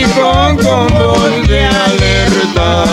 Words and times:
con 0.00 0.56
voz 0.56 1.48
de 1.48 1.64
alerta. 1.64 2.84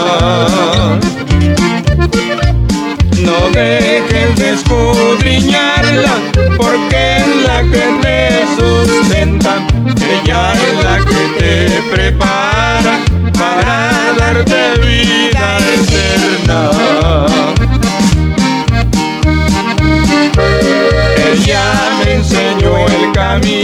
No 3.18 3.50
dejes 3.54 4.36
de 4.36 4.50
escudriñarla, 4.52 6.16
porque 6.58 7.18
es 7.18 7.28
la 7.48 7.62
que 7.64 7.86
te 8.02 8.18
sustenta. 8.58 9.66
Ella 10.12 10.54
es 10.54 10.84
la 10.84 10.98
que 11.06 11.22
te 11.40 11.82
prepara 11.92 12.19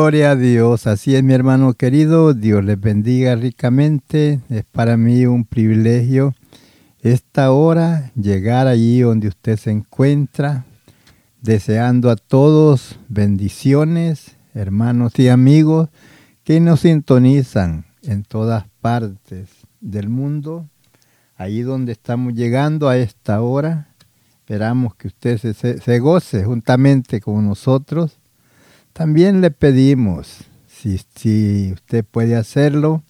Gloria 0.00 0.30
a 0.30 0.36
Dios, 0.36 0.86
así 0.86 1.14
es 1.14 1.22
mi 1.22 1.34
hermano 1.34 1.74
querido, 1.74 2.32
Dios 2.32 2.64
les 2.64 2.80
bendiga 2.80 3.34
ricamente, 3.36 4.40
es 4.48 4.64
para 4.64 4.96
mí 4.96 5.26
un 5.26 5.44
privilegio 5.44 6.34
esta 7.02 7.52
hora 7.52 8.10
llegar 8.16 8.66
allí 8.66 9.00
donde 9.00 9.28
usted 9.28 9.58
se 9.58 9.70
encuentra, 9.70 10.64
deseando 11.42 12.08
a 12.08 12.16
todos 12.16 12.98
bendiciones, 13.08 14.36
hermanos 14.54 15.18
y 15.18 15.28
amigos 15.28 15.90
que 16.44 16.60
nos 16.60 16.80
sintonizan 16.80 17.84
en 18.02 18.22
todas 18.22 18.64
partes 18.80 19.50
del 19.82 20.08
mundo, 20.08 20.66
ahí 21.36 21.60
donde 21.60 21.92
estamos 21.92 22.32
llegando 22.32 22.88
a 22.88 22.96
esta 22.96 23.42
hora, 23.42 23.88
esperamos 24.38 24.94
que 24.94 25.08
usted 25.08 25.36
se, 25.36 25.78
se, 25.78 25.98
goce 25.98 26.42
juntamente 26.42 27.20
con 27.20 27.46
nosotros 27.46 28.19
también 28.92 29.40
le 29.40 29.50
pedimos, 29.50 30.44
si, 30.66 31.72
usted 31.72 32.04
puede 32.04 32.36
hacerlo, 32.36 33.02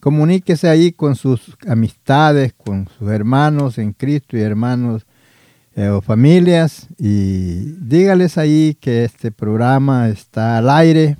comuníquese 0.00 0.68
ahí 0.68 0.92
con 0.92 1.16
sus 1.16 1.56
amistades, 1.66 2.52
con 2.52 2.88
sus 2.98 3.08
hermanos 3.10 3.78
en 3.78 3.92
Cristo 3.92 4.36
y 4.36 4.40
hermanos 4.40 5.06
eh, 5.74 5.88
o 5.88 6.00
familias 6.00 6.88
y 6.98 7.72
dígales 7.80 8.38
ahí 8.38 8.76
que 8.80 9.04
este 9.04 9.32
programa 9.32 10.08
está 10.08 10.58
al 10.58 10.68
aire 10.70 11.16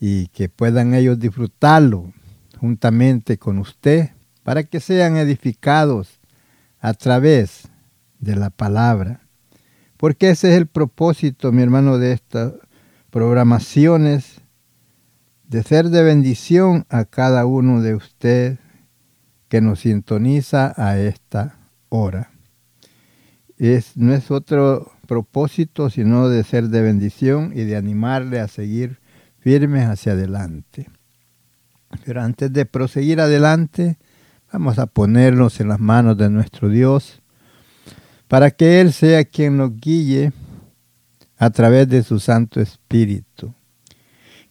y 0.00 0.28
que 0.28 0.48
puedan 0.48 0.94
ellos 0.94 1.18
disfrutarlo 1.18 2.12
juntamente 2.58 3.38
con 3.38 3.58
usted 3.58 4.10
para 4.42 4.62
que 4.64 4.80
sean 4.80 5.16
edificados 5.16 6.20
a 6.80 6.94
través 6.94 7.68
de 8.18 8.36
la 8.36 8.50
palabra. 8.50 9.25
Porque 9.96 10.30
ese 10.30 10.50
es 10.50 10.58
el 10.58 10.66
propósito, 10.66 11.52
mi 11.52 11.62
hermano, 11.62 11.98
de 11.98 12.12
estas 12.12 12.52
programaciones, 13.10 14.40
de 15.48 15.62
ser 15.62 15.88
de 15.88 16.02
bendición 16.02 16.84
a 16.88 17.04
cada 17.04 17.46
uno 17.46 17.80
de 17.80 17.94
ustedes 17.94 18.58
que 19.48 19.60
nos 19.60 19.80
sintoniza 19.80 20.74
a 20.76 20.98
esta 20.98 21.56
hora. 21.88 22.30
Es, 23.56 23.96
no 23.96 24.12
es 24.12 24.30
otro 24.30 24.92
propósito 25.06 25.88
sino 25.88 26.28
de 26.28 26.44
ser 26.44 26.68
de 26.68 26.82
bendición 26.82 27.52
y 27.54 27.62
de 27.64 27.76
animarle 27.76 28.40
a 28.40 28.48
seguir 28.48 28.98
firmes 29.38 29.86
hacia 29.86 30.12
adelante. 30.12 30.90
Pero 32.04 32.22
antes 32.22 32.52
de 32.52 32.66
proseguir 32.66 33.20
adelante, 33.20 33.96
vamos 34.52 34.78
a 34.78 34.86
ponernos 34.86 35.60
en 35.60 35.68
las 35.68 35.78
manos 35.78 36.18
de 36.18 36.28
nuestro 36.28 36.68
Dios 36.68 37.22
para 38.28 38.50
que 38.50 38.80
Él 38.80 38.92
sea 38.92 39.24
quien 39.24 39.56
nos 39.56 39.76
guíe 39.76 40.32
a 41.38 41.50
través 41.50 41.88
de 41.88 42.02
su 42.02 42.18
Santo 42.18 42.60
Espíritu. 42.60 43.54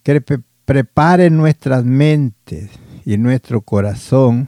Que 0.03 0.21
pre 0.21 0.39
prepare 0.65 1.29
nuestras 1.29 1.85
mentes 1.85 2.71
y 3.05 3.17
nuestro 3.17 3.61
corazón 3.61 4.47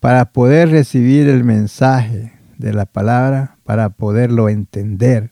para 0.00 0.32
poder 0.32 0.70
recibir 0.70 1.28
el 1.28 1.44
mensaje 1.44 2.32
de 2.58 2.72
la 2.72 2.84
palabra, 2.84 3.56
para 3.64 3.90
poderlo 3.90 4.48
entender. 4.48 5.30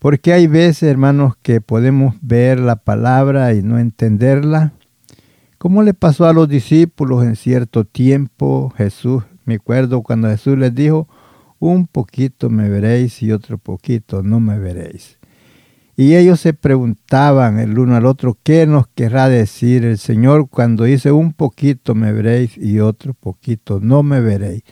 Porque 0.00 0.32
hay 0.32 0.46
veces, 0.46 0.84
hermanos, 0.84 1.34
que 1.42 1.60
podemos 1.60 2.16
ver 2.22 2.58
la 2.58 2.76
palabra 2.76 3.54
y 3.54 3.62
no 3.62 3.78
entenderla. 3.78 4.72
Como 5.58 5.82
le 5.82 5.94
pasó 5.94 6.26
a 6.26 6.32
los 6.32 6.48
discípulos 6.48 7.22
en 7.24 7.36
cierto 7.36 7.84
tiempo, 7.84 8.72
Jesús, 8.76 9.22
me 9.44 9.56
acuerdo 9.56 10.02
cuando 10.02 10.28
Jesús 10.28 10.56
les 10.58 10.74
dijo, 10.74 11.06
un 11.60 11.86
poquito 11.86 12.50
me 12.50 12.68
veréis 12.68 13.22
y 13.22 13.30
otro 13.30 13.58
poquito 13.58 14.24
no 14.24 14.40
me 14.40 14.58
veréis. 14.58 15.18
Y 15.96 16.16
ellos 16.16 16.40
se 16.40 16.54
preguntaban 16.54 17.58
el 17.58 17.78
uno 17.78 17.94
al 17.94 18.06
otro, 18.06 18.38
¿qué 18.42 18.66
nos 18.66 18.88
querrá 18.88 19.28
decir 19.28 19.84
el 19.84 19.98
Señor 19.98 20.48
cuando 20.48 20.84
dice 20.84 21.12
un 21.12 21.34
poquito 21.34 21.94
me 21.94 22.12
veréis 22.12 22.56
y 22.56 22.80
otro 22.80 23.12
poquito 23.12 23.80
no 23.80 24.02
me 24.02 24.20
veréis? 24.20 24.62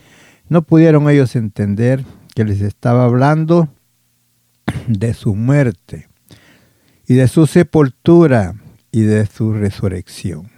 No 0.48 0.62
pudieron 0.62 1.08
ellos 1.10 1.36
entender 1.36 2.02
que 2.34 2.44
les 2.44 2.62
estaba 2.62 3.04
hablando 3.04 3.68
de 4.86 5.12
su 5.12 5.34
muerte 5.34 6.08
y 7.06 7.14
de 7.14 7.28
su 7.28 7.46
sepultura 7.46 8.54
y 8.90 9.02
de 9.02 9.26
su 9.26 9.52
resurrección. 9.52 10.50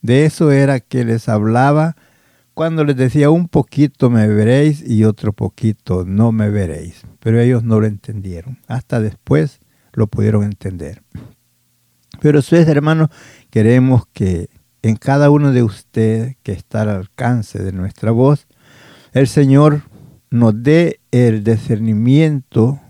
De 0.00 0.26
eso 0.26 0.52
era 0.52 0.78
que 0.78 1.04
les 1.04 1.28
hablaba 1.28 1.96
cuando 2.54 2.84
les 2.84 2.96
decía 2.96 3.30
un 3.30 3.48
poquito 3.48 4.10
me 4.10 4.26
veréis 4.28 4.88
y 4.88 5.04
otro 5.04 5.32
poquito 5.32 6.04
no 6.06 6.32
me 6.32 6.50
veréis. 6.50 7.02
Pero 7.20 7.40
ellos 7.40 7.64
no 7.64 7.80
lo 7.80 7.86
entendieron. 7.86 8.58
Hasta 8.68 9.00
después 9.00 9.60
lo 9.92 10.06
pudieron 10.06 10.44
entender. 10.44 11.02
Pero 12.20 12.38
ustedes, 12.38 12.68
hermanos, 12.68 13.08
queremos 13.50 14.06
que 14.12 14.48
en 14.82 14.96
cada 14.96 15.30
uno 15.30 15.52
de 15.52 15.62
ustedes 15.62 16.36
que 16.42 16.52
está 16.52 16.82
al 16.82 16.90
alcance 16.90 17.62
de 17.62 17.72
nuestra 17.72 18.12
voz, 18.12 18.46
el 19.12 19.26
Señor 19.26 19.82
nos 20.30 20.62
dé 20.62 21.00
el 21.10 21.42
discernimiento 21.42 22.80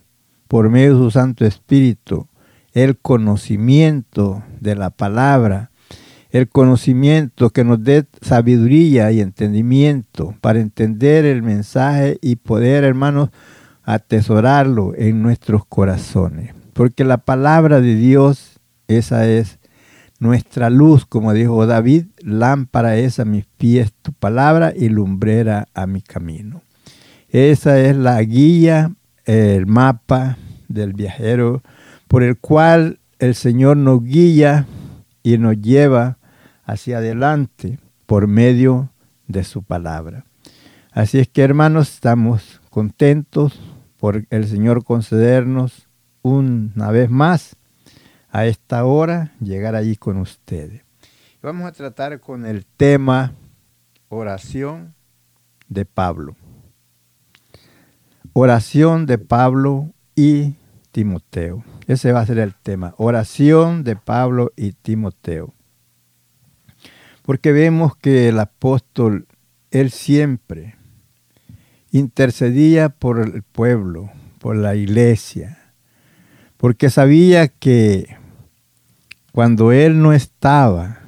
por 0.49 0.70
medio 0.70 0.94
de 0.94 1.05
su 1.05 1.11
Santo 1.11 1.44
Espíritu, 1.46 2.28
el 2.72 2.99
conocimiento 2.99 4.43
de 4.61 4.75
la 4.75 4.90
palabra, 4.90 5.70
el 6.35 6.49
conocimiento 6.49 7.51
que 7.51 7.63
nos 7.63 7.85
dé 7.85 8.07
sabiduría 8.21 9.13
y 9.13 9.21
entendimiento 9.21 10.35
para 10.41 10.59
entender 10.59 11.25
el 11.25 11.45
mensaje 11.45 12.19
y 12.21 12.35
poder, 12.35 12.83
hermanos, 12.83 13.31
atesorarlo 13.85 14.95
en 14.97 15.23
nuestros 15.23 15.65
corazones. 15.65 16.53
Porque 16.73 17.05
la 17.05 17.19
palabra 17.19 17.81
de 17.81 17.95
Dios, 17.95 18.59
esa 18.89 19.29
es 19.29 19.61
nuestra 20.19 20.71
luz, 20.71 21.07
como 21.07 21.33
dijo 21.33 21.69
David, 21.69 22.07
lámpara 22.19 22.97
es 22.97 23.21
a 23.21 23.25
mis 23.25 23.45
pies 23.57 23.93
tu 24.03 24.13
palabra 24.13 24.73
y 24.75 24.89
lumbrera 24.89 25.69
a 25.73 25.87
mi 25.87 26.03
camino. 26.03 26.63
Esa 27.29 27.79
es 27.79 27.95
la 27.95 28.21
guía, 28.23 28.93
el 29.25 29.67
mapa 29.67 30.37
del 30.67 30.95
viajero 30.95 31.63
por 32.09 32.25
el 32.25 32.37
cual 32.39 32.99
el 33.21 33.37
Señor 33.37 33.77
nos 33.77 34.03
guía 34.03 34.67
y 35.23 35.39
nos 35.39 35.61
lleva 35.61 36.19
hacia 36.64 36.99
adelante 36.99 37.78
por 38.06 38.26
medio 38.26 38.90
de 39.26 39.44
su 39.44 39.62
palabra. 39.62 40.25
Así 40.93 41.19
es 41.19 41.28
que 41.28 41.43
hermanos, 41.43 41.90
estamos 41.90 42.61
contentos 42.70 43.61
por 43.99 44.26
el 44.31 44.46
Señor 44.46 44.84
concedernos 44.84 45.88
una 46.22 46.90
vez 46.90 47.11
más 47.11 47.56
a 48.31 48.46
esta 48.46 48.84
hora 48.84 49.32
llegar 49.40 49.76
allí 49.76 49.96
con 49.96 50.19
ustedes. 50.19 50.82
Vamos 51.43 51.66
a 51.66 51.72
tratar 51.72 52.20
con 52.20 52.46
el 52.46 52.66
tema 52.66 53.32
oración 54.08 54.94
de 55.69 55.84
Pablo. 55.84 56.37
Oración 58.32 59.06
de 59.06 59.19
Pablo 59.19 59.90
y 60.16 60.56
Timoteo. 60.90 61.64
Ese 61.87 62.12
va 62.12 62.20
a 62.20 62.26
ser 62.26 62.38
el 62.38 62.55
tema. 62.55 62.94
Oración 62.99 63.84
de 63.84 63.96
Pablo 63.96 64.52
y 64.56 64.72
Timoteo. 64.72 65.54
Porque 67.25 67.53
vemos 67.53 67.97
que 67.97 68.29
el 68.29 68.38
apóstol, 68.38 69.26
él 69.71 69.91
siempre 69.91 70.76
intercedía 71.91 72.91
por 72.91 73.19
el 73.19 73.43
pueblo, 73.43 74.11
por 74.38 74.56
la 74.56 74.75
iglesia, 74.75 75.73
porque 76.59 76.91
sabía 76.91 77.49
que 77.49 78.19
cuando 79.32 79.73
él 79.73 80.03
no 80.03 80.12
estaba 80.12 80.99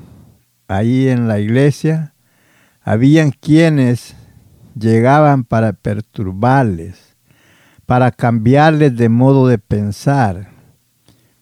ahí 0.69 1.09
en 1.09 1.29
la 1.29 1.39
iglesia, 1.39 2.15
habían 2.81 3.31
quienes 3.31 4.17
llegaban 4.75 5.45
para 5.45 5.75
perturbarles, 5.75 7.15
para 7.85 8.11
cambiarles 8.11 8.97
de 8.97 9.11
modo 9.11 9.49
de 9.49 9.59
pensar, 9.59 10.49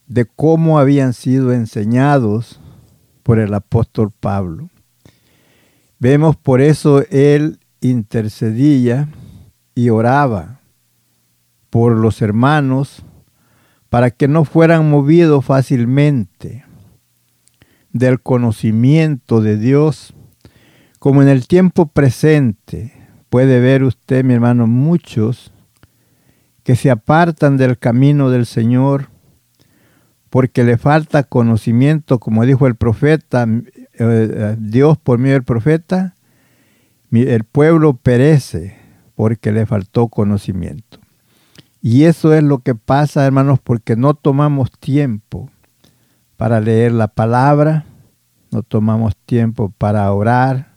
de 0.09 0.25
cómo 0.25 0.81
habían 0.81 1.13
sido 1.13 1.53
enseñados 1.53 2.61
por 3.25 3.41
el 3.41 3.53
apóstol 3.53 4.13
Pablo. 4.13 4.71
Vemos 5.99 6.37
por 6.37 6.61
eso 6.61 7.03
él 7.11 7.59
intercedía 7.81 9.09
y 9.75 9.89
oraba 9.89 10.61
por 11.71 11.97
los 11.97 12.23
hermanos 12.23 13.03
para 13.89 14.11
que 14.11 14.29
no 14.29 14.45
fueran 14.45 14.89
movidos 14.89 15.45
fácilmente 15.45 16.65
del 17.93 18.21
conocimiento 18.21 19.41
de 19.41 19.57
Dios, 19.57 20.15
como 20.99 21.23
en 21.23 21.29
el 21.29 21.47
tiempo 21.47 21.87
presente 21.87 22.93
puede 23.31 23.61
ver 23.61 23.83
usted, 23.83 24.25
mi 24.25 24.35
hermano, 24.35 24.67
muchos 24.67 25.53
que 26.63 26.77
se 26.77 26.91
apartan 26.91 27.57
del 27.57 27.79
camino 27.79 28.31
del 28.31 28.47
Señor 28.47 29.09
porque 30.35 30.65
le 30.65 30.79
falta 30.79 31.23
conocimiento, 31.23 32.19
como 32.19 32.45
dijo 32.45 32.67
el 32.67 32.75
profeta, 32.75 33.47
eh, 33.93 34.57
Dios 34.59 34.99
por 34.99 35.21
medio 35.21 35.35
del 35.35 35.45
profeta, 35.45 36.17
el 37.13 37.45
pueblo 37.45 37.95
perece 37.95 38.77
porque 39.15 39.53
le 39.53 39.65
faltó 39.65 40.09
conocimiento. 40.09 40.99
Y 41.81 42.03
eso 42.03 42.35
es 42.35 42.43
lo 42.43 42.59
que 42.59 42.75
pasa, 42.75 43.25
hermanos, 43.25 43.61
porque 43.63 43.95
no 43.95 44.15
tomamos 44.15 44.73
tiempo 44.73 45.51
para 46.37 46.61
leer 46.61 46.91
la 46.91 47.07
palabra, 47.07 47.85
no 48.51 48.65
tomamos 48.65 49.17
tiempo 49.27 49.73
para 49.79 50.13
orar. 50.13 50.75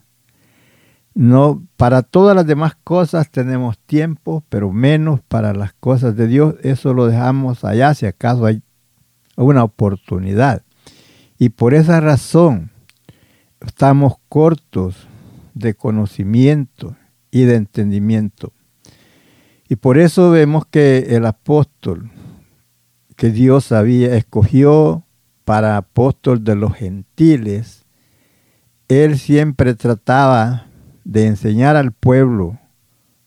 No, 1.14 1.64
para 1.76 2.02
todas 2.02 2.36
las 2.36 2.46
demás 2.46 2.76
cosas 2.84 3.28
tenemos 3.28 3.76
tiempo, 3.76 4.44
pero 4.50 4.70
menos 4.70 5.20
para 5.20 5.52
las 5.52 5.72
cosas 5.72 6.14
de 6.14 6.28
Dios. 6.28 6.54
Eso 6.62 6.94
lo 6.94 7.08
dejamos 7.08 7.64
allá 7.64 7.92
si 7.94 8.06
acaso 8.06 8.46
hay 8.46 8.62
una 9.44 9.64
oportunidad. 9.64 10.62
Y 11.38 11.50
por 11.50 11.74
esa 11.74 12.00
razón 12.00 12.70
estamos 13.60 14.14
cortos 14.28 15.08
de 15.54 15.74
conocimiento 15.74 16.96
y 17.30 17.42
de 17.42 17.56
entendimiento. 17.56 18.52
Y 19.68 19.76
por 19.76 19.98
eso 19.98 20.30
vemos 20.30 20.66
que 20.66 21.16
el 21.16 21.26
apóstol 21.26 22.10
que 23.16 23.30
Dios 23.30 23.72
había 23.72 24.14
escogió 24.16 25.04
para 25.44 25.76
apóstol 25.76 26.44
de 26.44 26.54
los 26.54 26.74
gentiles, 26.74 27.84
él 28.88 29.18
siempre 29.18 29.74
trataba 29.74 30.66
de 31.04 31.26
enseñar 31.26 31.76
al 31.76 31.92
pueblo 31.92 32.58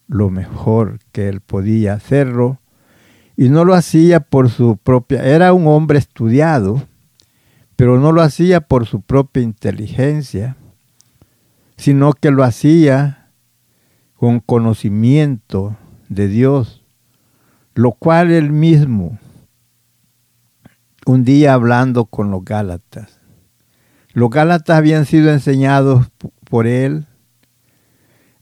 lo 0.06 0.30
mejor 0.30 0.98
que 1.12 1.28
él 1.28 1.40
podía 1.40 1.94
hacerlo 1.94 2.61
y 3.36 3.48
no 3.48 3.64
lo 3.64 3.74
hacía 3.74 4.20
por 4.20 4.50
su 4.50 4.76
propia, 4.76 5.24
era 5.24 5.52
un 5.52 5.66
hombre 5.66 5.98
estudiado, 5.98 6.82
pero 7.76 7.98
no 7.98 8.12
lo 8.12 8.22
hacía 8.22 8.60
por 8.60 8.86
su 8.86 9.00
propia 9.00 9.42
inteligencia, 9.42 10.56
sino 11.76 12.12
que 12.12 12.30
lo 12.30 12.44
hacía 12.44 13.30
con 14.14 14.40
conocimiento 14.40 15.76
de 16.08 16.28
Dios, 16.28 16.84
lo 17.74 17.92
cual 17.92 18.30
él 18.30 18.52
mismo 18.52 19.18
un 21.06 21.24
día 21.24 21.54
hablando 21.54 22.04
con 22.04 22.30
los 22.30 22.44
Gálatas. 22.44 23.18
Los 24.12 24.30
Gálatas 24.30 24.76
habían 24.76 25.06
sido 25.06 25.32
enseñados 25.32 26.06
por 26.48 26.66
él 26.66 27.06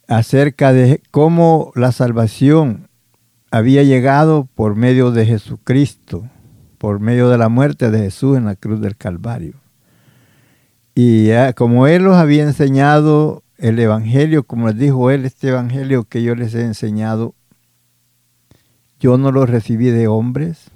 acerca 0.08 0.72
de 0.72 1.00
cómo 1.10 1.72
la 1.76 1.92
salvación 1.92 2.89
había 3.50 3.82
llegado 3.82 4.48
por 4.54 4.76
medio 4.76 5.10
de 5.10 5.26
Jesucristo, 5.26 6.28
por 6.78 7.00
medio 7.00 7.28
de 7.28 7.38
la 7.38 7.48
muerte 7.48 7.90
de 7.90 7.98
Jesús 7.98 8.36
en 8.36 8.44
la 8.44 8.56
cruz 8.56 8.80
del 8.80 8.96
Calvario. 8.96 9.54
Y 10.94 11.30
como 11.56 11.86
Él 11.86 12.02
los 12.04 12.16
había 12.16 12.42
enseñado 12.42 13.42
el 13.58 13.78
Evangelio, 13.78 14.44
como 14.44 14.68
les 14.68 14.78
dijo 14.78 15.10
Él, 15.10 15.24
este 15.24 15.48
Evangelio 15.48 16.04
que 16.04 16.22
yo 16.22 16.34
les 16.34 16.54
he 16.54 16.62
enseñado, 16.62 17.34
yo 18.98 19.16
no 19.16 19.32
lo 19.32 19.46
recibí 19.46 19.90
de 19.90 20.08
hombres, 20.08 20.70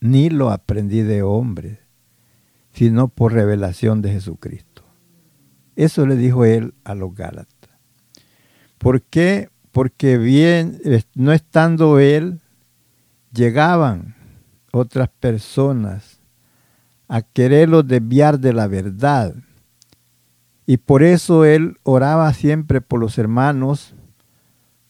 ni 0.00 0.30
lo 0.30 0.50
aprendí 0.50 1.02
de 1.02 1.22
hombre, 1.22 1.80
sino 2.72 3.08
por 3.08 3.32
revelación 3.32 4.00
de 4.00 4.12
Jesucristo. 4.12 4.84
Eso 5.74 6.06
le 6.06 6.16
dijo 6.16 6.44
él 6.44 6.74
a 6.84 6.94
los 6.94 7.14
Gálatas. 7.14 7.70
¿Por 8.78 9.02
qué? 9.02 9.48
Porque 9.72 10.18
bien, 10.18 10.80
no 11.14 11.32
estando 11.32 11.98
él, 11.98 12.40
llegaban 13.32 14.16
otras 14.72 15.08
personas 15.08 16.20
a 17.08 17.22
quererlo 17.22 17.82
desviar 17.82 18.38
de 18.40 18.52
la 18.52 18.66
verdad. 18.66 19.34
Y 20.66 20.76
por 20.76 21.02
eso 21.02 21.44
él 21.44 21.78
oraba 21.82 22.32
siempre 22.34 22.80
por 22.80 23.00
los 23.00 23.18
hermanos 23.18 23.94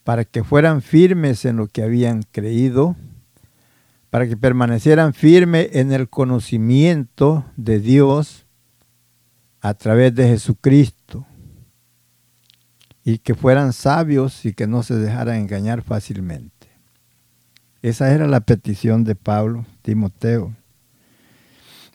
para 0.04 0.24
que 0.24 0.42
fueran 0.42 0.82
firmes 0.82 1.44
en 1.44 1.56
lo 1.56 1.66
que 1.68 1.82
habían 1.82 2.22
creído 2.32 2.96
para 4.10 4.26
que 4.26 4.36
permanecieran 4.36 5.12
firmes 5.12 5.68
en 5.72 5.92
el 5.92 6.08
conocimiento 6.08 7.44
de 7.56 7.78
Dios 7.78 8.46
a 9.60 9.74
través 9.74 10.14
de 10.14 10.28
Jesucristo 10.28 10.97
y 13.08 13.20
que 13.20 13.34
fueran 13.34 13.72
sabios 13.72 14.44
y 14.44 14.52
que 14.52 14.66
no 14.66 14.82
se 14.82 14.94
dejaran 14.94 15.36
engañar 15.36 15.80
fácilmente. 15.80 16.68
Esa 17.80 18.12
era 18.12 18.26
la 18.26 18.40
petición 18.40 19.02
de 19.02 19.14
Pablo, 19.14 19.64
Timoteo. 19.80 20.54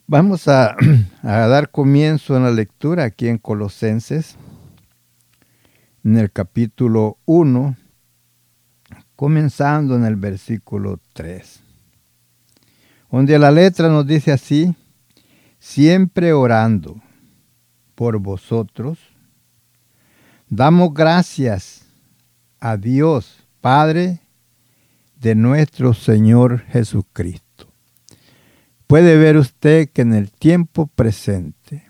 Vamos 0.07 0.47
a, 0.47 0.75
a, 1.21 1.47
dar 1.47 1.69
comienzo 1.69 2.35
en 2.35 2.41
la 2.41 2.51
lectura 2.51 3.03
aquí 3.03 3.27
en 3.27 3.37
Colosenses, 3.37 4.37
en 6.03 6.17
el 6.17 6.31
capítulo 6.31 7.19
1, 7.25 7.77
comenzando 9.15 9.95
en 9.95 10.05
el 10.05 10.15
versículo 10.15 10.99
3 11.13 11.61
donde 13.11 13.37
la 13.37 13.51
letra 13.51 13.89
nos 13.89 14.07
dice 14.07 14.31
así, 14.31 14.73
siempre 15.59 16.33
orando 16.33 16.99
por 17.93 18.17
vosotros, 18.17 19.12
damos 20.55 20.93
gracias 20.93 21.83
a 22.59 22.77
Dios 22.77 23.47
Padre 23.59 24.19
de 25.19 25.33
nuestro 25.33 25.95
Señor 25.95 26.59
Jesucristo. 26.67 27.71
Puede 28.85 29.17
ver 29.17 29.37
usted 29.37 29.89
que 29.89 30.03
en 30.03 30.13
el 30.13 30.31
tiempo 30.31 30.85
presente 30.85 31.87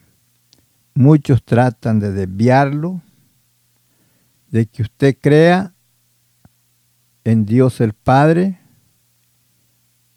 muchos 0.93 1.43
tratan 1.43 1.99
de 1.99 2.13
desviarlo, 2.13 3.01
de 4.49 4.65
que 4.67 4.83
usted 4.83 5.17
crea 5.19 5.73
en 7.25 7.45
Dios 7.45 7.81
el 7.81 7.91
Padre, 7.91 8.59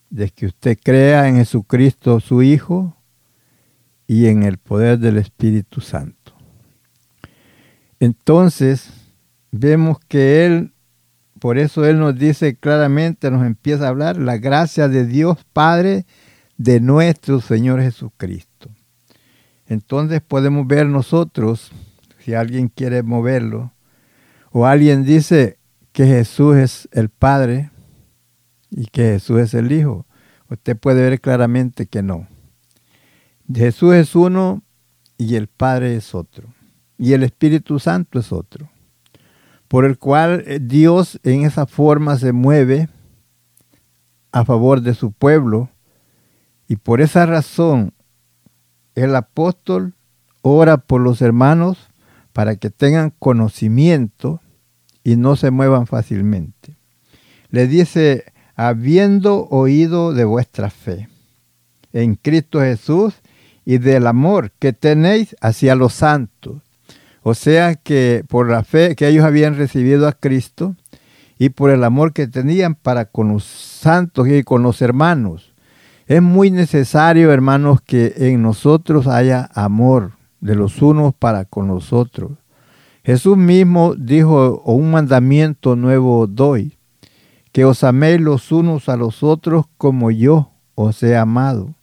de 0.08 0.30
que 0.30 0.46
usted 0.46 0.78
crea 0.80 1.26
en 1.26 1.36
Jesucristo 1.36 2.20
su 2.20 2.42
Hijo 2.42 2.96
y 4.06 4.26
en 4.26 4.44
el 4.44 4.58
poder 4.58 5.00
del 5.00 5.16
Espíritu 5.16 5.80
Santo. 5.80 6.15
Entonces, 8.00 8.90
vemos 9.50 9.98
que 10.08 10.46
Él, 10.46 10.72
por 11.40 11.58
eso 11.58 11.84
Él 11.84 11.98
nos 11.98 12.18
dice 12.18 12.56
claramente, 12.56 13.30
nos 13.30 13.44
empieza 13.46 13.86
a 13.86 13.88
hablar, 13.88 14.16
la 14.18 14.38
gracia 14.38 14.88
de 14.88 15.06
Dios 15.06 15.38
Padre 15.52 16.06
de 16.56 16.80
nuestro 16.80 17.40
Señor 17.40 17.80
Jesucristo. 17.80 18.70
Entonces 19.66 20.20
podemos 20.20 20.66
ver 20.66 20.86
nosotros, 20.86 21.72
si 22.18 22.34
alguien 22.34 22.68
quiere 22.68 23.02
moverlo, 23.02 23.72
o 24.50 24.66
alguien 24.66 25.04
dice 25.04 25.58
que 25.92 26.06
Jesús 26.06 26.56
es 26.56 26.88
el 26.92 27.08
Padre 27.08 27.70
y 28.70 28.86
que 28.86 29.12
Jesús 29.12 29.40
es 29.40 29.54
el 29.54 29.72
Hijo, 29.72 30.06
usted 30.48 30.76
puede 30.76 31.02
ver 31.02 31.20
claramente 31.20 31.86
que 31.86 32.02
no. 32.02 32.28
Jesús 33.52 33.94
es 33.94 34.14
uno 34.14 34.62
y 35.18 35.36
el 35.36 35.48
Padre 35.48 35.96
es 35.96 36.14
otro, 36.14 36.48
y 36.98 37.12
el 37.12 37.22
Espíritu 37.22 37.78
Santo 37.78 38.18
es 38.18 38.32
otro, 38.32 38.70
por 39.68 39.84
el 39.84 39.98
cual 39.98 40.44
eh, 40.46 40.58
Dios 40.60 41.20
en 41.22 41.44
esa 41.44 41.66
forma 41.66 42.16
se 42.18 42.32
mueve 42.32 42.88
a 44.32 44.44
favor 44.44 44.80
de 44.80 44.94
su 44.94 45.12
pueblo, 45.12 45.70
y 46.68 46.76
por 46.76 47.00
esa 47.00 47.26
razón 47.26 47.92
el 48.94 49.14
apóstol 49.14 49.94
ora 50.42 50.78
por 50.78 51.00
los 51.00 51.22
hermanos 51.22 51.78
para 52.32 52.56
que 52.56 52.70
tengan 52.70 53.12
conocimiento 53.18 54.40
y 55.04 55.16
no 55.16 55.36
se 55.36 55.50
muevan 55.50 55.86
fácilmente. 55.86 56.76
Le 57.50 57.66
dice, 57.66 58.24
habiendo 58.56 59.46
oído 59.48 60.12
de 60.12 60.24
vuestra 60.24 60.70
fe 60.70 61.08
en 61.92 62.14
Cristo 62.16 62.60
Jesús 62.60 63.14
y 63.64 63.78
del 63.78 64.06
amor 64.06 64.52
que 64.58 64.72
tenéis 64.72 65.36
hacia 65.40 65.74
los 65.74 65.92
santos. 65.92 66.62
O 67.28 67.35
sea 67.35 67.75
que 67.75 68.23
por 68.28 68.49
la 68.49 68.62
fe 68.62 68.95
que 68.95 69.09
ellos 69.09 69.25
habían 69.25 69.56
recibido 69.56 70.06
a 70.06 70.12
Cristo 70.12 70.76
y 71.40 71.49
por 71.49 71.71
el 71.71 71.83
amor 71.83 72.12
que 72.12 72.28
tenían 72.28 72.76
para 72.76 73.06
con 73.06 73.33
los 73.33 73.42
santos 73.42 74.28
y 74.28 74.45
con 74.45 74.62
los 74.62 74.80
hermanos, 74.80 75.52
es 76.06 76.23
muy 76.23 76.52
necesario, 76.52 77.33
hermanos, 77.33 77.80
que 77.80 78.14
en 78.16 78.42
nosotros 78.42 79.09
haya 79.09 79.50
amor 79.54 80.12
de 80.40 80.54
los 80.54 80.80
unos 80.80 81.16
para 81.16 81.47
con 81.47 81.66
los 81.66 81.92
otros. 81.92 82.30
Jesús 83.02 83.37
mismo 83.37 83.97
dijo, 83.97 84.62
un 84.64 84.92
mandamiento 84.92 85.75
nuevo 85.75 86.28
doy, 86.28 86.78
que 87.50 87.64
os 87.64 87.83
améis 87.83 88.21
los 88.21 88.52
unos 88.52 88.88
a 88.88 88.97
los 88.97 89.25
otros 89.25 89.64
como 89.78 90.12
yo 90.12 90.52
os 90.76 91.02
he 91.02 91.16
amado. 91.16 91.75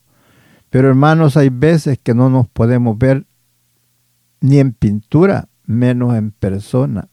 Pero 0.69 0.87
hermanos, 0.87 1.35
hay 1.35 1.49
veces 1.49 1.99
que 2.01 2.13
no 2.13 2.29
nos 2.29 2.47
podemos 2.47 2.97
ver 2.97 3.25
ni 4.43 4.59
en 4.59 4.73
pintura, 4.73 5.47
menos 5.65 6.15
en 6.15 6.31
persona. 6.31 7.07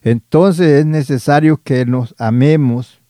Entonces 0.00 0.80
es 0.80 0.86
necesario 0.86 1.60
que 1.62 1.84
nos 1.84 2.14
amemos 2.18 3.02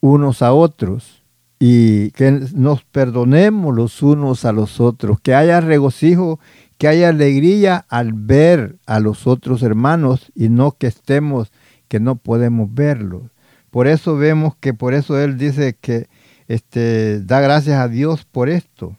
unos 0.00 0.42
a 0.42 0.52
otros 0.52 1.24
y 1.58 2.12
que 2.12 2.30
nos 2.54 2.84
perdonemos 2.84 3.74
los 3.74 4.00
unos 4.00 4.44
a 4.44 4.52
los 4.52 4.80
otros, 4.80 5.18
que 5.20 5.34
haya 5.34 5.60
regocijo, 5.60 6.38
que 6.78 6.86
haya 6.86 7.08
alegría 7.08 7.84
al 7.88 8.12
ver 8.12 8.76
a 8.86 9.00
los 9.00 9.26
otros 9.26 9.64
hermanos 9.64 10.30
y 10.36 10.48
no 10.48 10.70
que 10.78 10.86
estemos 10.86 11.50
que 11.88 11.98
no 11.98 12.14
podemos 12.14 12.72
verlos. 12.72 13.22
Por 13.72 13.88
eso 13.88 14.16
vemos 14.16 14.54
que 14.54 14.72
por 14.72 14.94
eso 14.94 15.18
él 15.18 15.36
dice 15.36 15.76
que 15.80 16.06
este, 16.46 17.20
da 17.22 17.40
gracias 17.40 17.80
a 17.80 17.88
Dios 17.88 18.24
por 18.24 18.48
esto, 18.48 18.96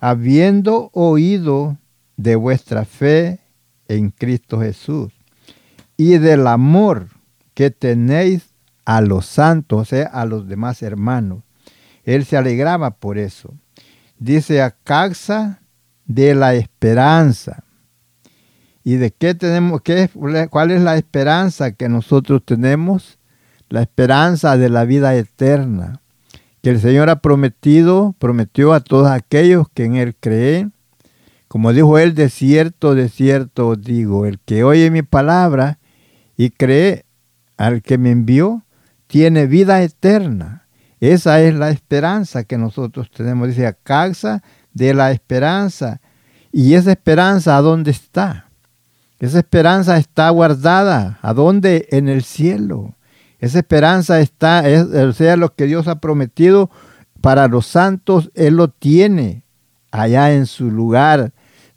habiendo 0.00 0.88
oído 0.94 1.76
de 2.16 2.36
vuestra 2.36 2.84
fe 2.84 3.40
en 3.88 4.10
Cristo 4.10 4.60
Jesús 4.60 5.12
y 5.96 6.18
del 6.18 6.46
amor 6.46 7.08
que 7.54 7.70
tenéis 7.70 8.50
a 8.84 9.00
los 9.00 9.26
santos, 9.26 9.82
o 9.82 9.84
sea, 9.84 10.06
a 10.06 10.24
los 10.24 10.48
demás 10.48 10.82
hermanos 10.82 11.44
él 12.04 12.24
se 12.24 12.36
alegraba 12.36 12.90
por 12.90 13.18
eso. 13.18 13.54
Dice 14.18 14.62
a 14.62 14.70
causa 14.70 15.60
de 16.04 16.34
la 16.34 16.54
esperanza. 16.54 17.64
¿Y 18.84 18.96
de 18.96 19.10
qué 19.10 19.34
tenemos? 19.34 19.80
Qué, 19.80 20.10
¿Cuál 20.50 20.70
es 20.70 20.82
la 20.82 20.96
esperanza 20.96 21.72
que 21.72 21.88
nosotros 21.88 22.42
tenemos? 22.44 23.18
La 23.70 23.80
esperanza 23.80 24.58
de 24.58 24.68
la 24.68 24.84
vida 24.84 25.14
eterna, 25.16 26.02
que 26.62 26.70
el 26.70 26.80
Señor 26.80 27.08
ha 27.08 27.20
prometido, 27.20 28.14
prometió 28.18 28.74
a 28.74 28.80
todos 28.80 29.10
aquellos 29.10 29.68
que 29.72 29.84
en 29.84 29.96
Él 29.96 30.14
creen. 30.14 30.73
Como 31.54 31.72
dijo 31.72 32.00
Él, 32.00 32.14
de 32.14 32.30
cierto, 32.30 32.96
de 32.96 33.08
cierto 33.08 33.76
digo, 33.76 34.26
el 34.26 34.40
que 34.40 34.64
oye 34.64 34.90
mi 34.90 35.02
palabra 35.02 35.78
y 36.36 36.50
cree 36.50 37.04
al 37.56 37.80
que 37.80 37.96
me 37.96 38.10
envió, 38.10 38.64
tiene 39.06 39.46
vida 39.46 39.80
eterna 39.80 40.64
esa 41.12 41.42
es 41.42 41.54
la 41.54 41.68
esperanza 41.68 42.44
que 42.44 42.56
nosotros 42.56 43.10
tenemos. 43.10 43.48
Dice, 43.48 43.66
a 43.66 43.74
causa 43.74 44.42
de 44.72 44.94
la 44.94 45.12
esperanza. 45.12 46.00
¿Y 46.50 46.74
esa 46.74 46.92
esperanza 46.92 47.58
a 47.58 47.60
dónde 47.60 47.90
está? 47.90 48.48
Esa 49.18 49.40
esperanza 49.40 49.98
está 49.98 50.30
guardada. 50.30 51.18
¿A 51.20 51.34
dónde? 51.34 51.88
En 51.90 52.08
el 52.08 52.22
cielo. 52.22 52.94
Esa 53.38 53.58
esperanza 53.58 54.20
está, 54.20 54.66
es, 54.66 54.84
o 54.84 55.12
sea, 55.12 55.36
lo 55.36 55.54
que 55.54 55.66
Dios 55.66 55.88
ha 55.88 56.00
prometido 56.00 56.70
para 57.20 57.48
los 57.48 57.66
santos, 57.66 58.30
Él 58.34 58.56
lo 58.56 58.68
tiene 58.68 59.44
allá 59.90 60.32
en 60.32 60.46
su 60.46 60.70
lugar, 60.70 61.32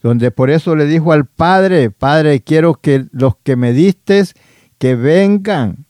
donde 0.07 0.31
por 0.31 0.49
eso 0.49 0.77
le 0.77 0.85
dijo 0.85 1.11
al 1.11 1.25
Padre, 1.25 1.91
Padre, 1.91 2.39
quiero 2.39 2.75
que 2.75 3.07
los 3.11 3.35
que 3.43 3.57
me 3.57 3.73
distes, 3.73 4.35
que 4.77 4.95
vengan 4.95 5.85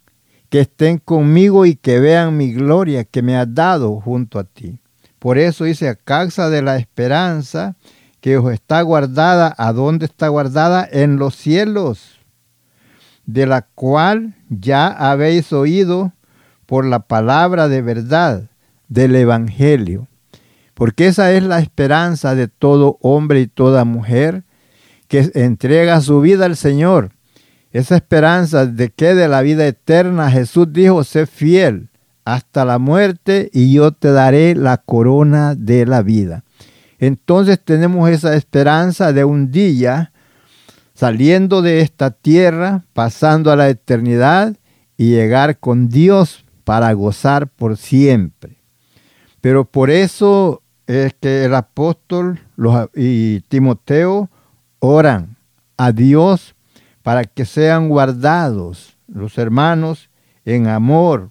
que 0.50 0.62
estén 0.62 0.98
conmigo 0.98 1.68
y 1.68 1.76
que 1.76 2.00
vean 2.00 2.36
mi 2.36 2.52
gloria 2.52 3.04
que 3.04 3.22
me 3.22 3.38
has 3.38 3.54
dado 3.54 4.02
junto 4.02 4.40
a 4.40 4.44
ti. 4.44 4.80
Por 5.20 5.38
eso 5.38 5.66
dice, 5.66 5.88
a 5.88 5.94
causa 5.94 6.50
de 6.50 6.64
la 6.64 6.78
esperanza 6.78 7.76
que 8.20 8.38
os 8.38 8.52
está 8.52 8.82
guardada, 8.82 9.54
¿a 9.56 9.72
dónde 9.72 10.08
está 10.08 10.30
guardada? 10.30 10.88
En 10.92 11.18
los 11.18 11.36
cielos, 11.36 12.18
de 13.28 13.46
la 13.46 13.62
cual 13.62 14.34
ya 14.50 14.88
habéis 14.88 15.54
oído 15.54 16.12
por 16.66 16.86
la 16.86 17.02
palabra 17.02 17.68
de 17.68 17.84
verdad 17.84 18.50
del 18.88 19.16
Evangelio. 19.16 20.08
Porque 20.78 21.08
esa 21.08 21.34
es 21.34 21.44
la 21.44 21.60
esperanza 21.60 22.36
de 22.36 22.48
todo 22.48 22.98
hombre 23.02 23.42
y 23.42 23.48
toda 23.48 23.84
mujer 23.84 24.44
que 25.10 25.30
entrega 25.34 26.00
su 26.00 26.22
vida 26.22 26.46
al 26.46 26.56
Señor 26.56 27.12
esa 27.72 27.96
esperanza 27.96 28.66
de 28.66 28.90
que 28.90 29.14
de 29.14 29.28
la 29.28 29.42
vida 29.42 29.68
eterna 29.68 30.32
Jesús 30.32 30.68
dijo, 30.72 31.04
sé 31.04 31.26
fiel 31.26 31.90
hasta 32.26 32.66
la 32.66 32.80
muerte 32.80 33.50
y 33.54 33.72
yo 33.74 33.92
te 33.92 34.12
daré 34.12 34.56
la 34.56 34.78
corona 34.78 35.56
de 35.56 35.86
la 35.86 36.02
vida. 36.02 36.44
Entonces 37.00 37.60
tenemos 37.64 38.10
esa 38.10 38.36
esperanza 38.36 39.14
de 39.14 39.24
un 39.24 39.52
día 39.52 40.12
saliendo 40.94 41.62
de 41.62 41.82
esta 41.82 42.12
tierra, 42.12 42.84
pasando 42.94 43.52
a 43.52 43.56
la 43.56 43.70
eternidad 43.70 44.56
y 44.98 45.12
llegar 45.12 45.60
con 45.60 45.90
Dios 45.90 46.46
para 46.64 46.92
gozar 46.94 47.48
por 47.48 47.78
siempre. 47.78 48.58
Pero 49.40 49.66
por 49.66 49.92
eso 49.92 50.64
es 50.88 51.14
que 51.20 51.46
el 51.46 51.54
apóstol 51.54 52.40
y 52.96 53.42
Timoteo 53.42 54.30
oran 54.80 55.38
a 55.76 55.92
Dios 55.92 56.56
para 57.04 57.26
que 57.26 57.46
sean 57.46 57.90
guardados 57.90 58.98
los 59.08 59.38
hermanos 59.38 60.10
en 60.46 60.68
amor, 60.68 61.30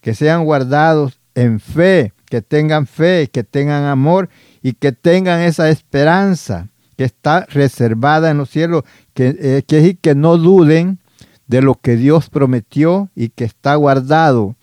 que 0.00 0.14
sean 0.14 0.44
guardados 0.44 1.20
en 1.34 1.58
fe, 1.58 2.12
que 2.26 2.42
tengan 2.42 2.86
fe, 2.86 3.28
que 3.32 3.44
tengan 3.44 3.84
amor 3.84 4.28
y 4.62 4.74
que 4.74 4.92
tengan 4.92 5.40
esa 5.40 5.70
esperanza 5.70 6.68
que 6.96 7.04
está 7.04 7.46
reservada 7.46 8.30
en 8.30 8.38
los 8.38 8.50
cielos, 8.50 8.82
que, 9.14 9.36
eh, 9.40 9.62
que, 9.66 9.96
que 9.96 10.14
no 10.14 10.36
duden 10.36 10.98
de 11.46 11.62
lo 11.62 11.76
que 11.76 11.96
Dios 11.96 12.28
prometió 12.28 13.08
y 13.14 13.30
que 13.30 13.44
está 13.44 13.74
guardado. 13.76 14.56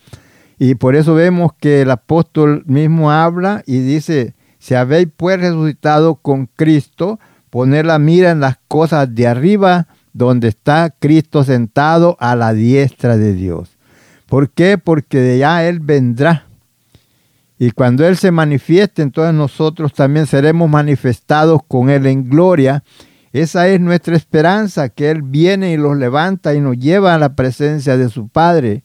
Y 0.60 0.75
por 0.75 0.96
eso 0.96 1.16
vemos 1.16 1.52
que 1.60 1.82
el 1.82 1.92
apóstol 1.92 2.64
mismo 2.68 3.12
habla 3.12 3.64
y 3.66 3.80
dice, 3.80 4.35
si 4.65 4.74
habéis 4.74 5.10
pues 5.15 5.39
resucitado 5.39 6.15
con 6.15 6.48
Cristo, 6.48 7.19
poner 7.51 7.86
la 7.86 8.00
mira 8.00 8.31
en 8.31 8.39
las 8.39 8.57
cosas 8.67 9.13
de 9.13 9.27
arriba, 9.27 9.86
donde 10.12 10.48
está 10.48 10.89
Cristo 10.89 11.43
sentado 11.43 12.17
a 12.19 12.36
la 12.36 12.51
diestra 12.51 13.15
de 13.15 13.34
Dios. 13.34 13.77
¿Por 14.25 14.50
qué? 14.50 14.79
Porque 14.79 15.19
de 15.19 15.34
allá 15.36 15.69
Él 15.69 15.81
vendrá. 15.81 16.48
Y 17.60 17.69
cuando 17.69 18.07
Él 18.07 18.17
se 18.17 18.31
manifieste, 18.31 19.03
entonces 19.03 19.36
nosotros 19.36 19.93
también 19.93 20.25
seremos 20.25 20.67
manifestados 20.67 21.62
con 21.67 21.91
Él 21.91 22.07
en 22.07 22.27
gloria. 22.27 22.84
Esa 23.34 23.67
es 23.67 23.79
nuestra 23.79 24.15
esperanza, 24.15 24.89
que 24.89 25.12
Él 25.12 25.22
viene 25.22 25.74
y 25.74 25.77
los 25.77 25.95
levanta 25.95 26.55
y 26.55 26.60
nos 26.60 26.75
lleva 26.75 27.13
a 27.13 27.19
la 27.19 27.36
presencia 27.36 27.98
de 27.98 28.10
su 28.10 28.29
Padre. 28.29 28.84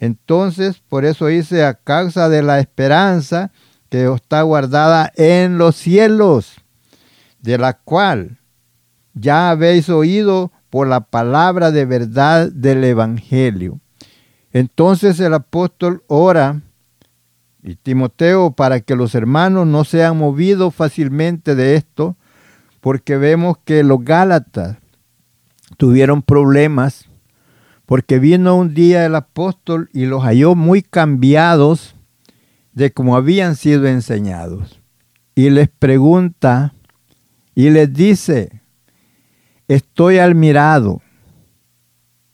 Entonces, 0.00 0.82
por 0.88 1.04
eso 1.04 1.26
dice, 1.26 1.62
a 1.62 1.74
causa 1.74 2.28
de 2.28 2.42
la 2.42 2.58
esperanza 2.58 3.52
que 3.90 4.10
está 4.14 4.42
guardada 4.42 5.12
en 5.16 5.58
los 5.58 5.76
cielos, 5.76 6.62
de 7.40 7.58
la 7.58 7.74
cual 7.74 8.38
ya 9.14 9.50
habéis 9.50 9.88
oído 9.90 10.52
por 10.70 10.86
la 10.86 11.00
palabra 11.00 11.72
de 11.72 11.84
verdad 11.84 12.50
del 12.50 12.84
Evangelio. 12.84 13.80
Entonces 14.52 15.18
el 15.20 15.34
apóstol 15.34 16.04
ora 16.06 16.62
y 17.62 17.74
Timoteo 17.74 18.52
para 18.52 18.80
que 18.80 18.94
los 18.94 19.14
hermanos 19.14 19.66
no 19.66 19.84
sean 19.84 20.16
movidos 20.16 20.74
fácilmente 20.74 21.54
de 21.54 21.74
esto, 21.74 22.16
porque 22.80 23.16
vemos 23.16 23.58
que 23.64 23.82
los 23.82 24.02
Gálatas 24.04 24.78
tuvieron 25.76 26.22
problemas, 26.22 27.06
porque 27.86 28.20
vino 28.20 28.54
un 28.56 28.72
día 28.72 29.04
el 29.04 29.16
apóstol 29.16 29.90
y 29.92 30.06
los 30.06 30.22
halló 30.22 30.54
muy 30.54 30.82
cambiados 30.82 31.96
de 32.72 32.92
como 32.92 33.16
habían 33.16 33.56
sido 33.56 33.86
enseñados. 33.86 34.80
Y 35.34 35.50
les 35.50 35.68
pregunta 35.68 36.74
y 37.54 37.70
les 37.70 37.92
dice, 37.92 38.62
estoy 39.68 40.18
admirado. 40.18 41.02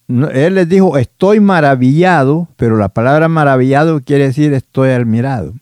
Él 0.08 0.54
les 0.54 0.68
dijo, 0.68 0.98
estoy 0.98 1.40
maravillado, 1.40 2.48
pero 2.56 2.76
la 2.76 2.88
palabra 2.88 3.28
maravillado 3.28 4.00
quiere 4.00 4.24
decir 4.28 4.52
estoy 4.52 4.90
admirado. 4.90 5.54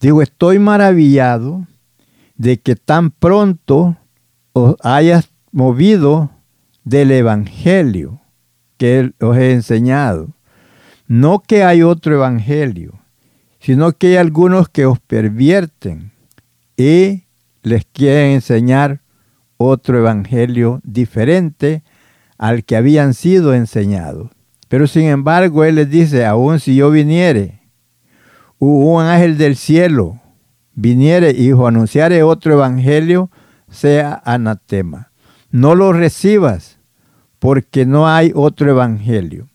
Digo, 0.00 0.22
estoy 0.22 0.58
maravillado 0.58 1.66
de 2.36 2.60
que 2.60 2.76
tan 2.76 3.10
pronto 3.10 3.96
os 4.52 4.76
hayas 4.82 5.30
movido 5.52 6.30
del 6.84 7.10
Evangelio 7.10 8.20
que 8.76 9.12
os 9.20 9.36
he 9.36 9.52
enseñado. 9.52 10.28
No 11.06 11.40
que 11.40 11.64
hay 11.64 11.82
otro 11.82 12.14
Evangelio, 12.14 12.98
sino 13.60 13.92
que 13.92 14.08
hay 14.08 14.16
algunos 14.16 14.68
que 14.68 14.86
os 14.86 14.98
pervierten 15.00 16.12
y 16.76 17.24
les 17.62 17.84
quieren 17.86 18.32
enseñar 18.32 19.00
otro 19.56 19.98
evangelio 19.98 20.80
diferente 20.84 21.82
al 22.38 22.64
que 22.64 22.76
habían 22.76 23.14
sido 23.14 23.54
enseñados. 23.54 24.30
Pero 24.68 24.86
sin 24.86 25.04
embargo, 25.04 25.64
Él 25.64 25.76
les 25.76 25.90
dice, 25.90 26.24
aun 26.24 26.60
si 26.60 26.76
yo 26.76 26.90
viniere, 26.90 27.60
un 28.58 29.02
ángel 29.02 29.38
del 29.38 29.56
cielo 29.56 30.20
viniere 30.74 31.34
os 31.52 31.66
anunciare 31.66 32.22
otro 32.22 32.52
evangelio, 32.52 33.30
sea 33.70 34.22
anatema. 34.24 35.10
No 35.50 35.74
lo 35.74 35.92
recibas, 35.92 36.78
porque 37.38 37.84
no 37.84 38.08
hay 38.08 38.32
otro 38.34 38.70
evangelio. 38.70 39.48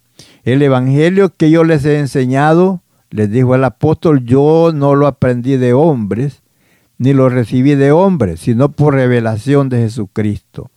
El 0.44 0.62
evangelio 0.62 1.30
que 1.30 1.50
yo 1.50 1.64
les 1.64 1.86
he 1.86 2.00
enseñado, 2.00 2.83
les 3.14 3.30
dijo 3.30 3.54
el 3.54 3.64
apóstol, 3.64 4.26
yo 4.26 4.72
no 4.74 4.96
lo 4.96 5.06
aprendí 5.06 5.56
de 5.58 5.74
hombres, 5.74 6.42
ni 6.98 7.14
lo 7.14 7.30
recibí 7.30 7.76
de 7.76 7.92
hombres, 7.92 8.40
sino 8.40 8.72
por 8.72 8.96
revelación 8.96 9.70
de 9.70 9.78
Jesucristo. 9.78 10.72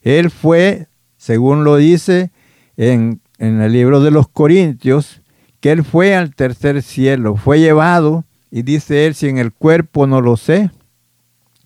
Él 0.00 0.30
fue, 0.30 0.88
según 1.18 1.62
lo 1.62 1.76
dice 1.76 2.30
en, 2.78 3.20
en 3.36 3.60
el 3.60 3.72
libro 3.72 4.00
de 4.00 4.10
los 4.10 4.28
Corintios, 4.28 5.20
que 5.60 5.72
él 5.72 5.84
fue 5.84 6.16
al 6.16 6.34
tercer 6.34 6.82
cielo, 6.82 7.36
fue 7.36 7.60
llevado, 7.60 8.24
y 8.50 8.62
dice 8.62 9.06
él, 9.06 9.14
si 9.14 9.28
en 9.28 9.36
el 9.36 9.52
cuerpo 9.52 10.06
no 10.06 10.22
lo 10.22 10.38
sé, 10.38 10.70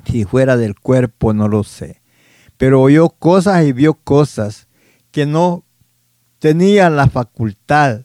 si 0.05 0.25
fuera 0.25 0.57
del 0.57 0.75
cuerpo 0.75 1.33
no 1.33 1.47
lo 1.47 1.63
sé. 1.63 2.01
Pero 2.57 2.83
oyó 2.83 3.11
cosas 3.11 3.65
y 3.65 3.73
vio 3.73 3.95
cosas 3.95 4.67
que 5.13 5.27
no 5.27 5.63
tenía 6.41 6.91
la 6.91 7.09
facultad 7.09 8.01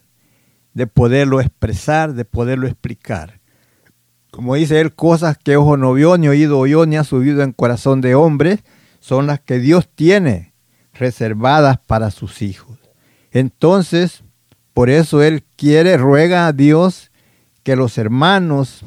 de 0.74 0.86
poderlo 0.86 1.40
expresar, 1.40 2.12
de 2.12 2.24
poderlo 2.24 2.66
explicar 2.66 3.40
como 4.34 4.56
dice 4.56 4.80
él, 4.80 4.92
cosas 4.92 5.38
que 5.38 5.56
ojo 5.56 5.76
no 5.76 5.92
vio, 5.92 6.18
ni 6.18 6.26
oído 6.26 6.58
oyó, 6.58 6.86
ni 6.86 6.96
ha 6.96 7.04
subido 7.04 7.44
en 7.44 7.52
corazón 7.52 8.00
de 8.00 8.16
hombre, 8.16 8.64
son 8.98 9.28
las 9.28 9.38
que 9.38 9.60
Dios 9.60 9.88
tiene 9.94 10.54
reservadas 10.92 11.78
para 11.86 12.10
sus 12.10 12.42
hijos. 12.42 12.76
Entonces, 13.30 14.24
por 14.72 14.90
eso 14.90 15.22
él 15.22 15.44
quiere, 15.56 15.96
ruega 15.96 16.48
a 16.48 16.52
Dios 16.52 17.12
que 17.62 17.76
los 17.76 17.96
hermanos 17.96 18.84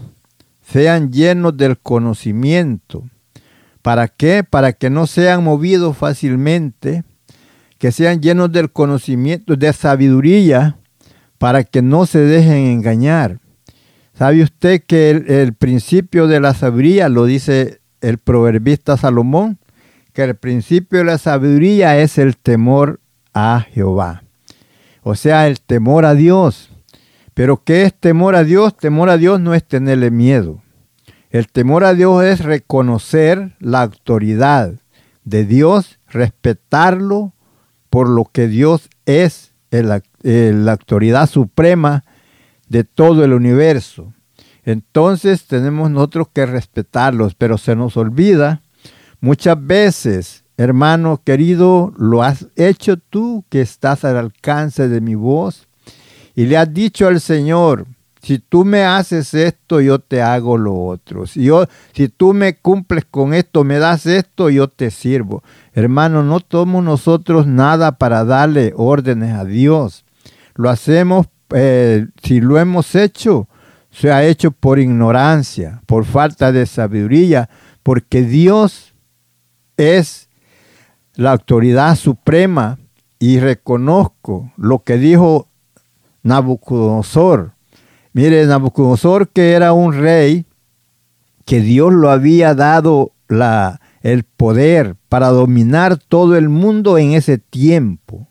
sean 0.69 1.13
llenos 1.13 1.55
del 1.55 1.77
conocimiento. 1.77 3.05
¿Para 3.81 4.09
qué? 4.09 4.43
Para 4.43 4.73
que 4.73 4.89
no 4.89 5.07
sean 5.07 5.45
movidos 5.45 5.95
fácilmente, 5.95 7.05
que 7.77 7.93
sean 7.93 8.21
llenos 8.21 8.51
del 8.51 8.69
conocimiento, 8.69 9.55
de 9.55 9.71
sabiduría, 9.71 10.77
para 11.37 11.63
que 11.63 11.81
no 11.81 12.05
se 12.05 12.19
dejen 12.19 12.67
engañar. 12.67 13.39
¿Sabe 14.13 14.41
usted 14.41 14.81
que 14.85 15.11
el, 15.11 15.53
principio 15.53 16.27
de 16.27 16.39
la 16.39 16.53
sabiduría, 16.53 17.07
lo 17.07 17.25
dice 17.25 17.81
el 18.01 18.17
proverbista 18.17 18.97
Salomón, 18.97 19.59
que 20.13 20.23
el 20.23 20.35
principio 20.35 20.99
de 20.99 21.05
la 21.05 21.17
sabiduría 21.19 21.99
es 21.99 22.17
el 22.17 22.35
temor 22.35 22.99
a 23.33 23.65
Jehová? 23.71 24.23
O 25.03 25.15
sea, 25.15 25.47
el 25.47 25.61
temor 25.61 26.05
a 26.05 26.15
Dios. 26.15 26.71
Pero 27.35 27.63
¿qué 27.63 27.83
es 27.83 27.93
temor 27.93 28.35
a 28.35 28.43
Dios? 28.43 28.75
Temor 28.75 29.09
a 29.09 29.17
Dios 29.17 29.39
no 29.39 29.53
es 29.53 29.63
tenerle 29.63 30.09
miedo. 30.09 30.63
El 31.29 31.47
temor 31.49 31.83
a 31.83 31.93
Dios 31.93 32.23
es 32.23 32.39
reconocer 32.39 33.55
la 33.59 33.83
autoridad 33.83 34.73
de 35.23 35.45
Dios, 35.45 35.99
respetarlo 36.07 37.33
por 37.89 38.09
lo 38.09 38.25
que 38.25 38.47
Dios 38.47 38.89
es, 39.05 39.46
la 39.71 40.71
autoridad 40.71 41.29
suprema 41.29 42.03
de 42.67 42.83
todo 42.83 43.23
el 43.23 43.33
universo. 43.33 44.13
Entonces 44.63 45.45
tenemos 45.45 45.89
nosotros 45.89 46.27
que 46.33 46.45
respetarlos, 46.45 47.35
pero 47.35 47.57
se 47.57 47.75
nos 47.75 47.95
olvida 47.95 48.61
muchas 49.21 49.57
veces, 49.65 50.43
hermano 50.57 51.21
querido, 51.23 51.93
lo 51.97 52.23
has 52.23 52.47
hecho 52.55 52.97
tú 52.97 53.45
que 53.49 53.61
estás 53.61 54.03
al 54.03 54.17
alcance 54.17 54.89
de 54.89 54.99
mi 54.99 55.15
voz 55.15 55.67
y 56.35 56.45
le 56.45 56.57
has 56.57 56.73
dicho 56.73 57.07
al 57.07 57.21
Señor, 57.21 57.87
si 58.27 58.39
tú 58.39 58.65
me 58.65 58.83
haces 58.83 59.33
esto, 59.33 59.79
yo 59.79 59.99
te 59.99 60.21
hago 60.21 60.57
lo 60.57 60.75
otro. 60.75 61.25
Si, 61.25 61.45
yo, 61.45 61.65
si 61.93 62.09
tú 62.09 62.33
me 62.33 62.57
cumples 62.57 63.05
con 63.05 63.33
esto, 63.33 63.63
me 63.63 63.79
das 63.79 64.05
esto, 64.05 64.49
yo 64.49 64.67
te 64.67 64.91
sirvo. 64.91 65.43
Hermano, 65.71 66.23
no 66.23 66.41
tomamos 66.41 66.83
nosotros 66.83 67.47
nada 67.47 67.93
para 67.93 68.25
darle 68.25 68.73
órdenes 68.75 69.33
a 69.33 69.45
Dios. 69.45 70.03
Lo 70.55 70.69
hacemos 70.69 71.27
eh, 71.55 72.07
si 72.21 72.41
lo 72.41 72.59
hemos 72.59 72.95
hecho, 72.95 73.47
se 73.91 74.11
ha 74.11 74.25
hecho 74.25 74.51
por 74.51 74.77
ignorancia, 74.77 75.81
por 75.85 76.03
falta 76.03 76.51
de 76.51 76.65
sabiduría, 76.65 77.49
porque 77.81 78.23
Dios 78.23 78.93
es 79.77 80.27
la 81.15 81.31
autoridad 81.31 81.95
suprema 81.95 82.77
y 83.19 83.39
reconozco 83.39 84.51
lo 84.57 84.79
que 84.79 84.97
dijo 84.97 85.47
Nabucodonosor. 86.23 87.53
Mire, 88.17 88.47
Nabucodonosor 88.47 89.29
que 89.29 89.51
era 89.51 89.73
un 89.73 89.93
rey, 89.93 90.47
que 91.45 91.61
Dios 91.61 91.93
lo 91.93 92.09
había 92.09 92.55
dado 92.55 93.11
la, 93.27 93.79
el 94.01 94.23
poder 94.23 94.95
para 95.07 95.27
dominar 95.27 95.97
todo 95.97 96.35
el 96.35 96.49
mundo 96.49 96.97
en 96.97 97.11
ese 97.11 97.37
tiempo. 97.37 98.27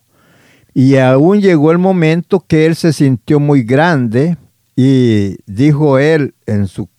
Y 0.73 0.97
aún 0.97 1.39
llegó 1.39 1.71
el 1.71 1.77
momento 1.77 2.43
que 2.45 2.65
él 2.65 2.75
se 2.75 2.91
sintió 2.91 3.39
muy 3.39 3.63
grande 3.63 4.35
y 4.75 5.37
dijo 5.45 5.99
él 5.99 6.35
en 6.45 6.67
su, 6.67 6.89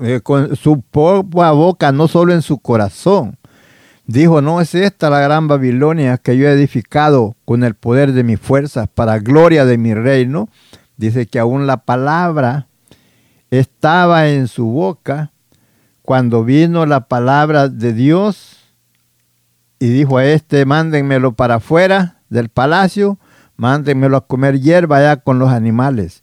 eh, 0.00 0.20
con 0.22 0.56
su 0.56 0.80
propia 0.80 1.50
boca, 1.50 1.92
no 1.92 2.08
solo 2.08 2.32
en 2.32 2.40
su 2.40 2.56
corazón, 2.56 3.36
dijo, 4.06 4.40
no 4.40 4.62
es 4.62 4.74
esta 4.74 5.10
la 5.10 5.20
gran 5.20 5.46
Babilonia 5.46 6.16
que 6.16 6.38
yo 6.38 6.48
he 6.48 6.52
edificado 6.52 7.36
con 7.44 7.64
el 7.64 7.74
poder 7.74 8.14
de 8.14 8.24
mis 8.24 8.40
fuerzas 8.40 8.88
para 8.88 9.18
gloria 9.18 9.66
de 9.66 9.76
mi 9.76 9.92
reino. 9.92 10.48
Dice 11.00 11.24
que 11.24 11.38
aún 11.38 11.66
la 11.66 11.78
palabra 11.78 12.66
estaba 13.50 14.28
en 14.28 14.48
su 14.48 14.66
boca 14.66 15.32
cuando 16.02 16.44
vino 16.44 16.84
la 16.84 17.08
palabra 17.08 17.70
de 17.70 17.94
Dios 17.94 18.58
y 19.78 19.88
dijo 19.88 20.18
a 20.18 20.26
este, 20.26 20.66
mándenmelo 20.66 21.32
para 21.32 21.54
afuera 21.54 22.18
del 22.28 22.50
palacio, 22.50 23.18
mándenmelo 23.56 24.18
a 24.18 24.26
comer 24.26 24.60
hierba 24.60 24.98
allá 24.98 25.16
con 25.16 25.38
los 25.38 25.48
animales. 25.48 26.22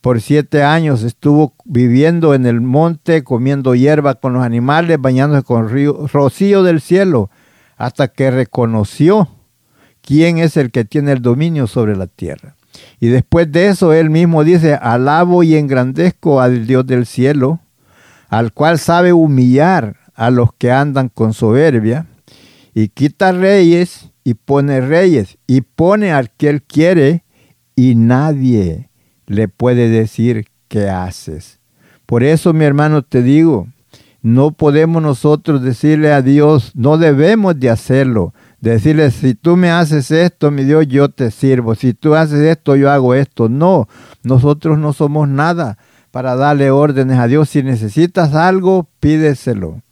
Por 0.00 0.20
siete 0.20 0.62
años 0.62 1.02
estuvo 1.02 1.54
viviendo 1.64 2.34
en 2.34 2.46
el 2.46 2.60
monte, 2.60 3.24
comiendo 3.24 3.74
hierba 3.74 4.14
con 4.14 4.32
los 4.34 4.44
animales, 4.44 5.00
bañándose 5.00 5.42
con 5.42 5.68
río, 5.68 6.06
rocío 6.06 6.62
del 6.62 6.80
cielo, 6.80 7.30
hasta 7.76 8.06
que 8.06 8.30
reconoció 8.30 9.28
quién 10.02 10.38
es 10.38 10.56
el 10.56 10.70
que 10.70 10.84
tiene 10.84 11.10
el 11.10 11.20
dominio 11.20 11.66
sobre 11.66 11.96
la 11.96 12.06
tierra. 12.06 12.54
Y 13.00 13.08
después 13.08 13.50
de 13.50 13.68
eso, 13.68 13.92
él 13.92 14.10
mismo 14.10 14.44
dice, 14.44 14.74
alabo 14.74 15.42
y 15.42 15.56
engrandezco 15.56 16.40
al 16.40 16.66
Dios 16.66 16.86
del 16.86 17.06
cielo, 17.06 17.60
al 18.28 18.52
cual 18.52 18.78
sabe 18.78 19.12
humillar 19.12 19.96
a 20.14 20.30
los 20.30 20.50
que 20.56 20.72
andan 20.72 21.08
con 21.08 21.34
soberbia, 21.34 22.06
y 22.74 22.88
quita 22.88 23.32
reyes 23.32 24.10
y 24.24 24.34
pone 24.34 24.80
reyes, 24.80 25.38
y 25.46 25.60
pone 25.60 26.12
al 26.12 26.30
que 26.30 26.48
él 26.48 26.62
quiere, 26.62 27.24
y 27.76 27.94
nadie 27.94 28.88
le 29.26 29.48
puede 29.48 29.88
decir 29.88 30.46
qué 30.68 30.88
haces. 30.88 31.60
Por 32.06 32.22
eso, 32.22 32.52
mi 32.52 32.64
hermano, 32.64 33.02
te 33.02 33.22
digo, 33.22 33.68
no 34.22 34.52
podemos 34.52 35.02
nosotros 35.02 35.62
decirle 35.62 36.12
a 36.12 36.22
Dios, 36.22 36.72
no 36.74 36.96
debemos 36.96 37.58
de 37.60 37.70
hacerlo. 37.70 38.32
Decirle, 38.64 39.10
si 39.10 39.34
tú 39.34 39.58
me 39.58 39.70
haces 39.70 40.10
esto, 40.10 40.50
mi 40.50 40.64
Dios, 40.64 40.88
yo 40.88 41.10
te 41.10 41.30
sirvo. 41.30 41.74
Si 41.74 41.92
tú 41.92 42.14
haces 42.14 42.40
esto, 42.40 42.76
yo 42.76 42.90
hago 42.90 43.12
esto. 43.12 43.50
No, 43.50 43.88
nosotros 44.22 44.78
no 44.78 44.94
somos 44.94 45.28
nada 45.28 45.76
para 46.10 46.34
darle 46.34 46.70
órdenes 46.70 47.18
a 47.18 47.26
Dios. 47.26 47.50
Si 47.50 47.62
necesitas 47.62 48.34
algo, 48.34 48.88
pídeselo. 49.00 49.82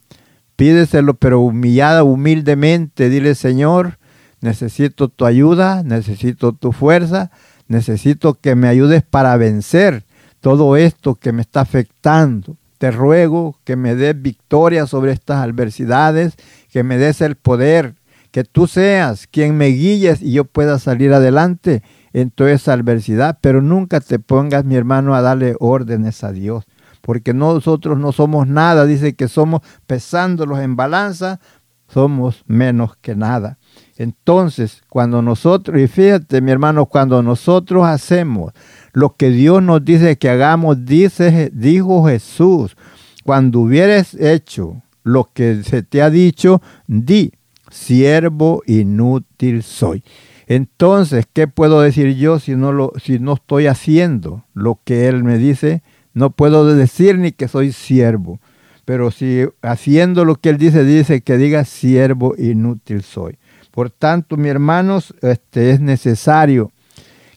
Pídeselo, 0.56 1.12
pero 1.12 1.40
humillada, 1.40 2.02
humildemente. 2.02 3.10
Dile, 3.10 3.34
Señor, 3.34 3.98
necesito 4.40 5.08
tu 5.08 5.26
ayuda, 5.26 5.82
necesito 5.82 6.54
tu 6.54 6.72
fuerza, 6.72 7.30
necesito 7.68 8.40
que 8.40 8.54
me 8.54 8.68
ayudes 8.68 9.02
para 9.02 9.36
vencer 9.36 10.04
todo 10.40 10.78
esto 10.78 11.16
que 11.16 11.32
me 11.32 11.42
está 11.42 11.60
afectando. 11.60 12.56
Te 12.78 12.90
ruego 12.90 13.58
que 13.64 13.76
me 13.76 13.94
des 13.96 14.20
victoria 14.22 14.86
sobre 14.86 15.12
estas 15.12 15.44
adversidades, 15.44 16.36
que 16.70 16.82
me 16.82 16.96
des 16.96 17.20
el 17.20 17.36
poder 17.36 17.96
que 18.32 18.44
tú 18.44 18.66
seas 18.66 19.28
quien 19.28 19.56
me 19.56 19.68
guíes 19.68 20.22
y 20.22 20.32
yo 20.32 20.44
pueda 20.44 20.78
salir 20.78 21.12
adelante 21.12 21.82
en 22.12 22.30
toda 22.30 22.50
esa 22.50 22.72
adversidad, 22.72 23.38
pero 23.40 23.62
nunca 23.62 24.00
te 24.00 24.18
pongas, 24.18 24.64
mi 24.64 24.74
hermano, 24.74 25.14
a 25.14 25.22
darle 25.22 25.54
órdenes 25.60 26.24
a 26.24 26.32
Dios, 26.32 26.64
porque 27.02 27.34
nosotros 27.34 27.98
no 27.98 28.10
somos 28.10 28.48
nada, 28.48 28.86
dice 28.86 29.14
que 29.14 29.28
somos 29.28 29.60
pesándolos 29.86 30.60
en 30.60 30.76
balanza, 30.76 31.40
somos 31.88 32.42
menos 32.46 32.96
que 32.96 33.14
nada. 33.14 33.58
Entonces, 33.98 34.82
cuando 34.88 35.20
nosotros, 35.20 35.78
y 35.78 35.86
fíjate 35.86 36.40
mi 36.40 36.50
hermano, 36.50 36.86
cuando 36.86 37.22
nosotros 37.22 37.84
hacemos 37.86 38.52
lo 38.92 39.14
que 39.16 39.28
Dios 39.28 39.62
nos 39.62 39.84
dice 39.84 40.16
que 40.16 40.30
hagamos, 40.30 40.86
dice, 40.86 41.50
dijo 41.52 42.06
Jesús, 42.06 42.76
cuando 43.24 43.60
hubieres 43.60 44.14
hecho 44.14 44.82
lo 45.04 45.30
que 45.32 45.62
se 45.64 45.82
te 45.82 46.00
ha 46.00 46.08
dicho, 46.08 46.62
di, 46.86 47.32
siervo 47.72 48.62
inútil 48.66 49.62
soy. 49.62 50.04
Entonces, 50.46 51.26
¿qué 51.32 51.48
puedo 51.48 51.80
decir 51.80 52.14
yo 52.16 52.38
si 52.38 52.54
no, 52.54 52.72
lo, 52.72 52.92
si 53.02 53.18
no 53.18 53.34
estoy 53.34 53.66
haciendo 53.66 54.44
lo 54.54 54.80
que 54.84 55.08
Él 55.08 55.24
me 55.24 55.38
dice? 55.38 55.82
No 56.14 56.30
puedo 56.30 56.66
decir 56.74 57.18
ni 57.18 57.32
que 57.32 57.48
soy 57.48 57.72
siervo. 57.72 58.38
Pero 58.84 59.10
si 59.10 59.46
haciendo 59.62 60.24
lo 60.24 60.34
que 60.36 60.50
Él 60.50 60.58
dice, 60.58 60.84
dice 60.84 61.22
que 61.22 61.38
diga 61.38 61.64
siervo 61.64 62.34
inútil 62.36 63.02
soy. 63.02 63.38
Por 63.70 63.90
tanto, 63.90 64.36
mis 64.36 64.50
hermanos, 64.50 65.14
este, 65.22 65.70
es 65.70 65.80
necesario 65.80 66.72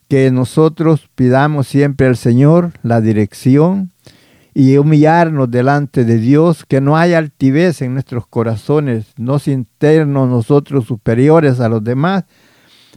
que 0.09 0.29
nosotros 0.31 1.09
pidamos 1.15 1.67
siempre 1.67 2.07
al 2.07 2.17
Señor 2.17 2.73
la 2.83 2.99
dirección, 3.01 3.91
y 4.57 4.77
humillarnos 4.77 5.51
delante 5.51 6.05
de 6.05 6.17
Dios, 6.17 6.63
que 6.65 6.79
no 6.79 6.95
haya 6.95 7.17
altivez 7.17 7.81
en 7.81 7.93
nuestros 7.93 8.25
corazones, 8.25 9.07
no 9.17 9.37
sinternos 9.37 10.29
nosotros 10.29 10.85
superiores 10.85 11.59
a 11.59 11.67
los 11.67 11.83
demás, 11.83 12.23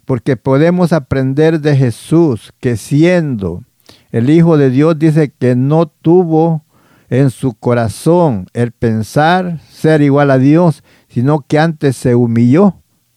porque 0.05 0.37
podemos 0.37 0.93
aprender 0.93 1.61
de 1.61 1.77
Jesús 1.77 2.53
que 2.61 2.77
siendo 2.77 3.65
el 4.13 4.31
Hijo 4.31 4.57
de 4.57 4.71
Dios 4.71 5.01
dice 5.01 5.35
que 5.37 5.57
no 5.57 5.89
tuvo 5.89 6.65
en 7.11 7.31
su 7.31 7.55
corazón 7.55 8.47
el 8.53 8.71
pensar 8.71 9.59
ser 9.69 10.01
igual 10.01 10.31
a 10.31 10.39
Dios, 10.39 10.85
sino 11.09 11.41
que 11.41 11.59
antes 11.59 11.97
se 11.97 12.15
humilló 12.15 12.77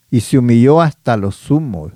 y 0.09 0.21
se 0.21 0.39
humilló 0.39 0.81
hasta 0.81 1.15
los 1.15 1.35
sumos. 1.35 1.91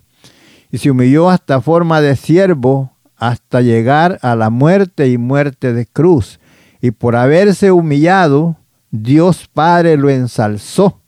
Y 0.70 0.78
se 0.78 0.92
humilló 0.92 1.32
hasta 1.32 1.60
forma 1.60 2.02
de 2.02 2.16
siervo 2.16 2.95
hasta 3.18 3.62
llegar 3.62 4.20
a 4.22 4.36
la 4.36 4.50
muerte 4.50 5.08
y 5.10 5.18
muerte 5.18 5.74
de 5.74 5.86
cruz. 5.86 6.40
Y 6.82 6.92
por 6.92 7.16
haberse 7.16 7.72
humillado, 7.72 8.58
Dios 8.92 9.50
Padre 9.52 9.98
lo 9.98 10.10
ensalzó 10.10 11.02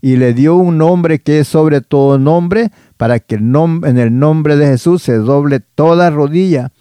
y 0.00 0.16
le 0.16 0.32
dio 0.32 0.54
un 0.54 0.78
nombre 0.78 1.18
que 1.18 1.40
es 1.40 1.48
sobre 1.48 1.80
todo 1.80 2.18
nombre, 2.18 2.70
para 2.96 3.18
que 3.18 3.34
en 3.34 3.98
el 3.98 4.18
nombre 4.18 4.56
de 4.56 4.66
Jesús 4.66 5.02
se 5.02 5.16
doble 5.16 5.60
toda 5.60 6.10
rodilla. 6.10 6.72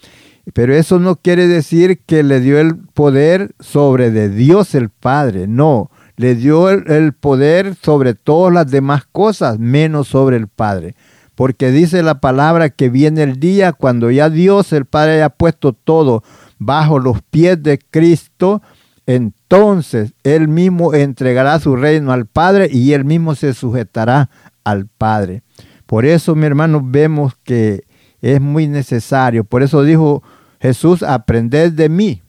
Pero 0.53 0.75
eso 0.75 0.99
no 0.99 1.15
quiere 1.15 1.47
decir 1.47 1.99
que 2.06 2.23
le 2.23 2.39
dio 2.39 2.60
el 2.60 2.77
poder 2.77 3.51
sobre 3.60 4.12
de 4.12 4.30
Dios 4.30 4.75
el 4.75 4.89
Padre, 4.89 5.47
no, 5.47 5.91
le 6.15 6.36
dio 6.36 6.69
el 6.69 7.13
poder 7.13 7.75
sobre 7.82 8.13
todas 8.13 8.53
las 8.53 8.71
demás 8.71 9.03
cosas, 9.12 9.60
menos 9.60 10.08
sobre 10.08 10.38
el 10.38 10.47
Padre 10.47 10.95
porque 11.38 11.69
dice 11.69 12.02
la 12.02 12.19
palabra 12.19 12.71
que 12.71 12.89
viene 12.89 13.21
el 13.21 13.39
día 13.39 13.71
cuando 13.71 14.10
ya 14.10 14.32
Dios 14.32 14.73
el 14.73 14.86
Padre 14.86 15.17
haya 15.17 15.30
puesto 15.30 15.71
todo 15.71 16.23
bajo 16.58 16.97
los 16.97 17.21
pies 17.21 17.62
de 17.62 17.78
Cristo, 17.78 18.63
entonces 19.06 20.13
Él 20.23 20.47
mismo 20.47 20.95
entregará 20.95 21.60
su 21.60 21.76
reino 21.76 22.12
al 22.12 22.26
Padre 22.26 22.69
y 22.71 22.93
Él 22.93 23.06
mismo 23.06 23.36
se 23.36 23.54
sujetará 23.54 24.32
al 24.63 24.88
Padre. 24.88 25.43
Por 25.86 26.08
eso, 26.08 26.34
mi 26.34 26.47
hermano, 26.47 26.82
vemos 26.84 27.36
que 27.43 27.84
es 28.19 28.41
muy 28.41 28.67
necesario. 28.67 29.43
Por 29.43 29.62
eso 29.62 29.84
dijo 29.84 30.23
Jesús, 30.60 31.04
aprended 31.04 31.71
de 31.71 31.88
mí, 31.88 32.23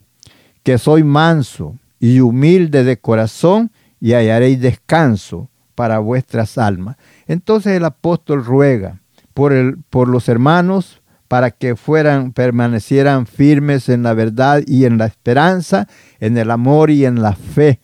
que 0.63 0.77
soy 0.77 1.03
manso 1.03 1.77
y 1.99 2.21
humilde 2.21 2.85
de 2.85 2.99
corazón, 2.99 3.71
y 4.03 4.13
hallaréis 4.13 4.61
descanso 4.61 5.49
para 5.75 5.99
vuestras 5.99 6.59
almas. 6.59 6.97
Entonces 7.29 7.77
el 7.77 7.85
apóstol 7.85 8.45
ruega 8.45 9.01
por, 9.35 9.53
el, 9.53 9.77
por 9.91 10.09
los 10.09 10.29
hermanos 10.29 11.03
para 11.29 11.51
que 11.51 11.77
fueran, 11.77 12.33
permanecieran 12.33 13.27
firmes 13.27 13.89
en 13.91 14.03
la 14.03 14.15
verdad 14.15 14.63
y 14.67 14.87
en 14.87 14.97
la 14.97 15.07
esperanza, 15.07 15.87
en 16.21 16.39
el 16.39 16.51
amor 16.51 16.91
y 16.91 17.05
en 17.05 17.23
la 17.23 17.35
fe 17.35 17.81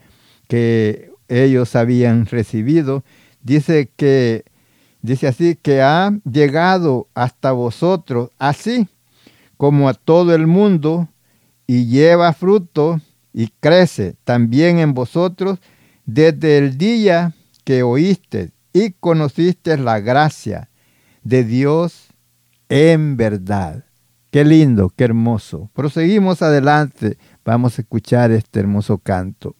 que 0.49 1.11
ellos 1.29 1.77
habían 1.77 2.25
recibido. 2.27 3.05
Dice 3.43 3.91
que, 3.95 4.45
dice 5.03 5.29
así, 5.29 5.57
que 5.61 5.83
ha 5.83 6.11
llegado 6.31 7.09
hasta 7.15 7.53
vosotros, 7.53 8.31
así 8.39 8.89
como 9.59 9.91
a 9.91 9.95
todo 9.95 10.35
el 10.35 10.47
mundo, 10.47 11.09
y 11.67 11.87
lleva 11.87 12.33
fruto 12.33 13.01
y 13.33 13.49
crece 13.61 14.17
también 14.25 14.79
en 14.79 14.95
vosotros 14.95 15.59
desde 16.07 16.59
el 16.59 16.79
día 16.79 17.35
que 17.65 17.83
oíste 17.83 18.51
y 18.75 18.91
conociste 18.91 19.79
la 19.79 20.01
gracia 20.01 20.69
de 21.23 21.45
Dios 21.45 22.09
en 22.69 23.17
verdad. 23.17 23.85
Qué 24.31 24.45
lindo, 24.45 24.91
qué 24.91 25.05
hermoso. 25.05 25.71
Proseguimos 25.73 26.43
adelante. 26.43 27.17
Vamos 27.45 27.79
a 27.79 27.83
escuchar 27.83 28.33
este 28.33 28.59
hermoso 28.59 28.99
canto. 28.99 29.55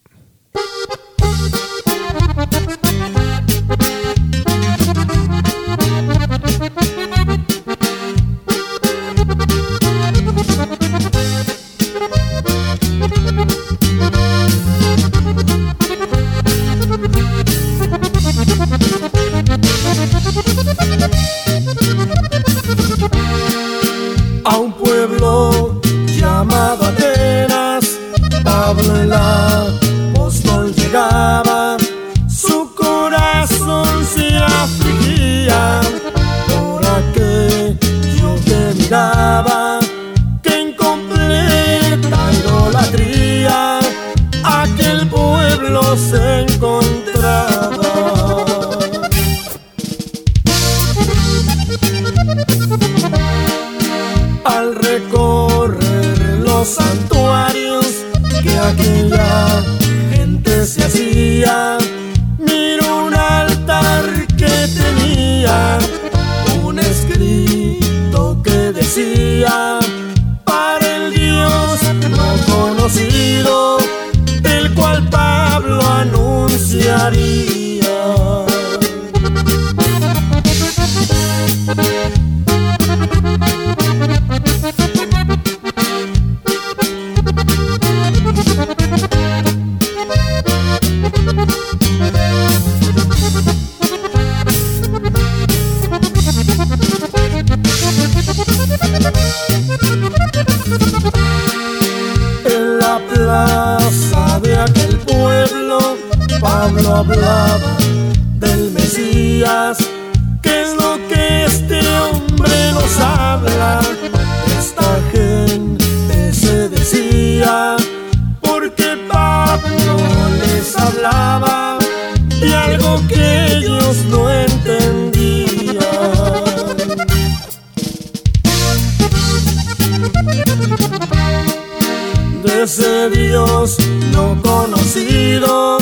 Ese 132.77 133.09
Dios 133.11 133.77
no 134.11 134.37
conocido, 134.43 135.79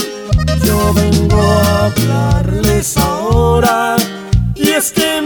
yo 0.63 0.93
vengo 0.93 1.41
a 1.41 1.87
hablarles 1.87 2.99
ahora. 2.99 3.97
Y 4.55 4.69
es 4.69 4.93
que 4.93 5.22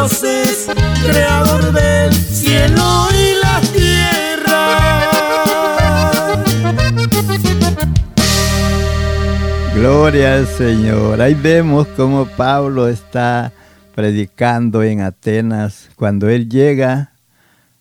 dioses, 0.00 0.66
creador 1.04 1.72
del 1.72 2.14
cielo 2.14 3.08
y 3.12 3.34
la 3.42 3.60
tierra. 3.74 4.62
Gloria 9.74 10.36
al 10.36 10.46
Señor. 10.46 11.20
Ahí 11.20 11.34
vemos 11.34 11.86
cómo 11.96 12.24
Pablo 12.24 12.88
está 12.88 13.52
predicando 13.94 14.82
en 14.82 15.02
Atenas. 15.02 15.90
Cuando 15.96 16.30
él 16.30 16.48
llega 16.48 17.12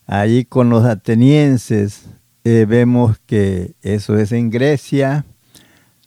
allí 0.05 0.43
con 0.43 0.69
los 0.69 0.83
atenienses, 0.83 2.03
eh, 2.43 2.65
vemos 2.67 3.17
que 3.27 3.75
eso 3.81 4.17
es 4.17 4.33
en 4.33 4.49
Grecia, 4.49 5.25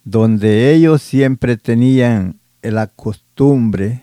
donde 0.05 0.75
ellos 0.75 1.01
siempre 1.01 1.57
tenían 1.57 2.38
la 2.61 2.87
costumbre 2.88 4.03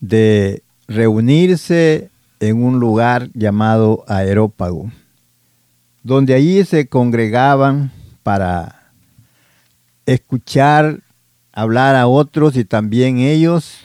de 0.00 0.64
reunirse 0.88 2.10
en 2.40 2.62
un 2.62 2.80
lugar 2.80 3.30
llamado 3.34 4.04
Aerópago, 4.08 4.90
donde 6.02 6.34
allí 6.34 6.64
se 6.64 6.88
congregaban 6.88 7.92
para 8.22 8.92
escuchar 10.06 11.00
hablar 11.52 11.94
a 11.96 12.06
otros 12.06 12.56
y 12.56 12.64
también 12.64 13.18
ellos, 13.18 13.78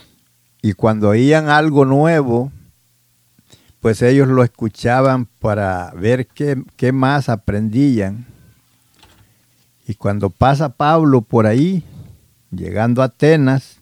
y 0.62 0.72
cuando 0.72 1.10
oían 1.10 1.48
algo 1.48 1.84
nuevo, 1.84 2.50
pues 3.80 4.02
ellos 4.02 4.26
lo 4.26 4.42
escuchaban 4.42 5.26
para 5.26 5.92
ver 5.92 6.26
qué, 6.26 6.60
qué 6.76 6.90
más 6.90 7.28
aprendían. 7.28 8.26
Y 9.86 9.94
cuando 9.94 10.30
pasa 10.30 10.70
Pablo 10.70 11.22
por 11.22 11.46
ahí, 11.46 11.84
llegando 12.50 13.02
a 13.02 13.06
Atenas, 13.06 13.77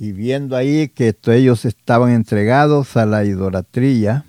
y 0.00 0.12
viendo 0.12 0.56
ahí 0.56 0.88
que 0.88 1.14
ellos 1.26 1.66
estaban 1.66 2.12
entregados 2.12 2.96
a 2.96 3.04
la 3.04 3.22
idolatría, 3.26 4.24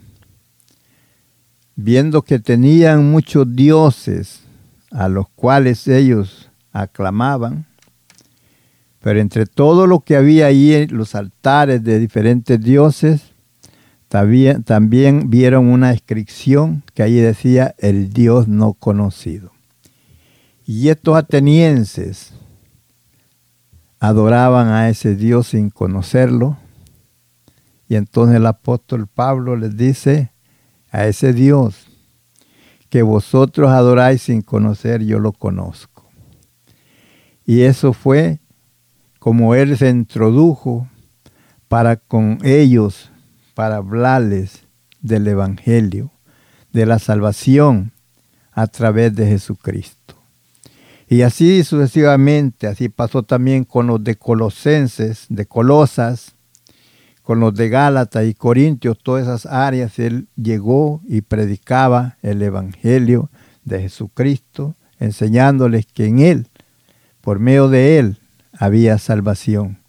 viendo 1.77 2.23
que 2.23 2.39
tenían 2.39 3.09
muchos 3.09 3.55
dioses 3.55 4.41
a 4.91 5.07
los 5.07 5.29
cuales 5.29 5.87
ellos 5.87 6.49
aclamaban, 6.73 7.65
pero 8.99 9.21
entre 9.21 9.45
todo 9.45 9.87
lo 9.87 10.01
que 10.01 10.17
había 10.17 10.47
ahí, 10.47 10.87
los 10.87 11.15
altares 11.15 11.81
de 11.85 11.99
diferentes 11.99 12.61
dioses, 12.61 13.21
también, 14.09 14.63
también 14.63 15.29
vieron 15.29 15.67
una 15.67 15.93
inscripción 15.93 16.83
que 16.93 17.03
ahí 17.03 17.15
decía 17.15 17.75
el 17.77 18.11
Dios 18.11 18.49
no 18.49 18.73
conocido. 18.73 19.53
Y 20.65 20.89
estos 20.89 21.15
atenienses 21.15 22.33
adoraban 24.01 24.69
a 24.69 24.89
ese 24.89 25.15
Dios 25.15 25.49
sin 25.49 25.69
conocerlo. 25.69 26.57
Y 27.87 27.95
entonces 27.95 28.37
el 28.37 28.47
apóstol 28.47 29.07
Pablo 29.07 29.55
les 29.55 29.77
dice 29.77 30.31
a 30.89 31.05
ese 31.05 31.33
Dios 31.33 31.85
que 32.89 33.03
vosotros 33.03 33.69
adoráis 33.69 34.23
sin 34.23 34.41
conocer, 34.41 35.03
yo 35.03 35.19
lo 35.19 35.31
conozco. 35.31 36.09
Y 37.45 37.61
eso 37.61 37.93
fue 37.93 38.39
como 39.19 39.53
él 39.53 39.77
se 39.77 39.89
introdujo 39.89 40.89
para 41.67 41.95
con 41.95 42.39
ellos, 42.43 43.11
para 43.53 43.77
hablarles 43.77 44.65
del 44.99 45.27
Evangelio, 45.27 46.11
de 46.73 46.87
la 46.87 46.97
salvación 46.97 47.93
a 48.51 48.65
través 48.65 49.15
de 49.15 49.27
Jesucristo. 49.27 50.20
Y 51.11 51.23
así 51.23 51.65
sucesivamente, 51.65 52.67
así 52.67 52.87
pasó 52.87 53.21
también 53.23 53.65
con 53.65 53.85
los 53.85 54.01
de 54.01 54.15
Colosenses, 54.15 55.25
de 55.27 55.45
Colosas, 55.45 56.35
con 57.21 57.41
los 57.41 57.53
de 57.53 57.67
Gálatas 57.67 58.25
y 58.25 58.33
Corintios, 58.33 58.97
todas 58.97 59.23
esas 59.23 59.45
áreas, 59.45 59.99
él 59.99 60.29
llegó 60.37 61.01
y 61.05 61.19
predicaba 61.19 62.15
el 62.21 62.41
Evangelio 62.41 63.29
de 63.65 63.81
Jesucristo, 63.81 64.75
enseñándoles 65.01 65.85
que 65.85 66.05
en 66.05 66.19
él, 66.19 66.47
por 67.19 67.39
medio 67.39 67.67
de 67.67 67.99
él, 67.99 68.19
había 68.57 68.97
salvación. 68.97 69.79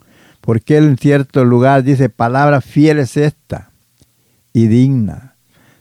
Porque 0.41 0.77
él 0.77 0.87
en 0.87 0.99
cierto 0.99 1.45
lugar 1.45 1.85
dice, 1.85 2.09
palabra 2.09 2.61
fiel 2.61 2.99
es 2.99 3.17
esta 3.17 3.71
y 4.53 4.67
digna 4.67 5.37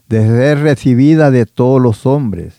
de 0.07 0.23
ser 0.23 0.59
recibida 0.59 1.31
de 1.31 1.47
todos 1.47 1.81
los 1.81 2.05
hombres, 2.05 2.53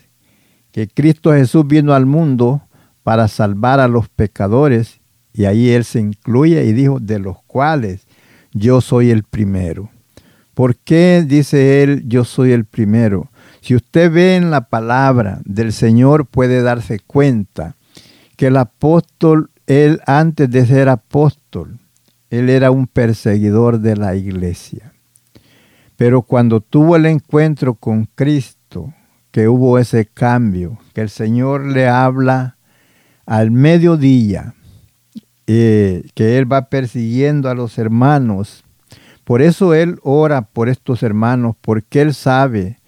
que 0.72 0.88
Cristo 0.88 1.32
Jesús 1.32 1.64
vino 1.64 1.94
al 1.94 2.06
mundo 2.06 2.62
para 3.02 3.28
salvar 3.28 3.80
a 3.80 3.88
los 3.88 4.08
pecadores, 4.08 5.00
y 5.32 5.46
ahí 5.46 5.70
él 5.70 5.84
se 5.84 6.00
incluye 6.00 6.64
y 6.64 6.72
dijo, 6.72 7.00
de 7.00 7.18
los 7.18 7.42
cuales 7.42 8.06
yo 8.52 8.80
soy 8.80 9.10
el 9.10 9.22
primero. 9.22 9.90
¿Por 10.54 10.76
qué 10.76 11.24
dice 11.26 11.82
él, 11.82 12.04
yo 12.06 12.24
soy 12.24 12.52
el 12.52 12.66
primero? 12.66 13.30
Si 13.62 13.74
usted 13.74 14.12
ve 14.12 14.36
en 14.36 14.50
la 14.50 14.68
palabra 14.68 15.40
del 15.44 15.72
Señor 15.72 16.26
puede 16.26 16.62
darse 16.62 16.98
cuenta 16.98 17.76
que 18.36 18.48
el 18.48 18.56
apóstol, 18.56 19.50
él 19.66 20.00
antes 20.06 20.50
de 20.50 20.66
ser 20.66 20.88
apóstol, 20.88 21.78
él 22.28 22.50
era 22.50 22.70
un 22.70 22.86
perseguidor 22.86 23.80
de 23.80 23.96
la 23.96 24.14
iglesia. 24.14 24.92
Pero 25.96 26.22
cuando 26.22 26.60
tuvo 26.60 26.96
el 26.96 27.06
encuentro 27.06 27.74
con 27.74 28.06
Cristo, 28.14 28.92
que 29.30 29.48
hubo 29.48 29.78
ese 29.78 30.06
cambio, 30.06 30.78
que 30.92 31.00
el 31.00 31.08
Señor 31.08 31.64
le 31.66 31.88
habla 31.88 32.58
al 33.26 33.50
mediodía, 33.50 34.54
eh, 35.46 36.04
que 36.14 36.38
él 36.38 36.50
va 36.50 36.68
persiguiendo 36.68 37.48
a 37.48 37.54
los 37.54 37.78
hermanos. 37.78 38.64
Por 39.24 39.42
eso 39.42 39.74
él 39.74 39.98
ora 40.02 40.42
por 40.42 40.68
estos 40.68 41.02
hermanos, 41.02 41.56
porque 41.60 42.00
él 42.00 42.14
sabe 42.14 42.78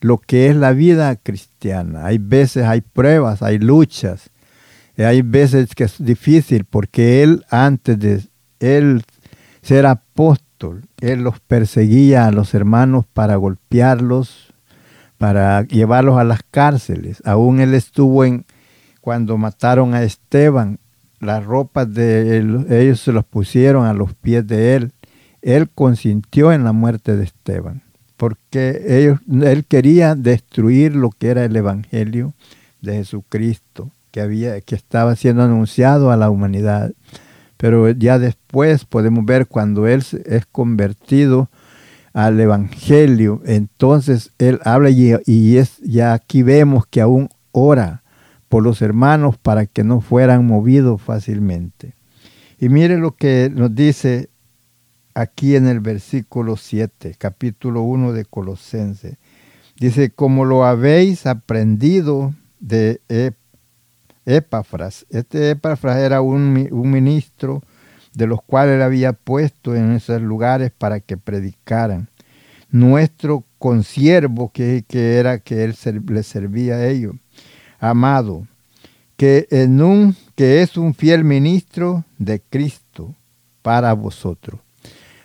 lo 0.00 0.18
que 0.18 0.48
es 0.48 0.56
la 0.56 0.72
vida 0.72 1.16
cristiana. 1.16 2.06
Hay 2.06 2.18
veces 2.18 2.64
hay 2.64 2.80
pruebas, 2.80 3.42
hay 3.42 3.58
luchas, 3.58 4.30
hay 4.98 5.22
veces 5.22 5.74
que 5.74 5.84
es 5.84 5.96
difícil, 5.98 6.64
porque 6.64 7.22
él 7.22 7.44
antes 7.50 7.98
de 7.98 8.22
él 8.60 9.04
ser 9.62 9.86
apóstol, 9.86 10.82
él 11.00 11.22
los 11.22 11.40
perseguía 11.40 12.26
a 12.26 12.32
los 12.32 12.54
hermanos 12.54 13.06
para 13.12 13.36
golpearlos, 13.36 14.52
para 15.18 15.62
llevarlos 15.62 16.18
a 16.18 16.24
las 16.24 16.42
cárceles. 16.50 17.22
Aún 17.24 17.60
él 17.60 17.74
estuvo 17.74 18.24
en 18.24 18.44
cuando 19.02 19.36
mataron 19.36 19.94
a 19.94 20.04
Esteban, 20.04 20.78
las 21.18 21.44
ropas 21.44 21.92
de 21.92 22.38
ellos 22.70 23.00
se 23.00 23.12
las 23.12 23.24
pusieron 23.24 23.84
a 23.84 23.92
los 23.92 24.14
pies 24.14 24.46
de 24.46 24.76
él. 24.76 24.92
Él 25.42 25.68
consintió 25.68 26.52
en 26.52 26.62
la 26.62 26.72
muerte 26.72 27.16
de 27.16 27.24
Esteban, 27.24 27.82
porque 28.16 28.80
ellos, 28.86 29.18
él 29.28 29.64
quería 29.64 30.14
destruir 30.14 30.94
lo 30.94 31.10
que 31.10 31.30
era 31.30 31.44
el 31.44 31.54
Evangelio 31.56 32.32
de 32.80 32.94
Jesucristo 32.94 33.90
que, 34.12 34.20
había, 34.20 34.60
que 34.60 34.76
estaba 34.76 35.16
siendo 35.16 35.42
anunciado 35.42 36.12
a 36.12 36.16
la 36.16 36.30
humanidad. 36.30 36.92
Pero 37.56 37.90
ya 37.90 38.20
después 38.20 38.84
podemos 38.84 39.26
ver 39.26 39.48
cuando 39.48 39.88
Él 39.88 40.04
es 40.26 40.46
convertido 40.46 41.50
al 42.12 42.38
Evangelio, 42.38 43.42
entonces 43.46 44.30
Él 44.38 44.60
habla 44.64 44.90
y, 44.90 45.12
y 45.26 45.56
es, 45.56 45.78
ya 45.78 46.12
aquí 46.12 46.44
vemos 46.44 46.86
que 46.86 47.00
aún 47.00 47.28
ora 47.50 48.01
por 48.52 48.62
los 48.62 48.82
hermanos 48.82 49.38
para 49.38 49.64
que 49.64 49.82
no 49.82 50.02
fueran 50.02 50.46
movidos 50.46 51.00
fácilmente. 51.00 51.94
Y 52.58 52.68
mire 52.68 52.98
lo 52.98 53.16
que 53.16 53.50
nos 53.50 53.74
dice 53.74 54.28
aquí 55.14 55.56
en 55.56 55.66
el 55.66 55.80
versículo 55.80 56.58
7, 56.58 57.14
capítulo 57.16 57.80
1 57.80 58.12
de 58.12 58.26
Colosense. 58.26 59.16
Dice, 59.78 60.10
como 60.10 60.44
lo 60.44 60.66
habéis 60.66 61.24
aprendido 61.24 62.34
de 62.60 63.00
Epafras. 64.26 65.06
Este 65.08 65.52
Epafras 65.52 65.96
era 65.96 66.20
un, 66.20 66.68
un 66.72 66.90
ministro 66.90 67.62
de 68.12 68.26
los 68.26 68.42
cuales 68.42 68.74
él 68.74 68.82
había 68.82 69.14
puesto 69.14 69.74
en 69.74 69.92
esos 69.92 70.20
lugares 70.20 70.72
para 70.76 71.00
que 71.00 71.16
predicaran. 71.16 72.10
Nuestro 72.70 73.46
consiervo, 73.56 74.52
que, 74.52 74.84
que 74.86 75.16
era 75.16 75.38
que 75.38 75.64
él 75.64 75.74
le 76.06 76.22
servía 76.22 76.74
a 76.74 76.86
ellos, 76.88 77.14
amado, 77.82 78.46
que, 79.16 79.48
en 79.50 79.82
un, 79.82 80.16
que 80.36 80.62
es 80.62 80.76
un 80.76 80.94
fiel 80.94 81.24
ministro 81.24 82.04
de 82.16 82.40
Cristo 82.40 83.14
para 83.60 83.92
vosotros. 83.92 84.60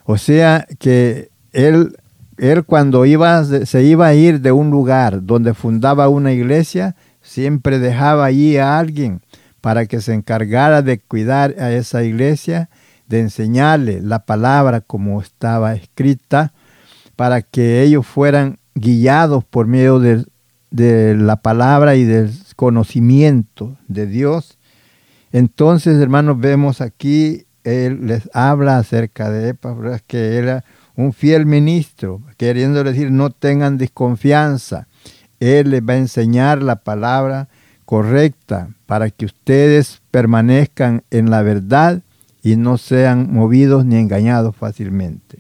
O 0.04 0.18
sea 0.18 0.68
que 0.80 1.30
él, 1.54 1.96
él 2.38 2.64
cuando 2.66 3.06
iba, 3.06 3.44
se 3.44 3.84
iba 3.84 4.08
a 4.08 4.16
ir 4.16 4.42
de 4.42 4.52
un 4.52 4.72
lugar 4.72 5.24
donde 5.24 5.54
fundaba 5.54 6.10
una 6.10 6.34
iglesia, 6.34 6.96
siempre 7.22 7.78
dejaba 7.80 8.26
allí 8.26 8.58
a 8.58 8.80
alguien 8.80 9.22
para 9.62 9.86
que 9.86 10.02
se 10.02 10.14
encargara 10.14 10.82
de 10.82 11.00
cuidar 11.00 11.56
a 11.60 11.72
esa 11.72 12.04
iglesia, 12.04 12.70
de 13.08 13.20
enseñarle 13.20 14.02
la 14.02 14.26
palabra 14.26 14.82
como 14.82 15.22
estaba 15.22 15.76
escrita, 15.76 16.54
para 17.16 17.42
que 17.42 17.84
ellos 17.84 18.06
fueran 18.06 18.58
guiados 18.76 19.44
por 19.44 19.68
medio 19.68 20.00
de, 20.00 20.26
de 20.72 21.16
la 21.16 21.38
palabra 21.38 21.96
y 21.96 22.04
del 22.04 22.32
conocimiento 22.58 23.78
de 23.88 24.08
Dios. 24.08 24.58
Entonces, 25.32 26.02
hermanos, 26.02 26.38
vemos 26.38 26.82
aquí 26.82 27.46
él 27.68 28.08
les 28.08 28.30
habla 28.34 28.78
acerca 28.78 29.30
de 29.30 29.50
Epafras, 29.50 30.02
que 30.06 30.38
era 30.38 30.64
un 30.96 31.12
fiel 31.12 31.46
ministro, 31.46 32.22
queriendo 32.38 32.84
decir 32.84 33.12
no 33.12 33.30
tengan 33.30 33.78
desconfianza. 33.78 34.88
Él 35.40 35.72
les 35.72 35.82
va 35.82 35.94
a 35.94 35.98
enseñar 35.98 36.64
la 36.64 36.78
palabra 36.78 37.50
correcta 37.84 38.70
para 38.86 39.10
que 39.10 39.26
ustedes 39.26 40.02
permanezcan 40.12 41.04
en 41.12 41.30
la 41.30 41.42
verdad 41.42 42.02
y 42.42 42.56
no 42.56 42.78
sean 42.78 43.34
movidos 43.34 43.86
ni 43.86 43.98
engañados 43.98 44.56
fácilmente. 44.56 45.40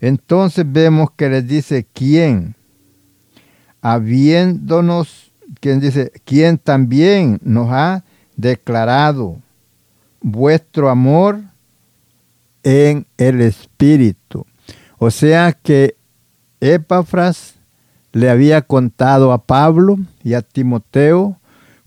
Entonces 0.00 0.66
vemos 0.68 1.10
que 1.16 1.30
les 1.30 1.48
dice 1.48 1.86
quién, 1.90 2.54
habiéndonos, 3.80 5.25
quien 5.60 5.80
dice, 5.80 6.12
quién 6.24 6.58
también 6.58 7.38
nos 7.42 7.70
ha 7.70 8.04
declarado 8.36 9.38
vuestro 10.20 10.90
amor 10.90 11.40
en 12.62 13.06
el 13.16 13.40
Espíritu. 13.40 14.46
O 14.98 15.10
sea 15.10 15.52
que 15.52 15.96
Epafras 16.60 17.54
le 18.12 18.30
había 18.30 18.62
contado 18.62 19.32
a 19.32 19.44
Pablo 19.44 19.98
y 20.24 20.34
a 20.34 20.42
Timoteo 20.42 21.38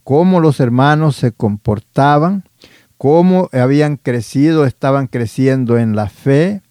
cómo 0.04 0.40
los 0.40 0.60
hermanos 0.60 1.16
se 1.16 1.32
comportaban, 1.32 2.44
cómo 2.98 3.50
habían 3.52 3.98
crecido, 3.98 4.66
estaban 4.66 5.08
creciendo 5.08 5.78
en 5.78 5.96
la 5.96 6.08
fe, 6.08 6.62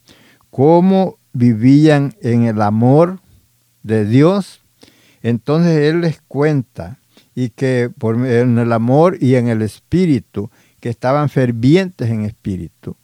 cómo 0.51 1.19
vivían 1.33 2.15
en 2.21 2.45
el 2.45 2.63
amor 2.63 3.21
de 3.83 4.05
Dios. 4.05 4.58
Entonces 5.23 5.77
Él 5.79 6.01
les 6.01 6.21
cuenta 6.23 6.99
y 7.35 7.51
que 7.51 7.91
por, 7.97 8.17
en 8.27 8.59
el 8.59 8.73
amor 8.73 9.17
y 9.21 9.37
en 9.37 9.49
el 9.49 9.63
espíritu 9.63 10.51
que 10.81 10.89
estaban 10.89 11.29
fervientes 11.29 12.11
en 12.11 12.25
espíritu. 12.25 12.97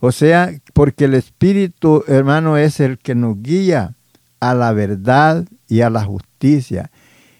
O 0.00 0.12
sea, 0.12 0.52
porque 0.74 1.06
el 1.06 1.14
espíritu, 1.14 2.04
hermano, 2.06 2.56
es 2.56 2.80
el 2.80 2.98
que 2.98 3.14
nos 3.14 3.42
guía 3.42 3.94
a 4.40 4.54
la 4.54 4.72
verdad 4.72 5.44
y 5.68 5.80
a 5.80 5.90
la 5.90 6.04
justicia. 6.04 6.90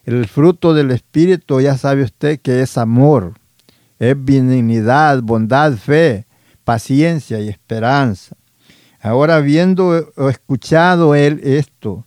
El 0.04 0.26
fruto 0.26 0.74
del 0.74 0.90
espíritu, 0.90 1.60
ya 1.60 1.76
sabe 1.76 2.02
usted 2.02 2.40
que 2.40 2.62
es 2.62 2.78
amor, 2.78 3.34
es 3.98 4.16
benignidad, 4.16 5.22
bondad, 5.22 5.74
fe, 5.74 6.26
paciencia 6.64 7.40
y 7.40 7.48
esperanza. 7.48 8.36
Ahora, 9.00 9.36
habiendo 9.36 10.12
escuchado 10.28 11.14
él 11.14 11.40
esto, 11.44 12.04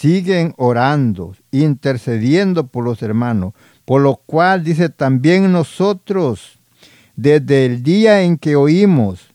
siguen 0.00 0.54
orando, 0.56 1.36
intercediendo 1.50 2.68
por 2.68 2.84
los 2.84 3.02
hermanos, 3.02 3.52
por 3.84 4.00
lo 4.00 4.16
cual 4.16 4.64
dice 4.64 4.88
también 4.88 5.52
nosotros, 5.52 6.58
desde 7.16 7.66
el 7.66 7.82
día 7.82 8.22
en 8.22 8.38
que 8.38 8.56
oímos, 8.56 9.34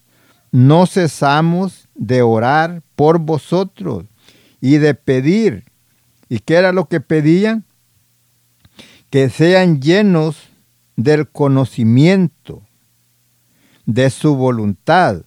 no 0.51 0.87
cesamos 0.87 1.87
de 1.93 2.23
orar 2.23 2.81
por 2.95 3.19
vosotros 3.19 4.05
y 4.59 4.77
de 4.77 4.95
pedir. 4.95 5.65
¿Y 6.29 6.39
qué 6.39 6.55
era 6.55 6.71
lo 6.71 6.87
que 6.87 6.99
pedían? 6.99 7.63
Que 9.11 9.29
sean 9.29 9.81
llenos 9.81 10.49
del 10.95 11.29
conocimiento 11.29 12.63
de 13.85 14.09
su 14.09 14.35
voluntad. 14.35 15.21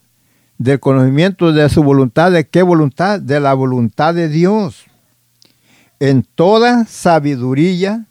Del 0.57 0.81
conocimiento 0.81 1.53
de 1.53 1.69
su 1.69 1.81
voluntad. 1.81 2.33
¿De 2.33 2.45
qué 2.45 2.61
voluntad? 2.61 3.21
De 3.21 3.39
la 3.39 3.53
voluntad 3.53 4.13
de 4.13 4.27
Dios. 4.27 4.88
En 5.99 6.23
toda 6.23 6.85
sabiduría 6.85 8.07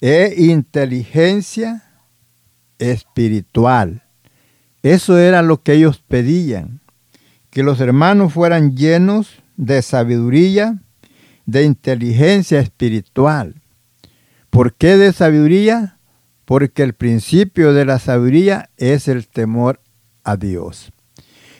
e 0.00 0.34
inteligencia 0.36 1.84
espiritual. 2.78 4.02
Eso 4.82 5.18
era 5.18 5.42
lo 5.42 5.62
que 5.62 5.72
ellos 5.72 6.02
pedían, 6.06 6.80
que 7.50 7.62
los 7.62 7.80
hermanos 7.80 8.32
fueran 8.32 8.76
llenos 8.76 9.42
de 9.56 9.82
sabiduría, 9.82 10.78
de 11.46 11.64
inteligencia 11.64 12.60
espiritual. 12.60 13.54
¿Por 14.50 14.74
qué 14.74 14.96
de 14.96 15.12
sabiduría? 15.12 15.98
Porque 16.44 16.82
el 16.82 16.94
principio 16.94 17.72
de 17.72 17.84
la 17.84 17.98
sabiduría 17.98 18.70
es 18.76 19.08
el 19.08 19.26
temor 19.26 19.80
a 20.24 20.36
Dios. 20.36 20.92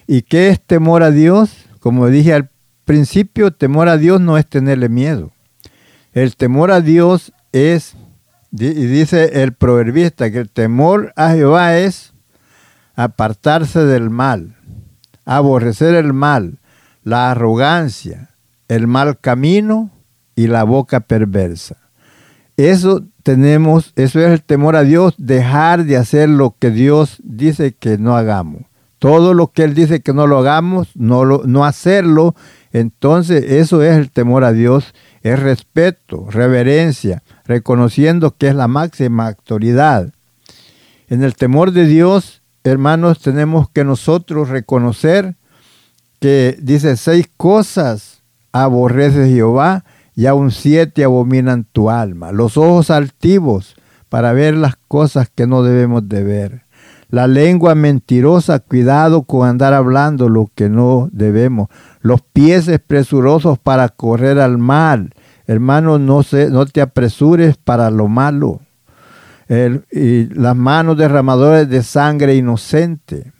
¿Y 0.06 0.22
qué 0.22 0.48
es 0.48 0.60
temor 0.60 1.02
a 1.02 1.10
Dios? 1.10 1.50
Como 1.80 2.06
dije 2.08 2.34
al 2.34 2.50
principio, 2.88 3.50
temor 3.50 3.90
a 3.90 3.98
Dios 3.98 4.18
no 4.18 4.38
es 4.38 4.46
tenerle 4.46 4.88
miedo. 4.88 5.30
El 6.14 6.36
temor 6.36 6.70
a 6.70 6.80
Dios 6.80 7.34
es 7.52 7.94
y 8.50 8.72
dice 8.72 9.42
el 9.42 9.52
proverbista 9.52 10.30
que 10.30 10.38
el 10.38 10.48
temor 10.48 11.12
a 11.14 11.32
Jehová 11.32 11.76
es 11.76 12.14
apartarse 12.94 13.84
del 13.84 14.08
mal, 14.08 14.56
aborrecer 15.26 15.96
el 15.96 16.14
mal, 16.14 16.60
la 17.04 17.30
arrogancia, 17.30 18.30
el 18.68 18.86
mal 18.86 19.18
camino 19.18 19.90
y 20.34 20.46
la 20.46 20.64
boca 20.64 21.00
perversa. 21.00 21.76
Eso 22.56 23.04
tenemos, 23.22 23.92
eso 23.96 24.18
es 24.20 24.30
el 24.30 24.42
temor 24.42 24.76
a 24.76 24.82
Dios, 24.82 25.14
dejar 25.18 25.84
de 25.84 25.98
hacer 25.98 26.30
lo 26.30 26.56
que 26.58 26.70
Dios 26.70 27.18
dice 27.22 27.72
que 27.72 27.98
no 27.98 28.16
hagamos. 28.16 28.62
Todo 28.98 29.34
lo 29.34 29.52
que 29.52 29.64
Él 29.64 29.74
dice 29.74 30.00
que 30.00 30.12
no 30.12 30.26
lo 30.26 30.38
hagamos, 30.38 30.88
no, 30.94 31.24
lo, 31.24 31.42
no 31.44 31.64
hacerlo, 31.64 32.34
entonces 32.72 33.44
eso 33.44 33.82
es 33.82 33.96
el 33.96 34.10
temor 34.10 34.44
a 34.44 34.52
Dios, 34.52 34.94
es 35.22 35.38
respeto, 35.38 36.26
reverencia, 36.30 37.22
reconociendo 37.44 38.36
que 38.36 38.48
es 38.48 38.54
la 38.54 38.68
máxima 38.68 39.28
autoridad. 39.28 40.12
En 41.08 41.22
el 41.22 41.34
temor 41.36 41.72
de 41.72 41.86
Dios, 41.86 42.42
hermanos, 42.64 43.20
tenemos 43.20 43.70
que 43.70 43.84
nosotros 43.84 44.48
reconocer 44.48 45.36
que 46.20 46.58
dice 46.60 46.96
seis 46.96 47.28
cosas 47.36 48.22
aborrece 48.52 49.28
Jehová 49.28 49.84
y 50.14 50.26
aún 50.26 50.50
siete 50.50 51.04
abominan 51.04 51.64
tu 51.64 51.90
alma. 51.90 52.32
Los 52.32 52.56
ojos 52.56 52.90
altivos 52.90 53.76
para 54.08 54.32
ver 54.32 54.54
las 54.54 54.74
cosas 54.88 55.30
que 55.32 55.46
no 55.46 55.62
debemos 55.62 56.08
de 56.08 56.24
ver. 56.24 56.67
La 57.10 57.26
lengua 57.26 57.74
mentirosa, 57.74 58.58
cuidado 58.58 59.22
con 59.22 59.48
andar 59.48 59.72
hablando 59.72 60.28
lo 60.28 60.50
que 60.54 60.68
no 60.68 61.08
debemos. 61.12 61.68
Los 62.00 62.20
pies 62.20 62.70
presurosos 62.86 63.58
para 63.58 63.88
correr 63.88 64.38
al 64.38 64.58
mal 64.58 65.10
Hermano, 65.48 65.98
no, 65.98 66.22
te 66.22 66.80
apresures 66.82 67.56
para 67.56 67.90
lo 67.90 68.06
malo. 68.06 68.60
y 69.90 70.26
las 70.34 70.54
manos 70.54 70.98
derramadoras 70.98 71.66
de 71.70 71.82
sangre 71.82 72.36
inocente. 72.36 73.32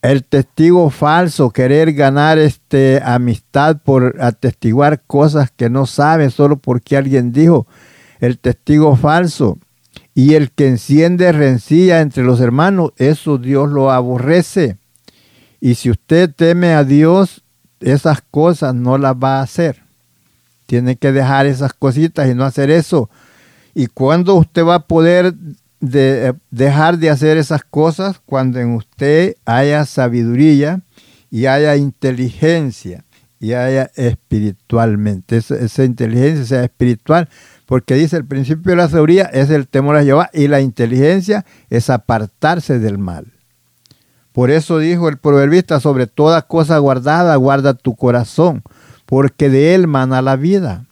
El 0.00 0.24
testigo 0.24 0.88
falso, 0.88 1.50
querer 1.50 1.92
ganar 1.92 2.38
este, 2.38 3.02
amistad 3.04 3.76
por 3.84 4.16
atestiguar 4.18 5.02
cosas 5.02 5.50
que 5.54 5.68
no 5.68 5.84
sabe 5.84 6.30
solo 6.30 6.56
porque 6.56 6.96
alguien 6.96 7.32
dijo. 7.32 7.66
el 8.20 8.38
testigo 8.38 8.96
falso 8.96 9.58
y 10.14 10.34
el 10.34 10.50
que 10.50 10.68
enciende 10.68 11.32
rencilla 11.32 12.00
entre 12.00 12.24
los 12.24 12.40
hermanos, 12.40 12.92
eso 12.96 13.38
Dios 13.38 13.70
lo 13.70 13.90
aborrece. 13.90 14.76
Y 15.60 15.76
si 15.76 15.90
usted 15.90 16.30
teme 16.34 16.74
a 16.74 16.84
Dios, 16.84 17.42
esas 17.80 18.22
cosas 18.30 18.74
no 18.74 18.98
las 18.98 19.14
va 19.14 19.38
a 19.38 19.42
hacer. 19.42 19.82
Tiene 20.66 20.96
que 20.96 21.12
dejar 21.12 21.46
esas 21.46 21.72
cositas 21.72 22.28
y 22.28 22.34
no 22.34 22.44
hacer 22.44 22.70
eso. 22.70 23.10
¿Y 23.74 23.86
cuando 23.86 24.34
usted 24.34 24.64
va 24.64 24.76
a 24.76 24.86
poder 24.86 25.34
de, 25.80 26.34
dejar 26.50 26.98
de 26.98 27.10
hacer 27.10 27.36
esas 27.36 27.62
cosas? 27.62 28.20
Cuando 28.24 28.58
en 28.58 28.74
usted 28.74 29.36
haya 29.44 29.84
sabiduría 29.84 30.80
y 31.30 31.46
haya 31.46 31.76
inteligencia 31.76 33.04
y 33.38 33.52
haya 33.52 33.90
espiritualmente. 33.94 35.36
Esa, 35.36 35.56
esa 35.56 35.84
inteligencia 35.84 36.44
sea 36.44 36.64
espiritual 36.64 37.28
porque 37.70 37.94
dice 37.94 38.16
el 38.16 38.24
principio 38.24 38.72
de 38.72 38.76
la 38.78 38.88
sabiduría 38.88 39.26
es 39.26 39.48
el 39.48 39.68
temor 39.68 39.94
a 39.94 40.02
Jehová 40.02 40.28
y 40.32 40.48
la 40.48 40.60
inteligencia 40.60 41.46
es 41.68 41.88
apartarse 41.88 42.80
del 42.80 42.98
mal. 42.98 43.28
Por 44.32 44.50
eso 44.50 44.78
dijo 44.78 45.08
el 45.08 45.18
proverbista, 45.18 45.78
sobre 45.78 46.08
toda 46.08 46.42
cosa 46.42 46.78
guardada, 46.78 47.36
guarda 47.36 47.74
tu 47.74 47.94
corazón, 47.94 48.64
porque 49.06 49.48
de 49.48 49.76
él 49.76 49.86
mana 49.86 50.20
la 50.20 50.34
vida. 50.34 50.86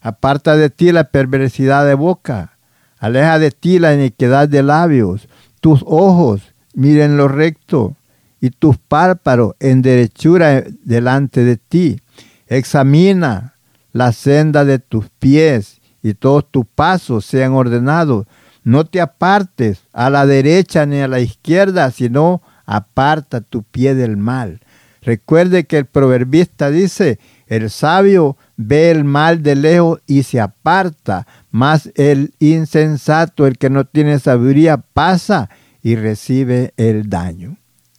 Aparta 0.00 0.54
de 0.54 0.70
ti 0.70 0.92
la 0.92 1.10
perversidad 1.10 1.84
de 1.84 1.94
boca, 1.94 2.56
aleja 3.00 3.40
de 3.40 3.50
ti 3.50 3.80
la 3.80 3.92
iniquidad 3.92 4.48
de 4.48 4.62
labios, 4.62 5.28
tus 5.60 5.82
ojos 5.84 6.54
miren 6.72 7.16
lo 7.16 7.26
recto 7.26 7.96
y 8.40 8.50
tus 8.50 8.78
párpados 8.78 9.56
en 9.58 9.82
derechura 9.82 10.62
delante 10.84 11.42
de 11.42 11.56
ti. 11.56 12.00
Examina 12.46 13.54
la 13.90 14.12
senda 14.12 14.64
de 14.64 14.78
tus 14.78 15.08
pies 15.18 15.75
y 16.06 16.14
todos 16.14 16.48
tus 16.48 16.64
pasos 16.66 17.24
sean 17.24 17.54
ordenados. 17.54 18.26
No 18.62 18.86
te 18.86 19.00
apartes 19.00 19.88
a 19.92 20.08
la 20.08 20.24
derecha 20.24 20.86
ni 20.86 21.00
a 21.00 21.08
la 21.08 21.18
izquierda, 21.18 21.90
sino 21.90 22.42
aparta 22.64 23.40
tu 23.40 23.64
pie 23.64 23.96
del 23.96 24.16
mal. 24.16 24.60
Recuerde 25.02 25.64
que 25.64 25.78
el 25.78 25.86
proverbista 25.86 26.70
dice, 26.70 27.18
el 27.48 27.70
sabio 27.70 28.36
ve 28.56 28.92
el 28.92 29.02
mal 29.02 29.42
de 29.42 29.56
lejos 29.56 30.00
y 30.06 30.22
se 30.22 30.38
aparta, 30.40 31.26
mas 31.50 31.90
el 31.96 32.34
insensato, 32.38 33.44
el 33.44 33.58
que 33.58 33.68
no 33.68 33.84
tiene 33.84 34.20
sabiduría, 34.20 34.76
pasa 34.76 35.50
y 35.82 35.96
recibe 35.96 36.72
el 36.76 37.10
daño. 37.10 37.56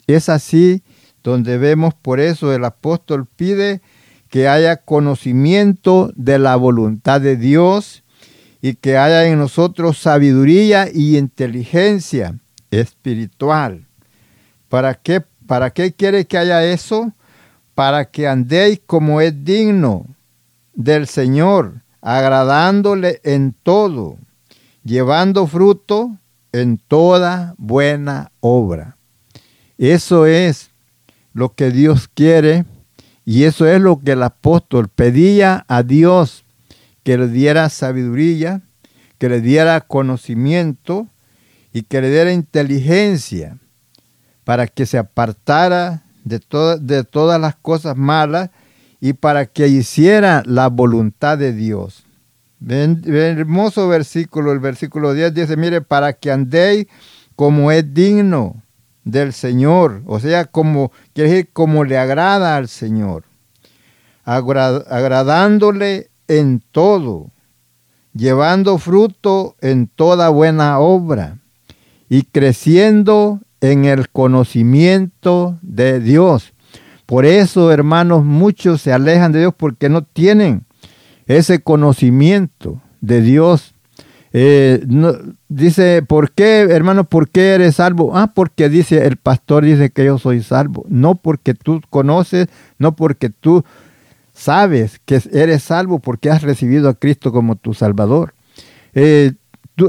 Es 0.07 0.29
así 0.29 0.81
donde 1.23 1.57
vemos, 1.57 1.93
por 1.93 2.21
eso 2.21 2.53
el 2.53 2.63
apóstol 2.63 3.25
pide 3.25 3.81
que 4.29 4.47
haya 4.47 4.77
conocimiento 4.77 6.11
de 6.15 6.39
la 6.39 6.55
voluntad 6.55 7.21
de 7.21 7.37
Dios 7.37 8.03
y 8.61 8.75
que 8.75 8.97
haya 8.97 9.25
en 9.25 9.39
nosotros 9.39 9.97
sabiduría 9.97 10.87
y 10.93 11.17
inteligencia 11.17 12.37
espiritual. 12.71 13.87
¿Para 14.69 14.95
qué, 14.95 15.23
¿Para 15.45 15.71
qué 15.71 15.93
quiere 15.93 16.25
que 16.25 16.37
haya 16.37 16.63
eso? 16.63 17.13
Para 17.75 18.05
que 18.05 18.27
andéis 18.27 18.81
como 18.85 19.21
es 19.21 19.43
digno 19.45 20.05
del 20.73 21.07
Señor, 21.07 21.81
agradándole 22.01 23.21
en 23.23 23.53
todo, 23.63 24.17
llevando 24.83 25.47
fruto 25.47 26.17
en 26.51 26.77
toda 26.77 27.55
buena 27.57 28.31
obra. 28.39 28.97
Eso 29.77 30.25
es 30.25 30.71
lo 31.33 31.53
que 31.53 31.71
Dios 31.71 32.07
quiere 32.07 32.65
y 33.29 33.43
eso 33.43 33.67
es 33.67 33.81
lo 33.81 33.99
que 33.99 34.13
el 34.13 34.23
apóstol 34.23 34.87
pedía 34.87 35.65
a 35.67 35.83
Dios, 35.83 36.45
que 37.03 37.17
le 37.17 37.27
diera 37.27 37.67
sabiduría, 37.67 38.61
que 39.17 39.27
le 39.27 39.41
diera 39.41 39.81
conocimiento 39.81 41.09
y 41.73 41.81
que 41.81 41.99
le 41.99 42.09
diera 42.09 42.31
inteligencia 42.31 43.57
para 44.45 44.65
que 44.65 44.85
se 44.85 44.97
apartara 44.97 46.03
de, 46.23 46.39
de 46.79 47.03
todas 47.03 47.41
las 47.41 47.57
cosas 47.57 47.97
malas 47.97 48.49
y 49.01 49.11
para 49.11 49.45
que 49.45 49.67
hiciera 49.67 50.41
la 50.45 50.69
voluntad 50.69 51.37
de 51.37 51.51
Dios. 51.51 52.05
hermoso 52.65 53.89
versículo, 53.89 54.53
el 54.53 54.59
versículo 54.59 55.13
10 55.13 55.33
dice, 55.33 55.57
mire, 55.57 55.81
para 55.81 56.13
que 56.13 56.31
andéis 56.31 56.87
como 57.35 57.73
es 57.73 57.93
digno 57.93 58.63
del 59.07 59.31
Señor, 59.31 60.01
o 60.05 60.19
sea, 60.19 60.45
como, 60.45 60.91
quiere 61.13 61.29
decir, 61.29 61.49
como 61.53 61.85
le 61.85 61.97
agrada 61.97 62.57
al 62.57 62.67
Señor, 62.67 63.23
agradándole 64.25 66.09
en 66.27 66.61
todo, 66.71 67.31
llevando 68.13 68.77
fruto 68.77 69.55
en 69.61 69.87
toda 69.87 70.27
buena 70.27 70.79
obra 70.79 71.37
y 72.09 72.23
creciendo 72.23 73.39
en 73.61 73.85
el 73.85 74.09
conocimiento 74.09 75.57
de 75.61 76.01
Dios. 76.01 76.53
Por 77.05 77.25
eso, 77.25 77.71
hermanos, 77.71 78.25
muchos 78.25 78.81
se 78.81 78.91
alejan 78.91 79.31
de 79.31 79.39
Dios 79.39 79.53
porque 79.55 79.87
no 79.87 80.01
tienen 80.01 80.65
ese 81.27 81.61
conocimiento 81.61 82.81
de 82.99 83.21
Dios 83.21 83.73
eh, 84.33 84.85
dice, 85.47 86.01
¿por 86.01 86.31
qué, 86.31 86.61
hermano, 86.61 87.05
por 87.05 87.29
qué 87.29 87.53
eres 87.53 87.75
salvo? 87.75 88.15
Ah, 88.15 88.33
porque 88.33 88.69
dice, 88.69 89.05
el 89.05 89.17
pastor 89.17 89.63
dice 89.63 89.89
que 89.89 90.05
yo 90.05 90.17
soy 90.17 90.43
salvo. 90.43 90.85
No 90.89 91.15
porque 91.15 91.53
tú 91.53 91.81
conoces, 91.89 92.47
no 92.77 92.95
porque 92.95 93.29
tú 93.29 93.63
sabes 94.33 94.99
que 95.05 95.21
eres 95.31 95.63
salvo 95.63 95.99
porque 95.99 96.29
has 96.29 96.43
recibido 96.43 96.89
a 96.89 96.93
Cristo 96.93 97.31
como 97.31 97.55
tu 97.55 97.73
Salvador. 97.73 98.33
Eh, 98.93 99.33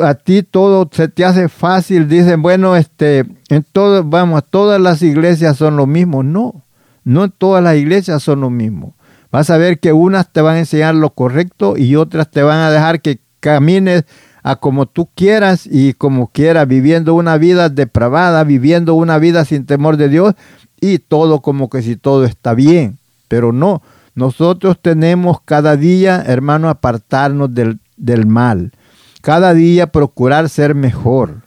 a 0.02 0.14
ti 0.14 0.42
todo 0.42 0.88
se 0.92 1.08
te 1.08 1.24
hace 1.24 1.48
fácil, 1.48 2.08
dicen, 2.08 2.42
bueno, 2.42 2.76
este, 2.76 3.24
en 3.48 3.66
vamos, 4.04 4.44
todas 4.50 4.80
las 4.80 5.02
iglesias 5.02 5.56
son 5.56 5.76
lo 5.76 5.86
mismo. 5.86 6.22
No, 6.22 6.64
no 7.04 7.30
todas 7.30 7.62
las 7.62 7.76
iglesias 7.76 8.22
son 8.22 8.40
lo 8.40 8.50
mismo. 8.50 8.94
Vas 9.30 9.50
a 9.50 9.58
ver 9.58 9.78
que 9.78 9.92
unas 9.92 10.32
te 10.32 10.40
van 10.40 10.56
a 10.56 10.60
enseñar 10.60 10.94
lo 10.94 11.10
correcto 11.10 11.76
y 11.76 11.96
otras 11.96 12.30
te 12.30 12.42
van 12.42 12.60
a 12.60 12.70
dejar 12.70 13.00
que 13.00 13.20
camines 13.40 14.04
a 14.48 14.56
como 14.56 14.86
tú 14.86 15.10
quieras 15.14 15.68
y 15.70 15.92
como 15.92 16.28
quieras, 16.28 16.66
viviendo 16.66 17.12
una 17.12 17.36
vida 17.36 17.68
depravada, 17.68 18.44
viviendo 18.44 18.94
una 18.94 19.18
vida 19.18 19.44
sin 19.44 19.66
temor 19.66 19.98
de 19.98 20.08
Dios 20.08 20.34
y 20.80 21.00
todo 21.00 21.42
como 21.42 21.68
que 21.68 21.82
si 21.82 21.96
todo 21.96 22.24
está 22.24 22.54
bien. 22.54 22.96
Pero 23.28 23.52
no, 23.52 23.82
nosotros 24.14 24.78
tenemos 24.80 25.42
cada 25.44 25.76
día, 25.76 26.24
hermano, 26.26 26.70
apartarnos 26.70 27.54
del, 27.54 27.78
del 27.98 28.24
mal. 28.24 28.72
Cada 29.20 29.52
día 29.52 29.88
procurar 29.88 30.48
ser 30.48 30.74
mejor. 30.74 31.42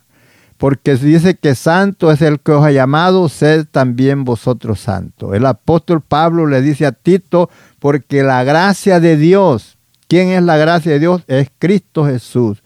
Porque 0.59 0.95
dice 0.95 1.33
que 1.33 1.55
santo 1.55 2.11
es 2.11 2.21
el 2.21 2.39
que 2.39 2.51
os 2.51 2.63
ha 2.63 2.69
llamado, 2.69 3.29
sed 3.29 3.65
también 3.71 4.25
vosotros 4.25 4.79
santos. 4.79 5.33
El 5.33 5.47
apóstol 5.47 6.01
Pablo 6.01 6.45
le 6.45 6.61
dice 6.61 6.85
a 6.85 6.91
Tito, 6.91 7.49
porque 7.79 8.21
la 8.21 8.43
gracia 8.43 8.99
de 8.99 9.17
Dios, 9.17 9.79
¿quién 10.07 10.29
es 10.29 10.43
la 10.43 10.57
gracia 10.57 10.91
de 10.91 10.99
Dios? 10.99 11.23
Es 11.25 11.49
Cristo 11.57 12.05
Jesús 12.05 12.61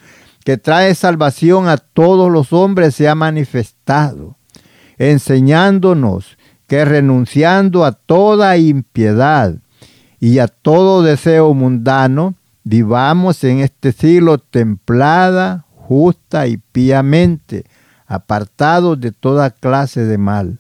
que 0.46 0.58
trae 0.58 0.94
salvación 0.94 1.68
a 1.68 1.76
todos 1.78 2.32
los 2.32 2.54
hombres, 2.54 2.94
se 2.94 3.10
ha 3.10 3.16
manifestado, 3.16 4.38
enseñándonos 5.00 6.38
que 6.68 6.86
renunciando 6.86 7.84
a 7.84 7.94
toda 7.94 8.56
impiedad 8.56 9.56
y 10.20 10.38
a 10.38 10.48
todo 10.48 11.02
deseo 11.02 11.52
mundano, 11.56 12.36
vivamos 12.64 13.44
en 13.44 13.60
este 13.60 13.92
siglo 13.92 14.38
templada, 14.38 15.66
justa 15.76 16.46
y 16.46 16.58
piamente, 16.58 17.66
apartados 18.06 19.02
de 19.02 19.12
toda 19.12 19.50
clase 19.50 20.06
de 20.06 20.20
mal. 20.20 20.60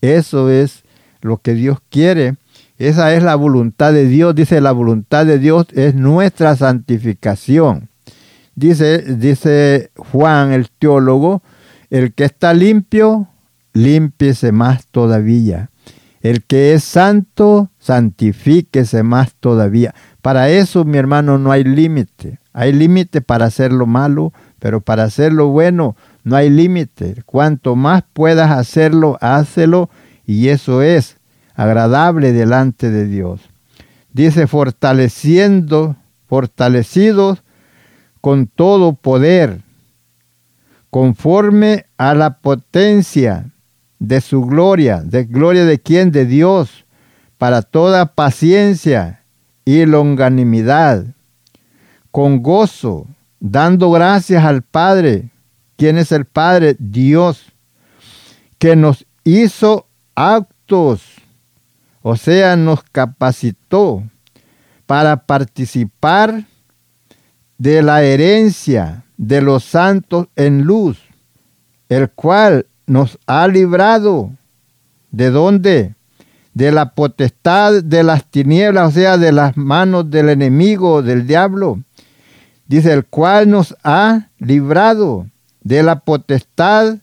Eso 0.00 0.48
es 0.48 0.84
lo 1.22 1.38
que 1.38 1.54
Dios 1.54 1.78
quiere. 1.90 2.36
Esa 2.78 3.12
es 3.14 3.24
la 3.24 3.34
voluntad 3.34 3.92
de 3.92 4.06
Dios. 4.06 4.34
Dice, 4.36 4.60
la 4.60 4.72
voluntad 4.72 5.26
de 5.26 5.40
Dios 5.40 5.66
es 5.72 5.96
nuestra 5.96 6.54
santificación. 6.54 7.88
Dice, 8.56 8.98
dice 9.16 9.90
Juan 9.96 10.52
el 10.52 10.70
teólogo, 10.70 11.42
el 11.90 12.12
que 12.12 12.24
está 12.24 12.54
limpio, 12.54 13.28
límpiese 13.72 14.52
más 14.52 14.86
todavía. 14.86 15.70
El 16.20 16.44
que 16.44 16.72
es 16.72 16.84
santo, 16.84 17.70
santifíquese 17.78 19.02
más 19.02 19.34
todavía. 19.34 19.94
Para 20.22 20.48
eso, 20.48 20.84
mi 20.84 20.96
hermano, 20.96 21.38
no 21.38 21.52
hay 21.52 21.64
límite. 21.64 22.38
Hay 22.54 22.72
límite 22.72 23.20
para 23.20 23.46
hacer 23.46 23.72
lo 23.72 23.84
malo, 23.84 24.32
pero 24.58 24.80
para 24.80 25.04
hacer 25.04 25.32
lo 25.32 25.48
bueno 25.48 25.96
no 26.24 26.36
hay 26.36 26.48
límite. 26.48 27.22
Cuanto 27.26 27.76
más 27.76 28.02
puedas 28.12 28.50
hacerlo, 28.50 29.18
hácelo, 29.20 29.90
y 30.24 30.48
eso 30.48 30.80
es 30.80 31.18
agradable 31.54 32.32
delante 32.32 32.90
de 32.90 33.06
Dios. 33.06 33.42
Dice, 34.12 34.46
fortaleciendo, 34.46 35.96
fortalecidos 36.26 37.43
con 38.24 38.46
todo 38.46 38.94
poder, 38.94 39.60
conforme 40.88 41.84
a 41.98 42.14
la 42.14 42.38
potencia 42.38 43.50
de 43.98 44.22
su 44.22 44.46
gloria, 44.46 45.02
de 45.02 45.24
gloria 45.24 45.66
de 45.66 45.78
quien, 45.78 46.10
de 46.10 46.24
Dios, 46.24 46.86
para 47.36 47.60
toda 47.60 48.14
paciencia 48.14 49.20
y 49.66 49.84
longanimidad, 49.84 51.04
con 52.10 52.42
gozo, 52.42 53.06
dando 53.40 53.90
gracias 53.90 54.42
al 54.42 54.62
Padre. 54.62 55.28
¿Quién 55.76 55.98
es 55.98 56.10
el 56.10 56.24
Padre? 56.24 56.76
Dios, 56.78 57.52
que 58.56 58.74
nos 58.74 59.04
hizo 59.24 59.86
actos, 60.14 61.02
o 62.00 62.16
sea, 62.16 62.56
nos 62.56 62.82
capacitó 62.84 64.02
para 64.86 65.26
participar 65.26 66.44
de 67.58 67.82
la 67.82 68.02
herencia 68.02 69.04
de 69.16 69.40
los 69.40 69.64
santos 69.64 70.28
en 70.36 70.62
luz, 70.62 70.98
el 71.88 72.10
cual 72.10 72.66
nos 72.86 73.18
ha 73.26 73.46
librado. 73.48 74.30
¿De 75.10 75.30
dónde? 75.30 75.94
De 76.52 76.72
la 76.72 76.94
potestad 76.94 77.82
de 77.82 78.02
las 78.02 78.24
tinieblas, 78.30 78.88
o 78.88 78.90
sea, 78.90 79.16
de 79.16 79.32
las 79.32 79.56
manos 79.56 80.10
del 80.10 80.28
enemigo, 80.28 81.02
del 81.02 81.26
diablo. 81.26 81.80
Dice, 82.66 82.92
el 82.92 83.04
cual 83.04 83.50
nos 83.50 83.76
ha 83.84 84.28
librado 84.38 85.26
de 85.62 85.82
la 85.82 86.00
potestad 86.00 86.98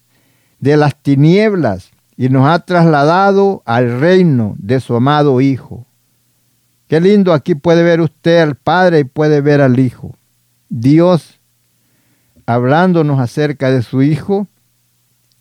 de 0.60 0.78
las 0.78 0.96
tinieblas 1.02 1.92
y 2.18 2.30
nos 2.30 2.48
ha 2.48 2.60
trasladado 2.60 3.62
al 3.66 4.00
reino 4.00 4.56
de 4.58 4.80
su 4.80 4.96
amado 4.96 5.42
Hijo. 5.42 5.86
Qué 6.88 7.00
lindo, 7.00 7.34
aquí 7.34 7.56
puede 7.56 7.84
ver 7.84 8.02
usted 8.02 8.42
al 8.42 8.56
Padre 8.56 9.00
y 9.00 9.04
puede 9.06 9.42
ver 9.42 9.62
al 9.62 9.80
Hijo. 9.80 10.16
Dios 10.72 11.42
hablándonos 12.46 13.20
acerca 13.20 13.70
de 13.70 13.84
su 13.84 14.02
Hijo 14.02 14.48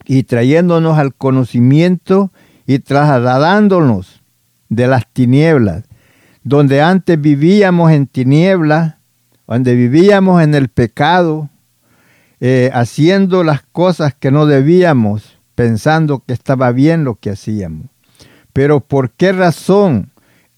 y 0.05 0.25
trayéndonos 0.25 0.99
al 0.99 1.15
conocimiento 1.15 2.33
y 2.67 2.81
trasladándonos 2.81 4.23
de 4.69 4.89
las 4.89 5.07
tinieblas, 5.13 5.85
donde 6.43 6.83
antes 6.83 7.21
vivíamos 7.21 7.93
en 7.93 8.09
tinieblas, 8.09 8.97
donde 9.47 9.77
vivíamos 9.77 10.43
en 10.43 10.55
el 10.55 10.69
pecado, 10.69 11.49
eh, 12.41 12.71
haciendo 12.75 13.45
las 13.45 13.63
cosas 13.63 14.15
que 14.15 14.33
no 14.33 14.47
debíamos, 14.47 15.39
pensando 15.55 16.25
que 16.27 16.33
estaba 16.33 16.73
bien 16.73 17.05
lo 17.05 17.15
que 17.15 17.31
hacíamos. 17.31 17.87
Pero 18.53 18.81
¿por 18.81 19.13
qué 19.13 19.31
razón 19.31 20.10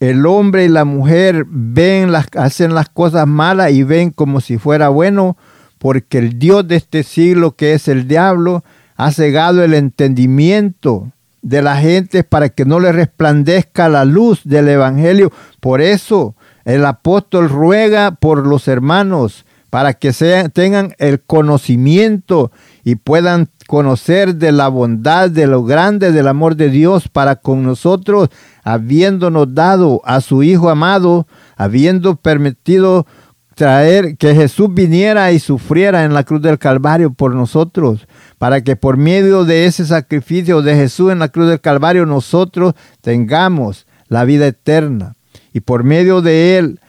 el 0.03 0.27
hombre 0.27 0.65
y 0.65 0.69
la 0.69 0.85
mujer 0.85 1.45
ven 1.49 2.11
las, 2.11 2.27
hacen 2.37 2.75
las 2.75 2.89
cosas 2.89 3.29
malas 3.29 3.71
y 3.71 3.85
ven 3.85 4.11
como 4.11 4.41
si 4.41 4.59
fuera 4.59 4.89
bueno? 4.89 5.37
Porque 5.79 6.19
el 6.19 6.41
Dios 6.41 6.67
de 6.67 6.75
este 6.75 7.05
siglo, 7.05 7.55
que 7.55 7.75
es 7.75 7.87
el 7.87 8.09
diablo, 8.09 8.65
ha 8.97 9.13
cegado 9.13 9.63
el 9.63 9.75
entendimiento 9.75 11.13
de 11.41 11.63
la 11.63 11.77
gente 11.77 12.25
para 12.25 12.49
que 12.49 12.65
no 12.65 12.81
le 12.81 12.91
resplandezca 12.91 13.89
la 13.89 14.05
luz 14.05 14.41
del 14.43 14.69
Evangelio. 14.71 15.31
Por 15.61 15.81
eso 15.81 16.35
el 16.65 16.85
apóstol 16.85 17.49
ruega 17.49 18.17
por 18.17 18.45
los 18.45 18.67
hermanos 18.67 19.45
para 19.71 19.95
que 19.95 20.13
tengan 20.53 20.95
el 20.99 21.21
conocimiento 21.21 22.51
y 22.85 22.97
puedan 22.97 23.49
conocer 23.67 24.35
de 24.37 24.53
la 24.53 24.69
bondad, 24.69 25.31
de 25.31 25.47
lo 25.47 25.65
grande 25.65 26.13
del 26.13 26.29
amor 26.29 26.57
de 26.57 26.69
Dios 26.69 27.09
para 27.09 27.37
con 27.37 27.63
nosotros, 27.63 28.29
habiéndonos 28.65 29.55
dado 29.55 30.01
a 30.05 30.21
su 30.21 30.43
Hijo 30.43 30.69
amado, 30.69 31.27
habiendo 31.57 32.17
permitido 32.17 33.07
traer 33.55 34.17
que 34.17 34.35
Jesús 34.35 34.69
viniera 34.73 35.31
y 35.33 35.39
sufriera 35.39 36.05
en 36.05 36.15
la 36.15 36.25
cruz 36.25 36.43
del 36.43 36.59
Calvario 36.59 37.13
por 37.13 37.35
nosotros, 37.35 38.09
para 38.39 38.63
que 38.63 38.77
por 38.77 38.97
medio 38.97 39.45
de 39.45 39.67
ese 39.67 39.85
sacrificio 39.85 40.63
de 40.63 40.75
Jesús 40.75 41.13
en 41.13 41.21
la 41.21 41.29
cruz 41.29 41.49
del 41.49 41.61
Calvario 41.61 42.07
nosotros 42.07 42.75
tengamos 43.01 43.87
la 44.09 44.25
vida 44.25 44.47
eterna. 44.47 45.15
Y 45.53 45.61
por 45.61 45.85
medio 45.85 46.23
de 46.23 46.59
él 46.59 46.81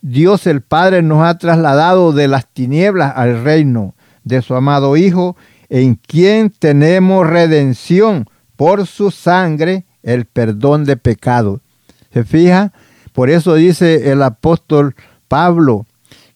Dios 0.00 0.46
el 0.46 0.62
Padre 0.62 1.02
nos 1.02 1.22
ha 1.22 1.36
trasladado 1.36 2.12
de 2.12 2.28
las 2.28 2.46
tinieblas 2.46 3.12
al 3.14 3.42
reino 3.44 3.95
de 4.26 4.42
su 4.42 4.54
amado 4.54 4.98
Hijo, 4.98 5.36
en 5.70 5.94
quien 5.94 6.50
tenemos 6.50 7.26
redención 7.26 8.28
por 8.56 8.86
su 8.86 9.10
sangre, 9.10 9.86
el 10.02 10.26
perdón 10.26 10.84
de 10.84 10.98
pecados. 10.98 11.60
¿Se 12.12 12.24
fija? 12.24 12.72
Por 13.12 13.30
eso 13.30 13.54
dice 13.54 14.10
el 14.10 14.22
apóstol 14.22 14.94
Pablo 15.28 15.86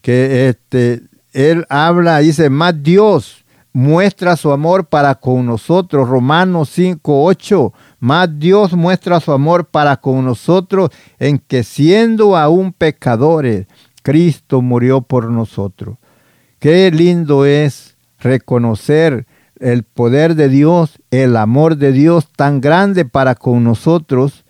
que 0.00 0.48
este, 0.48 1.02
él 1.32 1.66
habla, 1.68 2.18
dice, 2.20 2.48
más 2.48 2.82
Dios 2.82 3.44
muestra 3.72 4.36
su 4.36 4.52
amor 4.52 4.86
para 4.86 5.16
con 5.16 5.44
nosotros. 5.44 6.08
Romanos 6.08 6.70
5, 6.70 7.24
8 7.24 7.72
más 8.00 8.38
Dios 8.38 8.72
muestra 8.72 9.20
su 9.20 9.30
amor 9.30 9.66
para 9.66 9.98
con 9.98 10.24
nosotros 10.24 10.90
en 11.18 11.38
que 11.38 11.62
siendo 11.62 12.36
aún 12.36 12.72
pecadores, 12.72 13.66
Cristo 14.02 14.62
murió 14.62 15.02
por 15.02 15.30
nosotros. 15.30 15.98
Qué 16.60 16.90
lindo 16.90 17.46
es 17.46 17.96
reconocer 18.18 19.26
el 19.60 19.82
poder 19.82 20.34
de 20.34 20.50
Dios, 20.50 20.98
el 21.10 21.38
amor 21.38 21.76
de 21.76 21.90
Dios 21.90 22.28
tan 22.36 22.60
grande 22.60 23.06
para 23.06 23.34
con 23.34 23.64
nosotros. 23.64 24.44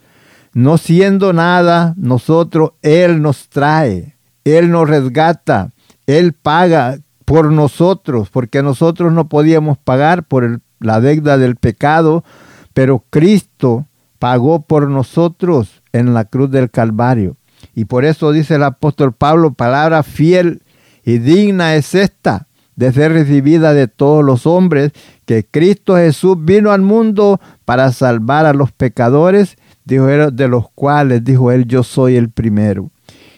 No 0.53 0.77
siendo 0.77 1.31
nada, 1.31 1.93
nosotros, 1.95 2.73
Él 2.81 3.21
nos 3.21 3.47
trae, 3.47 4.17
Él 4.43 4.71
nos 4.71 4.89
resgata, 4.89 5.71
Él 6.05 6.33
paga 6.33 6.99
por 7.23 7.49
nosotros, 7.49 8.29
porque 8.29 8.61
nosotros 8.61 9.13
no 9.13 9.29
podíamos 9.29 9.77
pagar 9.77 10.23
por 10.23 10.59
la 10.81 10.99
deuda 10.99 11.37
del 11.37 11.55
pecado, 11.55 12.25
pero 12.73 13.05
Cristo 13.09 13.85
pagó 14.19 14.63
por 14.63 14.89
nosotros 14.89 15.81
en 15.93 16.13
la 16.13 16.25
cruz 16.25 16.51
del 16.51 16.69
Calvario. 16.71 17.37
Y 17.73 17.85
por 17.85 18.03
eso 18.03 18.33
dice 18.33 18.55
el 18.55 18.63
apóstol 18.63 19.13
Pablo, 19.13 19.53
palabra 19.53 20.03
fiel 20.03 20.61
y 21.03 21.17
digna 21.17 21.75
es 21.75 21.95
esta 21.95 22.47
de 22.75 22.91
ser 22.91 23.11
recibida 23.11 23.73
de 23.73 23.87
todos 23.87 24.23
los 24.23 24.47
hombres, 24.47 24.91
que 25.25 25.45
Cristo 25.45 25.97
Jesús 25.97 26.37
vino 26.39 26.71
al 26.71 26.81
mundo 26.81 27.39
para 27.65 27.91
salvar 27.91 28.45
a 28.45 28.53
los 28.53 28.71
pecadores, 28.71 29.57
dijo 29.85 30.07
de 30.07 30.47
los 30.47 30.69
cuales, 30.71 31.23
dijo 31.23 31.51
él, 31.51 31.65
yo 31.65 31.83
soy 31.83 32.15
el 32.15 32.29
primero. 32.29 32.89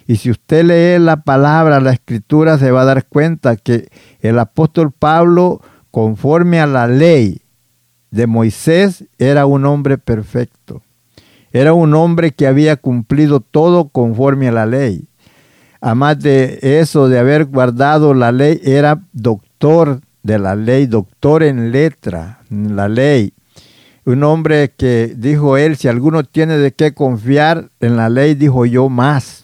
Y 0.07 0.17
si 0.17 0.29
usted 0.29 0.65
lee 0.65 1.03
la 1.03 1.23
palabra, 1.23 1.79
la 1.79 1.93
escritura, 1.93 2.57
se 2.57 2.71
va 2.71 2.81
a 2.81 2.85
dar 2.85 3.05
cuenta 3.05 3.55
que 3.55 3.89
el 4.19 4.39
apóstol 4.39 4.91
Pablo, 4.91 5.61
conforme 5.91 6.59
a 6.59 6.67
la 6.67 6.87
ley, 6.87 7.41
de 8.11 8.27
Moisés 8.27 9.05
era 9.17 9.45
un 9.47 9.65
hombre 9.65 9.97
perfecto. 9.97 10.83
Era 11.51 11.73
un 11.73 11.95
hombre 11.95 12.31
que 12.31 12.47
había 12.47 12.75
cumplido 12.77 13.39
todo 13.39 13.89
conforme 13.89 14.47
a 14.47 14.51
la 14.51 14.65
ley. 14.65 15.07
Además 15.85 16.17
de 16.19 16.59
eso, 16.61 17.09
de 17.09 17.19
haber 17.19 17.43
guardado 17.43 18.13
la 18.13 18.31
ley, 18.31 18.61
era 18.63 19.01
doctor 19.11 19.99
de 20.23 20.39
la 20.39 20.55
ley, 20.55 20.85
doctor 20.85 21.43
en 21.43 21.73
letra, 21.73 22.39
en 22.49 22.77
la 22.77 22.87
ley. 22.87 23.33
Un 24.05 24.23
hombre 24.23 24.71
que 24.77 25.13
dijo 25.17 25.57
él, 25.57 25.75
si 25.75 25.89
alguno 25.89 26.23
tiene 26.23 26.57
de 26.57 26.71
qué 26.71 26.93
confiar 26.93 27.67
en 27.81 27.97
la 27.97 28.07
ley, 28.07 28.33
dijo 28.33 28.65
yo 28.65 28.87
más. 28.87 29.43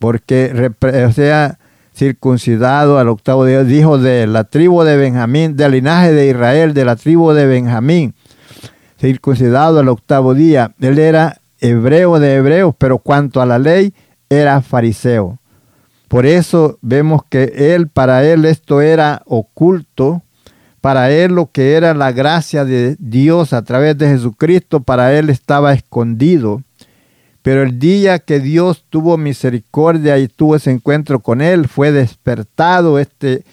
Porque, 0.00 0.72
o 1.06 1.12
sea, 1.12 1.60
circuncidado 1.94 2.98
al 2.98 3.08
octavo 3.08 3.44
día, 3.44 3.62
dijo 3.62 3.98
de 3.98 4.26
la 4.26 4.42
tribu 4.42 4.82
de 4.82 4.96
Benjamín, 4.96 5.54
del 5.54 5.70
linaje 5.70 6.12
de 6.12 6.26
Israel, 6.26 6.74
de 6.74 6.84
la 6.84 6.96
tribu 6.96 7.30
de 7.34 7.46
Benjamín, 7.46 8.14
circuncidado 8.98 9.78
al 9.78 9.88
octavo 9.90 10.34
día. 10.34 10.74
Él 10.80 10.98
era 10.98 11.40
hebreo 11.60 12.18
de 12.18 12.34
hebreos, 12.34 12.74
pero 12.76 12.98
cuanto 12.98 13.40
a 13.40 13.46
la 13.46 13.60
ley, 13.60 13.94
era 14.28 14.60
fariseo. 14.60 15.38
Por 16.12 16.26
eso 16.26 16.78
vemos 16.82 17.22
que 17.26 17.72
él, 17.74 17.88
para 17.88 18.22
él 18.22 18.44
esto 18.44 18.82
era 18.82 19.22
oculto, 19.24 20.20
para 20.82 21.10
él 21.10 21.32
lo 21.32 21.50
que 21.50 21.72
era 21.72 21.94
la 21.94 22.12
gracia 22.12 22.66
de 22.66 22.96
Dios 22.98 23.54
a 23.54 23.62
través 23.62 23.96
de 23.96 24.08
Jesucristo, 24.08 24.80
para 24.80 25.18
él 25.18 25.30
estaba 25.30 25.72
escondido. 25.72 26.60
Pero 27.40 27.62
el 27.62 27.78
día 27.78 28.18
que 28.18 28.40
Dios 28.40 28.84
tuvo 28.90 29.16
misericordia 29.16 30.18
y 30.18 30.28
tuvo 30.28 30.56
ese 30.56 30.70
encuentro 30.70 31.20
con 31.20 31.40
él, 31.40 31.66
fue 31.66 31.92
despertado 31.92 32.98
este 32.98 33.46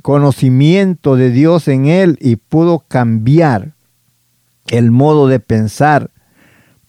conocimiento 0.00 1.16
de 1.16 1.30
Dios 1.30 1.66
en 1.66 1.86
él 1.86 2.18
y 2.20 2.36
pudo 2.36 2.84
cambiar 2.86 3.72
el 4.68 4.92
modo 4.92 5.26
de 5.26 5.40
pensar, 5.40 6.12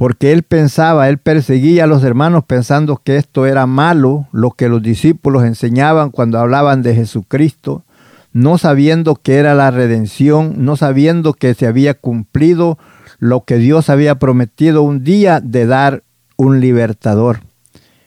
porque 0.01 0.31
él 0.31 0.41
pensaba, 0.41 1.09
él 1.09 1.19
perseguía 1.19 1.83
a 1.83 1.87
los 1.87 2.03
hermanos 2.03 2.43
pensando 2.45 2.99
que 3.03 3.17
esto 3.17 3.45
era 3.45 3.67
malo, 3.67 4.27
lo 4.31 4.49
que 4.49 4.67
los 4.67 4.81
discípulos 4.81 5.43
enseñaban 5.43 6.09
cuando 6.09 6.39
hablaban 6.39 6.81
de 6.81 6.95
Jesucristo, 6.95 7.83
no 8.33 8.57
sabiendo 8.57 9.13
que 9.13 9.35
era 9.35 9.53
la 9.53 9.69
redención, 9.69 10.65
no 10.65 10.75
sabiendo 10.75 11.33
que 11.33 11.53
se 11.53 11.67
había 11.67 11.93
cumplido 11.93 12.79
lo 13.19 13.45
que 13.45 13.57
Dios 13.57 13.91
había 13.91 14.15
prometido 14.15 14.81
un 14.81 15.03
día 15.03 15.39
de 15.39 15.67
dar 15.67 16.01
un 16.35 16.61
libertador, 16.61 17.41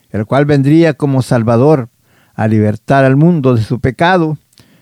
el 0.09 0.25
cual 0.25 0.43
vendría 0.43 0.95
como 0.95 1.21
salvador 1.21 1.87
a 2.33 2.49
libertar 2.49 3.05
al 3.05 3.15
mundo 3.15 3.55
de 3.55 3.63
su 3.63 3.79
pecado, 3.79 4.37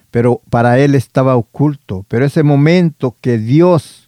pero 0.09 0.41
para 0.49 0.79
él 0.79 0.95
estaba 0.95 1.35
oculto. 1.35 2.07
Pero 2.07 2.25
ese 2.25 2.41
momento 2.41 3.15
que 3.21 3.37
Dios 3.37 4.02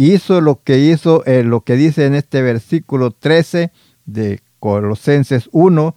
hizo 0.00 0.40
lo 0.40 0.62
que 0.62 0.78
hizo, 0.78 1.24
eh, 1.26 1.42
lo 1.44 1.60
que 1.60 1.76
dice 1.76 2.06
en 2.06 2.14
este 2.14 2.42
versículo 2.42 3.10
13 3.10 3.70
de 4.06 4.40
Colosenses 4.58 5.48
1, 5.52 5.94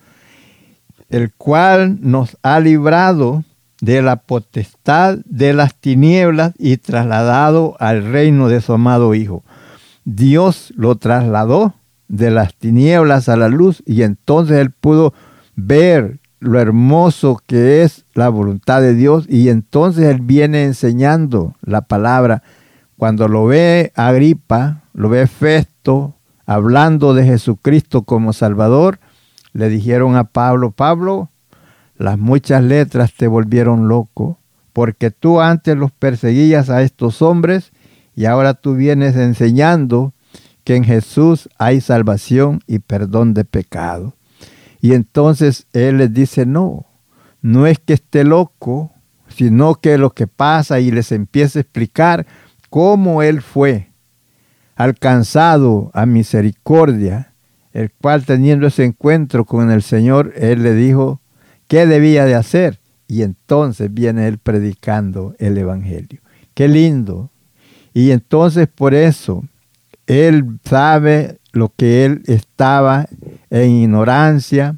el 1.09 1.33
cual 1.33 1.97
nos 2.01 2.37
ha 2.43 2.59
librado 2.59 3.43
de 3.81 4.01
la 4.01 4.17
potestad 4.17 5.17
de 5.25 5.53
las 5.53 5.75
tinieblas 5.75 6.53
y 6.57 6.77
trasladado 6.77 7.75
al 7.79 8.03
reino 8.11 8.47
de 8.47 8.61
su 8.61 8.73
amado 8.73 9.13
Hijo. 9.13 9.43
Dios 10.05 10.73
lo 10.75 10.95
trasladó 10.95 11.73
de 12.07 12.31
las 12.31 12.55
tinieblas 12.55 13.29
a 13.29 13.37
la 13.37 13.47
luz 13.47 13.83
y 13.85 14.03
entonces 14.03 14.59
él 14.59 14.71
pudo 14.71 15.13
ver 15.55 16.19
lo 16.39 16.59
hermoso 16.59 17.41
que 17.47 17.83
es 17.83 18.05
la 18.13 18.29
voluntad 18.29 18.81
de 18.81 18.95
Dios 18.95 19.25
y 19.29 19.49
entonces 19.49 20.05
él 20.05 20.19
viene 20.21 20.63
enseñando 20.63 21.55
la 21.61 21.81
palabra. 21.81 22.43
Cuando 23.03 23.27
lo 23.27 23.45
ve 23.47 23.91
Agripa, 23.95 24.83
lo 24.93 25.09
ve 25.09 25.27
Festo, 25.27 26.15
hablando 26.45 27.13
de 27.13 27.25
Jesucristo 27.25 28.03
como 28.03 28.31
Salvador, 28.31 29.01
le 29.51 29.67
dijeron 29.67 30.15
a 30.15 30.23
Pablo, 30.23 30.71
Pablo, 30.71 31.29
las 31.97 32.17
muchas 32.17 32.63
letras 32.63 33.13
te 33.13 33.27
volvieron 33.27 33.89
loco, 33.89 34.39
porque 34.71 35.11
tú 35.11 35.41
antes 35.41 35.75
los 35.75 35.91
perseguías 35.91 36.69
a 36.69 36.81
estos 36.81 37.21
hombres 37.21 37.73
y 38.15 38.23
ahora 38.23 38.53
tú 38.53 38.73
vienes 38.73 39.17
enseñando 39.17 40.13
que 40.63 40.77
en 40.77 40.85
Jesús 40.85 41.49
hay 41.57 41.81
salvación 41.81 42.61
y 42.67 42.79
perdón 42.79 43.33
de 43.33 43.43
pecado. 43.43 44.15
Y 44.79 44.93
entonces 44.93 45.67
Él 45.73 45.97
les 45.97 46.13
dice, 46.13 46.45
no, 46.45 46.85
no 47.41 47.67
es 47.67 47.79
que 47.79 47.95
esté 47.95 48.23
loco, 48.23 48.93
sino 49.27 49.75
que 49.75 49.97
lo 49.97 50.11
que 50.11 50.27
pasa 50.27 50.79
y 50.79 50.89
les 50.89 51.11
empieza 51.11 51.59
a 51.59 51.63
explicar 51.63 52.25
cómo 52.73 53.21
Él 53.21 53.43
fue 53.43 53.91
alcanzado 54.75 55.91
a 55.93 56.07
misericordia, 56.07 57.35
el 57.71 57.91
cual 57.91 58.25
teniendo 58.25 58.65
ese 58.65 58.83
encuentro 58.83 59.45
con 59.45 59.69
el 59.69 59.83
Señor, 59.83 60.33
Él 60.37 60.63
le 60.63 60.73
dijo 60.73 61.21
qué 61.67 61.85
debía 61.85 62.25
de 62.25 62.33
hacer. 62.33 62.79
Y 63.07 63.21
entonces 63.21 63.93
viene 63.93 64.27
Él 64.27 64.39
predicando 64.39 65.35
el 65.37 65.55
Evangelio. 65.55 66.21
Qué 66.55 66.67
lindo. 66.67 67.29
Y 67.93 68.09
entonces 68.09 68.67
por 68.67 68.95
eso 68.95 69.43
Él 70.07 70.57
sabe 70.65 71.37
lo 71.51 71.71
que 71.77 72.05
Él 72.05 72.23
estaba 72.25 73.05
en 73.51 73.69
ignorancia. 73.69 74.77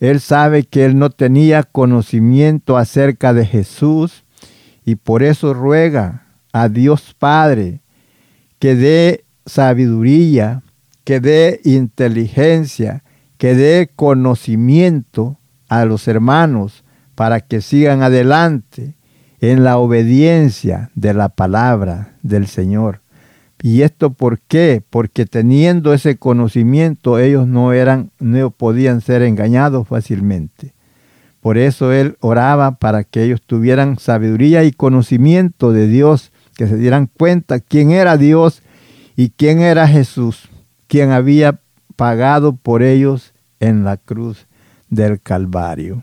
Él 0.00 0.20
sabe 0.20 0.64
que 0.64 0.86
Él 0.86 0.98
no 0.98 1.10
tenía 1.10 1.64
conocimiento 1.64 2.78
acerca 2.78 3.34
de 3.34 3.44
Jesús 3.44 4.24
y 4.86 4.94
por 4.94 5.22
eso 5.22 5.52
ruega 5.52 6.22
a 6.56 6.70
Dios 6.70 7.14
Padre 7.18 7.80
que 8.58 8.74
dé 8.74 9.26
sabiduría, 9.44 10.62
que 11.04 11.20
dé 11.20 11.60
inteligencia, 11.64 13.04
que 13.36 13.54
dé 13.54 13.90
conocimiento 13.94 15.36
a 15.68 15.84
los 15.84 16.08
hermanos 16.08 16.82
para 17.14 17.40
que 17.42 17.60
sigan 17.60 18.02
adelante 18.02 18.94
en 19.42 19.64
la 19.64 19.76
obediencia 19.76 20.90
de 20.94 21.12
la 21.12 21.28
palabra 21.28 22.14
del 22.22 22.46
Señor. 22.46 23.00
¿Y 23.60 23.82
esto 23.82 24.14
por 24.14 24.40
qué? 24.40 24.82
Porque 24.88 25.26
teniendo 25.26 25.92
ese 25.92 26.16
conocimiento 26.16 27.18
ellos 27.18 27.46
no 27.46 27.74
eran 27.74 28.12
no 28.18 28.50
podían 28.50 29.02
ser 29.02 29.20
engañados 29.20 29.86
fácilmente. 29.88 30.72
Por 31.42 31.58
eso 31.58 31.92
él 31.92 32.16
oraba 32.20 32.78
para 32.78 33.04
que 33.04 33.24
ellos 33.24 33.42
tuvieran 33.42 33.98
sabiduría 33.98 34.64
y 34.64 34.72
conocimiento 34.72 35.72
de 35.72 35.86
Dios, 35.86 36.32
que 36.56 36.66
se 36.66 36.76
dieran 36.76 37.06
cuenta 37.06 37.60
quién 37.60 37.90
era 37.90 38.16
Dios 38.16 38.62
y 39.14 39.30
quién 39.30 39.60
era 39.60 39.86
Jesús, 39.86 40.48
quien 40.88 41.10
había 41.10 41.60
pagado 41.96 42.56
por 42.56 42.82
ellos 42.82 43.32
en 43.60 43.84
la 43.84 43.96
cruz 43.96 44.46
del 44.88 45.20
Calvario. 45.20 46.02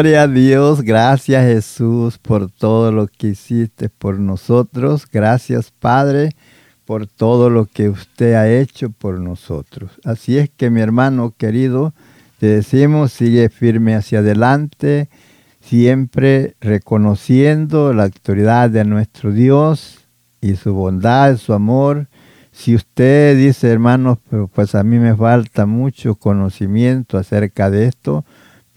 Gloria 0.00 0.22
a 0.22 0.28
Dios, 0.28 0.80
gracias 0.80 1.44
Jesús 1.44 2.16
por 2.16 2.50
todo 2.50 2.90
lo 2.90 3.06
que 3.06 3.26
hiciste 3.26 3.90
por 3.90 4.18
nosotros. 4.18 5.06
Gracias 5.06 5.74
Padre 5.78 6.30
por 6.86 7.06
todo 7.06 7.50
lo 7.50 7.66
que 7.66 7.90
usted 7.90 8.32
ha 8.32 8.50
hecho 8.50 8.88
por 8.88 9.20
nosotros. 9.20 9.90
Así 10.02 10.38
es 10.38 10.48
que 10.48 10.70
mi 10.70 10.80
hermano 10.80 11.34
querido, 11.36 11.92
te 12.38 12.46
decimos, 12.46 13.12
sigue 13.12 13.50
firme 13.50 13.94
hacia 13.94 14.20
adelante, 14.20 15.10
siempre 15.60 16.54
reconociendo 16.62 17.92
la 17.92 18.04
autoridad 18.04 18.70
de 18.70 18.86
nuestro 18.86 19.32
Dios 19.32 19.98
y 20.40 20.56
su 20.56 20.72
bondad, 20.72 21.36
su 21.36 21.52
amor. 21.52 22.06
Si 22.52 22.74
usted 22.74 23.36
dice, 23.36 23.68
hermanos, 23.68 24.16
pues 24.54 24.74
a 24.74 24.82
mí 24.82 24.98
me 24.98 25.14
falta 25.14 25.66
mucho 25.66 26.14
conocimiento 26.14 27.18
acerca 27.18 27.68
de 27.68 27.84
esto, 27.84 28.24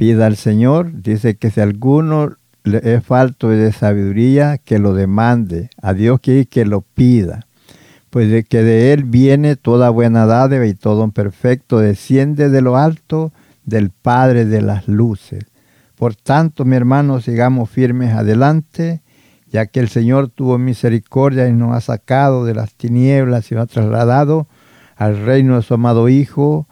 pida 0.03 0.25
al 0.25 0.35
Señor. 0.35 1.01
Dice 1.01 1.37
que 1.37 1.49
si 1.49 1.61
alguno 1.61 2.35
le 2.65 2.95
es 2.95 3.05
falto 3.05 3.47
de 3.47 3.71
sabiduría, 3.71 4.57
que 4.57 4.77
lo 4.77 4.93
demande. 4.93 5.69
A 5.81 5.93
Dios 5.93 6.19
que, 6.19 6.45
que 6.45 6.65
lo 6.65 6.81
pida 6.81 7.47
pues 8.09 8.29
de 8.29 8.43
que 8.43 8.61
de 8.61 8.93
él 8.93 9.05
viene 9.05 9.55
toda 9.55 9.89
buena 9.89 10.27
dádiva 10.27 10.67
y 10.67 10.75
todo 10.75 11.03
un 11.03 11.11
perfecto, 11.11 11.79
desciende 11.79 12.49
de 12.49 12.61
lo 12.61 12.77
alto 12.77 13.31
del 13.65 13.89
Padre 13.89 14.45
de 14.45 14.61
las 14.61 14.87
luces. 14.87 15.45
Por 15.95 16.15
tanto, 16.15 16.63
mi 16.63 16.75
hermano, 16.75 17.21
sigamos 17.21 17.71
firmes 17.71 18.13
adelante, 18.13 19.01
ya 19.51 19.65
que 19.65 19.79
el 19.79 19.89
Señor 19.89 20.27
tuvo 20.27 20.59
misericordia 20.59 21.47
y 21.47 21.53
nos 21.53 21.75
ha 21.75 21.81
sacado 21.81 22.45
de 22.45 22.53
las 22.53 22.75
tinieblas 22.75 23.51
y 23.51 23.55
nos 23.55 23.63
ha 23.63 23.73
trasladado 23.73 24.47
al 24.95 25.25
reino 25.25 25.55
de 25.55 25.63
su 25.63 25.73
amado 25.73 26.07
Hijo. 26.07 26.67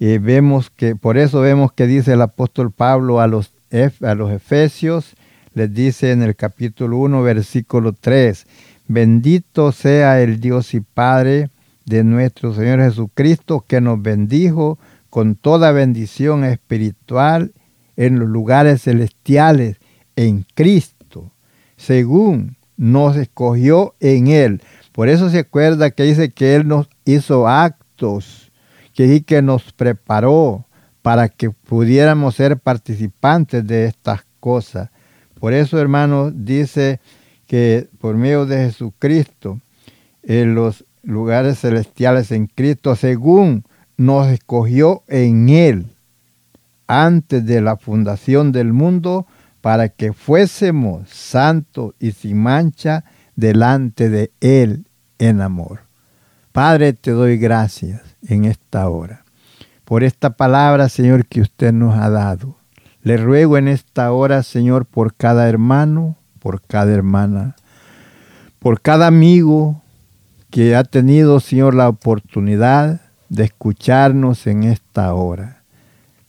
Y 0.00 0.16
vemos 0.16 0.70
que, 0.70 0.96
por 0.96 1.18
eso 1.18 1.42
vemos 1.42 1.72
que 1.72 1.86
dice 1.86 2.14
el 2.14 2.22
apóstol 2.22 2.72
Pablo 2.72 3.20
a 3.20 3.26
los, 3.26 3.52
a 4.00 4.14
los 4.14 4.32
Efesios, 4.32 5.14
les 5.52 5.74
dice 5.74 6.10
en 6.10 6.22
el 6.22 6.34
capítulo 6.34 6.96
1, 6.96 7.22
versículo 7.22 7.92
3, 7.92 8.46
Bendito 8.88 9.72
sea 9.72 10.22
el 10.22 10.40
Dios 10.40 10.72
y 10.72 10.80
Padre 10.80 11.50
de 11.84 12.02
nuestro 12.02 12.54
Señor 12.54 12.80
Jesucristo, 12.80 13.62
que 13.68 13.82
nos 13.82 14.00
bendijo 14.00 14.78
con 15.10 15.34
toda 15.34 15.70
bendición 15.70 16.44
espiritual 16.44 17.52
en 17.98 18.18
los 18.18 18.28
lugares 18.28 18.80
celestiales 18.80 19.76
en 20.16 20.46
Cristo, 20.54 21.30
según 21.76 22.56
nos 22.78 23.16
escogió 23.16 23.94
en 24.00 24.28
Él. 24.28 24.62
Por 24.92 25.10
eso 25.10 25.28
se 25.28 25.40
acuerda 25.40 25.90
que 25.90 26.04
dice 26.04 26.30
que 26.30 26.54
Él 26.54 26.66
nos 26.66 26.88
hizo 27.04 27.46
actos, 27.46 28.49
que, 29.08 29.22
que 29.22 29.40
nos 29.40 29.72
preparó 29.72 30.66
para 31.00 31.30
que 31.30 31.50
pudiéramos 31.50 32.34
ser 32.34 32.58
participantes 32.58 33.66
de 33.66 33.86
estas 33.86 34.26
cosas. 34.40 34.90
Por 35.38 35.54
eso, 35.54 35.78
hermanos, 35.78 36.32
dice 36.36 37.00
que 37.46 37.88
por 37.98 38.16
medio 38.16 38.44
de 38.44 38.58
Jesucristo, 38.66 39.58
en 40.22 40.54
los 40.54 40.84
lugares 41.02 41.60
celestiales 41.60 42.30
en 42.30 42.46
Cristo, 42.46 42.94
según 42.94 43.64
nos 43.96 44.28
escogió 44.28 45.02
en 45.08 45.48
Él 45.48 45.86
antes 46.86 47.46
de 47.46 47.62
la 47.62 47.78
fundación 47.78 48.52
del 48.52 48.74
mundo, 48.74 49.26
para 49.62 49.88
que 49.88 50.12
fuésemos 50.12 51.08
santos 51.08 51.94
y 51.98 52.12
sin 52.12 52.36
mancha 52.36 53.04
delante 53.34 54.10
de 54.10 54.30
Él 54.40 54.84
en 55.18 55.40
amor. 55.40 55.80
Padre, 56.52 56.92
te 56.92 57.12
doy 57.12 57.38
gracias 57.38 58.09
en 58.28 58.44
esta 58.44 58.88
hora 58.88 59.24
por 59.90 60.04
esta 60.04 60.30
palabra, 60.30 60.88
Señor, 60.88 61.26
que 61.26 61.40
usted 61.40 61.72
nos 61.72 61.96
ha 61.98 62.08
dado. 62.10 62.54
Le 63.02 63.16
ruego 63.16 63.58
en 63.58 63.66
esta 63.66 64.12
hora, 64.12 64.44
Señor, 64.44 64.86
por 64.86 65.16
cada 65.16 65.48
hermano, 65.48 66.14
por 66.38 66.62
cada 66.62 66.92
hermana, 66.92 67.56
por 68.60 68.80
cada 68.82 69.08
amigo 69.08 69.82
que 70.48 70.76
ha 70.76 70.84
tenido, 70.84 71.40
Señor, 71.40 71.74
la 71.74 71.88
oportunidad 71.88 73.00
de 73.30 73.42
escucharnos 73.42 74.46
en 74.46 74.62
esta 74.62 75.12
hora. 75.12 75.64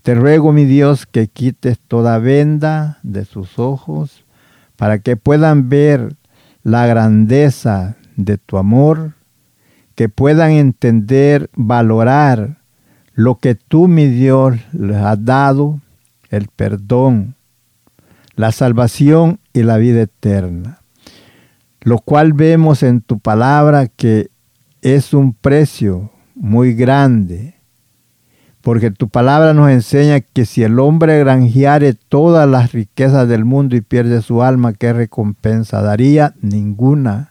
Te 0.01 0.15
ruego, 0.15 0.51
mi 0.51 0.65
Dios, 0.65 1.05
que 1.05 1.27
quites 1.27 1.77
toda 1.77 2.17
venda 2.17 2.97
de 3.03 3.25
sus 3.25 3.59
ojos 3.59 4.25
para 4.75 4.97
que 4.97 5.17
puedan 5.17 5.69
ver 5.69 6.15
la 6.63 6.87
grandeza 6.87 7.95
de 8.15 8.39
tu 8.39 8.57
amor, 8.57 9.13
que 10.01 10.09
puedan 10.09 10.49
entender, 10.49 11.51
valorar 11.53 12.57
lo 13.13 13.37
que 13.37 13.53
tú, 13.53 13.87
mi 13.87 14.07
Dios, 14.07 14.57
les 14.73 14.97
has 14.97 15.23
dado, 15.23 15.79
el 16.31 16.47
perdón, 16.47 17.35
la 18.33 18.51
salvación 18.51 19.39
y 19.53 19.61
la 19.61 19.77
vida 19.77 20.01
eterna. 20.01 20.79
Lo 21.81 21.99
cual 21.99 22.33
vemos 22.33 22.81
en 22.81 23.01
tu 23.01 23.19
palabra 23.19 23.89
que 23.89 24.31
es 24.81 25.13
un 25.13 25.35
precio 25.35 26.09
muy 26.33 26.73
grande, 26.73 27.53
porque 28.61 28.89
tu 28.89 29.07
palabra 29.07 29.53
nos 29.53 29.69
enseña 29.69 30.21
que 30.21 30.45
si 30.45 30.63
el 30.63 30.79
hombre 30.79 31.19
granjeare 31.19 31.93
todas 31.93 32.49
las 32.49 32.71
riquezas 32.71 33.27
del 33.27 33.45
mundo 33.45 33.75
y 33.75 33.81
pierde 33.81 34.23
su 34.23 34.41
alma, 34.41 34.73
¿qué 34.73 34.93
recompensa 34.93 35.83
daría? 35.83 36.33
Ninguna. 36.41 37.30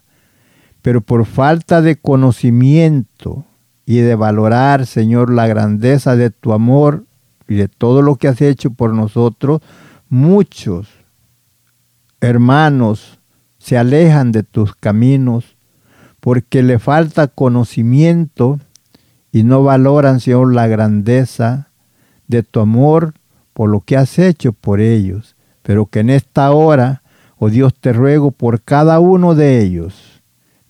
Pero 0.82 1.00
por 1.00 1.26
falta 1.26 1.82
de 1.82 1.96
conocimiento 1.96 3.44
y 3.86 3.98
de 3.98 4.14
valorar, 4.14 4.86
Señor, 4.86 5.32
la 5.32 5.46
grandeza 5.46 6.16
de 6.16 6.30
tu 6.30 6.52
amor 6.52 7.04
y 7.48 7.56
de 7.56 7.68
todo 7.68 8.02
lo 8.02 8.16
que 8.16 8.28
has 8.28 8.40
hecho 8.40 8.70
por 8.70 8.94
nosotros, 8.94 9.60
muchos 10.08 10.88
hermanos 12.20 13.18
se 13.58 13.76
alejan 13.76 14.32
de 14.32 14.42
tus 14.42 14.74
caminos 14.74 15.56
porque 16.20 16.62
le 16.62 16.78
falta 16.78 17.28
conocimiento 17.28 18.58
y 19.32 19.42
no 19.42 19.62
valoran, 19.62 20.20
Señor, 20.20 20.54
la 20.54 20.66
grandeza 20.66 21.68
de 22.26 22.42
tu 22.42 22.60
amor 22.60 23.14
por 23.52 23.70
lo 23.70 23.80
que 23.80 23.96
has 23.96 24.18
hecho 24.18 24.52
por 24.52 24.80
ellos. 24.80 25.36
Pero 25.62 25.86
que 25.86 26.00
en 26.00 26.10
esta 26.10 26.50
hora, 26.52 27.02
oh 27.38 27.50
Dios, 27.50 27.74
te 27.74 27.92
ruego 27.92 28.30
por 28.30 28.62
cada 28.62 29.00
uno 29.00 29.34
de 29.34 29.62
ellos, 29.62 30.09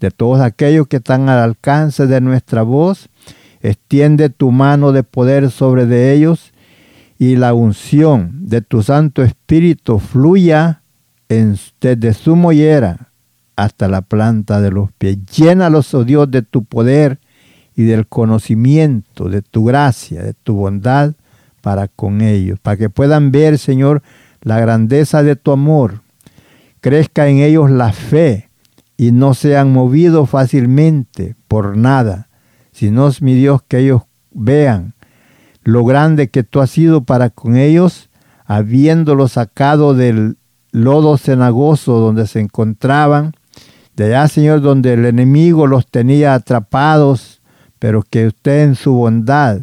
de 0.00 0.10
todos 0.10 0.40
aquellos 0.40 0.88
que 0.88 0.96
están 0.96 1.28
al 1.28 1.38
alcance 1.38 2.06
de 2.06 2.20
nuestra 2.20 2.62
voz, 2.62 3.08
extiende 3.60 4.30
tu 4.30 4.50
mano 4.50 4.92
de 4.92 5.02
poder 5.02 5.50
sobre 5.50 5.86
de 5.86 6.12
ellos 6.12 6.52
y 7.18 7.36
la 7.36 7.52
unción 7.52 8.48
de 8.48 8.62
tu 8.62 8.82
Santo 8.82 9.22
Espíritu 9.22 9.98
fluya 9.98 10.82
desde 11.28 12.14
su 12.14 12.34
mollera 12.34 13.10
hasta 13.56 13.88
la 13.88 14.00
planta 14.00 14.60
de 14.60 14.70
los 14.70 14.90
pies. 14.92 15.18
Llénalos, 15.26 15.92
oh 15.94 16.04
Dios, 16.04 16.30
de 16.30 16.42
tu 16.42 16.64
poder 16.64 17.20
y 17.76 17.84
del 17.84 18.06
conocimiento, 18.06 19.28
de 19.28 19.42
tu 19.42 19.64
gracia, 19.64 20.22
de 20.22 20.32
tu 20.34 20.54
bondad 20.54 21.12
para 21.60 21.88
con 21.88 22.22
ellos, 22.22 22.58
para 22.58 22.78
que 22.78 22.88
puedan 22.88 23.30
ver, 23.30 23.58
Señor, 23.58 24.02
la 24.40 24.58
grandeza 24.58 25.22
de 25.22 25.36
tu 25.36 25.52
amor. 25.52 26.00
Crezca 26.80 27.28
en 27.28 27.38
ellos 27.38 27.70
la 27.70 27.92
fe 27.92 28.49
y 29.00 29.12
no 29.12 29.32
sean 29.32 29.72
movidos 29.72 30.28
fácilmente 30.28 31.34
por 31.48 31.74
nada, 31.74 32.28
sino, 32.70 33.08
mi 33.22 33.32
Dios, 33.32 33.62
que 33.66 33.78
ellos 33.78 34.02
vean 34.30 34.92
lo 35.64 35.86
grande 35.86 36.28
que 36.28 36.42
tú 36.42 36.60
has 36.60 36.68
sido 36.68 37.00
para 37.00 37.30
con 37.30 37.56
ellos, 37.56 38.10
habiéndolos 38.44 39.32
sacado 39.32 39.94
del 39.94 40.36
lodo 40.70 41.16
cenagoso 41.16 41.98
donde 41.98 42.26
se 42.26 42.40
encontraban, 42.40 43.32
de 43.96 44.14
allá, 44.14 44.28
Señor, 44.28 44.60
donde 44.60 44.92
el 44.92 45.06
enemigo 45.06 45.66
los 45.66 45.86
tenía 45.86 46.34
atrapados, 46.34 47.40
pero 47.78 48.02
que 48.02 48.26
usted 48.26 48.64
en 48.64 48.74
su 48.74 48.92
bondad 48.92 49.62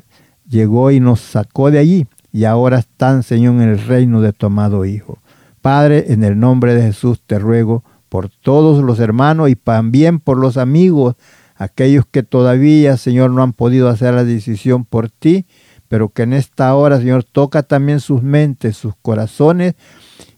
llegó 0.50 0.90
y 0.90 1.00
nos 1.00 1.20
sacó 1.20 1.70
de 1.70 1.78
allí, 1.78 2.08
y 2.32 2.46
ahora 2.46 2.80
están, 2.80 3.22
Señor, 3.22 3.54
en 3.58 3.70
el 3.70 3.86
reino 3.86 4.20
de 4.20 4.34
tu 4.34 4.48
amado 4.48 4.84
Hijo. 4.84 5.20
Padre, 5.62 6.12
en 6.12 6.24
el 6.24 6.40
nombre 6.40 6.74
de 6.74 6.82
Jesús 6.82 7.22
te 7.24 7.38
ruego 7.38 7.84
por 8.10 8.30
todos 8.30 8.84
los 8.84 9.00
hermanos 9.00 9.50
y 9.50 9.56
también 9.56 10.20
por 10.20 10.38
los 10.38 10.58
amigos, 10.58 11.16
aquellos 11.56 12.06
que 12.10 12.24
todavía, 12.24 12.98
Señor, 12.98 13.32
no 13.32 13.44
han 13.44 13.54
podido 13.54 13.90
hacer 13.90 14.14
la 14.14 14.24
decisión 14.24 14.86
por 14.86 15.10
ti, 15.10 15.46
pero 15.88 16.10
que 16.10 16.24
en 16.24 16.34
esta 16.34 16.74
hora, 16.76 16.98
Señor, 16.98 17.24
toca 17.24 17.64
también 17.64 18.00
sus 18.00 18.22
mentes, 18.22 18.78
sus 18.78 18.94
corazones, 19.02 19.76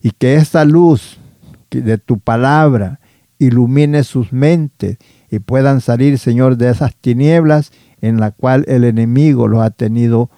y 0.01 0.11
que 0.11 0.35
esa 0.35 0.65
luz 0.65 1.17
de 1.71 1.97
tu 1.97 2.19
palabra 2.19 2.99
ilumine 3.37 4.03
sus 4.03 4.33
mentes 4.33 4.97
y 5.31 5.39
puedan 5.39 5.81
salir, 5.81 6.17
Señor, 6.19 6.57
de 6.57 6.69
esas 6.69 6.95
tinieblas 6.95 7.71
en 8.01 8.19
la 8.19 8.31
cual 8.31 8.65
el 8.67 8.83
enemigo 8.83 9.47
los 9.47 9.61
ha 9.61 9.71
tenido 9.71 10.29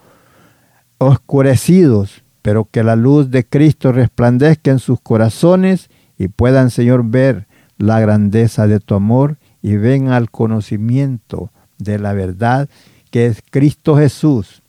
oscurecidos, 0.97 2.23
pero 2.41 2.67
que 2.69 2.83
la 2.83 2.95
luz 2.95 3.31
de 3.31 3.45
Cristo 3.45 3.91
resplandezca 3.91 4.71
en 4.71 4.79
sus 4.79 4.99
corazones 5.01 5.89
y 6.21 6.27
puedan, 6.27 6.69
Señor, 6.69 7.03
ver 7.05 7.47
la 7.77 7.99
grandeza 7.99 8.67
de 8.67 8.79
tu 8.79 8.93
amor 8.93 9.37
y 9.63 9.75
vengan 9.75 10.13
al 10.13 10.29
conocimiento 10.29 11.51
de 11.79 11.97
la 11.97 12.13
verdad 12.13 12.69
que 13.09 13.25
es 13.25 13.41
Cristo 13.49 13.97
Jesús 13.97 14.61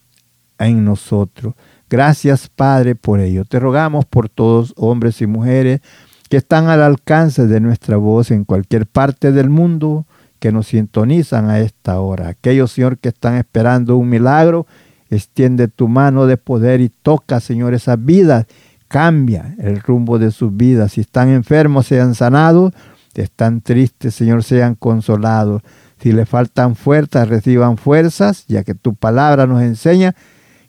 en 0.58 0.84
nosotros. 0.84 1.54
Gracias, 1.90 2.48
Padre, 2.48 2.94
por 2.94 3.20
ello. 3.20 3.44
Te 3.44 3.60
rogamos 3.60 4.06
por 4.06 4.30
todos, 4.30 4.72
hombres 4.76 5.20
y 5.20 5.26
mujeres, 5.26 5.82
que 6.30 6.38
están 6.38 6.68
al 6.68 6.82
alcance 6.82 7.46
de 7.46 7.60
nuestra 7.60 7.98
voz 7.98 8.30
en 8.30 8.44
cualquier 8.44 8.86
parte 8.86 9.30
del 9.30 9.50
mundo, 9.50 10.06
que 10.38 10.52
nos 10.52 10.68
sintonizan 10.68 11.50
a 11.50 11.60
esta 11.60 12.00
hora. 12.00 12.28
Aquellos, 12.28 12.72
Señor, 12.72 12.96
que 12.96 13.10
están 13.10 13.36
esperando 13.36 13.98
un 13.98 14.08
milagro, 14.08 14.66
extiende 15.10 15.68
tu 15.68 15.86
mano 15.86 16.24
de 16.24 16.38
poder 16.38 16.80
y 16.80 16.88
toca, 16.88 17.40
Señor, 17.40 17.74
esas 17.74 18.02
vidas. 18.02 18.46
Cambia 18.92 19.54
el 19.58 19.80
rumbo 19.80 20.18
de 20.18 20.30
sus 20.30 20.54
vidas. 20.54 20.92
Si 20.92 21.00
están 21.00 21.30
enfermos, 21.30 21.86
sean 21.86 22.14
sanados. 22.14 22.74
Si 23.14 23.22
están 23.22 23.62
tristes, 23.62 24.14
Señor, 24.14 24.42
sean 24.42 24.74
consolados. 24.74 25.62
Si 25.98 26.12
le 26.12 26.26
faltan 26.26 26.76
fuerzas, 26.76 27.26
reciban 27.26 27.78
fuerzas, 27.78 28.44
ya 28.48 28.64
que 28.64 28.74
tu 28.74 28.94
palabra 28.94 29.46
nos 29.46 29.62
enseña 29.62 30.14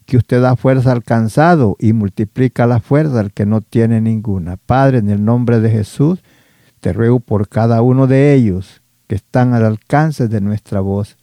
que 0.05 0.15
usted 0.15 0.41
da 0.41 0.55
fuerza 0.55 0.93
al 0.93 1.03
cansado 1.03 1.75
y 1.79 1.91
multiplica 1.91 2.65
la 2.65 2.79
fuerza 2.79 3.19
al 3.19 3.33
que 3.33 3.45
no 3.45 3.59
tiene 3.59 3.99
ninguna. 3.99 4.55
Padre, 4.55 4.99
en 4.99 5.09
el 5.09 5.25
nombre 5.25 5.59
de 5.59 5.69
Jesús, 5.69 6.23
te 6.79 6.93
ruego 6.93 7.19
por 7.19 7.49
cada 7.49 7.81
uno 7.81 8.07
de 8.07 8.33
ellos 8.33 8.81
que 9.07 9.15
están 9.15 9.53
al 9.53 9.65
alcance 9.65 10.29
de 10.29 10.39
nuestra 10.39 10.79
voz. 10.79 11.17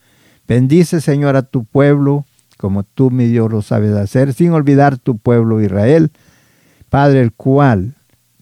Bendice, 0.46 1.00
Señor, 1.00 1.36
a 1.36 1.44
tu 1.44 1.64
pueblo, 1.64 2.26
como 2.58 2.82
tú, 2.82 3.10
mi 3.10 3.24
Dios, 3.24 3.50
lo 3.50 3.62
sabes 3.62 3.92
hacer, 3.92 4.34
sin 4.34 4.52
olvidar 4.52 4.98
tu 4.98 5.16
pueblo 5.16 5.62
Israel, 5.62 6.10
Padre, 6.90 7.22
el 7.22 7.32
cual 7.32 7.94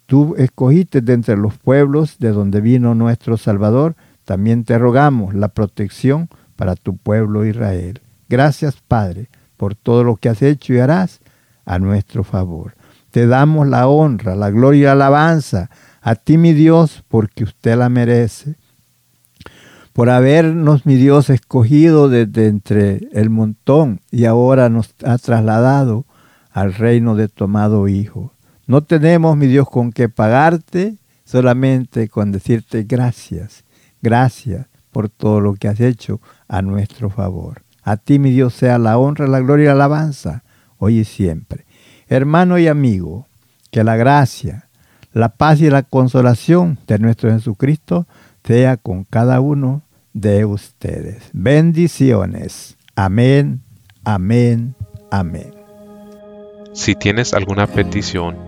tú 0.07 0.35
escogiste 0.37 1.01
de 1.01 1.13
entre 1.13 1.37
los 1.37 1.57
pueblos 1.57 2.19
de 2.19 2.33
donde 2.33 2.61
vino 2.61 2.97
nuestro 2.97 3.37
Salvador, 3.37 3.95
también 4.25 4.65
te 4.65 4.77
rogamos 4.77 5.35
la 5.35 5.49
protección 5.49 6.29
para 6.57 6.75
tu 6.75 6.97
pueblo 6.97 7.47
Israel. 7.47 8.01
Gracias, 8.29 8.77
Padre 8.89 9.29
por 9.59 9.75
todo 9.75 10.05
lo 10.05 10.17
que 10.17 10.31
has 10.31 10.41
hecho 10.41 10.73
y 10.73 10.79
harás 10.79 11.21
a 11.67 11.79
nuestro 11.79 12.25
favor. 12.25 12.75
Te 13.11 13.27
damos 13.27 13.67
la 13.67 13.89
honra, 13.89 14.35
la 14.35 14.51
gloria 14.51 14.79
y 14.79 14.85
la 14.85 14.93
alabanza 14.93 15.69
a 16.01 16.15
ti, 16.15 16.39
mi 16.39 16.55
Dios, 16.55 17.05
porque 17.09 17.45
usted 17.45 17.77
la 17.77 17.91
merece. 17.91 18.55
Por 19.93 20.09
habernos, 20.09 20.87
mi 20.87 20.95
Dios, 20.95 21.29
escogido 21.29 22.09
desde 22.09 22.47
entre 22.47 23.09
el 23.13 23.29
montón 23.29 24.01
y 24.11 24.25
ahora 24.25 24.71
nos 24.71 24.95
ha 25.05 25.19
trasladado 25.19 26.07
al 26.51 26.73
reino 26.73 27.17
de 27.17 27.29
tu 27.29 27.45
amado 27.45 27.89
Hijo. 27.89 28.33
No 28.69 28.83
tenemos, 28.83 29.35
mi 29.35 29.47
Dios, 29.47 29.67
con 29.71 29.93
qué 29.93 30.11
pagarte, 30.11 30.99
solamente 31.25 32.11
con 32.11 32.33
decirte 32.33 32.83
gracias, 32.83 33.65
gracias 34.03 34.67
por 34.93 35.09
todo 35.09 35.41
lo 35.41 35.55
que 35.55 35.69
has 35.69 35.81
hecho 35.81 36.21
a 36.49 36.61
nuestro 36.61 37.09
favor. 37.09 37.63
A 37.83 37.97
ti, 37.97 38.19
mi 38.19 38.31
Dios, 38.31 38.53
sea 38.53 38.77
la 38.77 38.99
honra, 38.99 39.27
la 39.27 39.41
gloria 39.41 39.63
y 39.63 39.67
la 39.69 39.73
alabanza, 39.73 40.45
hoy 40.77 40.99
y 40.99 41.05
siempre. 41.05 41.65
Hermano 42.09 42.59
y 42.59 42.69
amigo, 42.69 43.27
que 43.71 43.85
la 43.85 43.97
gracia, 43.97 44.69
la 45.15 45.31
paz 45.31 45.63
y 45.63 45.71
la 45.71 45.83
consolación 45.83 46.79
de 46.87 46.99
nuestro 46.99 47.33
Jesucristo 47.33 48.07
sea 48.45 48.77
con 48.77 49.05
cada 49.05 49.41
uno 49.41 49.81
de 50.13 50.45
ustedes. 50.45 51.31
Bendiciones. 51.33 52.77
Amén, 52.95 53.63
amén, 54.05 54.75
amén. 55.11 55.55
Si 56.75 56.95
tienes 56.95 57.33
alguna 57.33 57.67
petición 57.67 58.48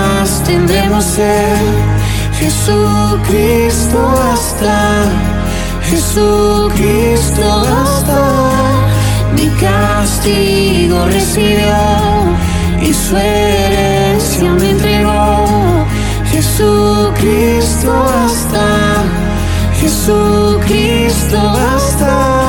tendremos 0.81 1.05
ser. 1.05 1.57
Jesucristo 2.39 3.99
hasta, 4.33 5.03
Jesucristo 5.83 7.43
hasta 7.83 8.51
mi 9.35 9.47
castigo 9.59 11.05
recibió 11.05 11.75
y 12.81 12.93
su 12.93 13.15
herencia 13.15 14.49
me 14.53 14.71
entregó. 14.71 15.85
Jesucristo 16.31 17.91
hasta, 18.25 19.03
Jesucristo 19.79 21.37
hasta. 21.75 22.40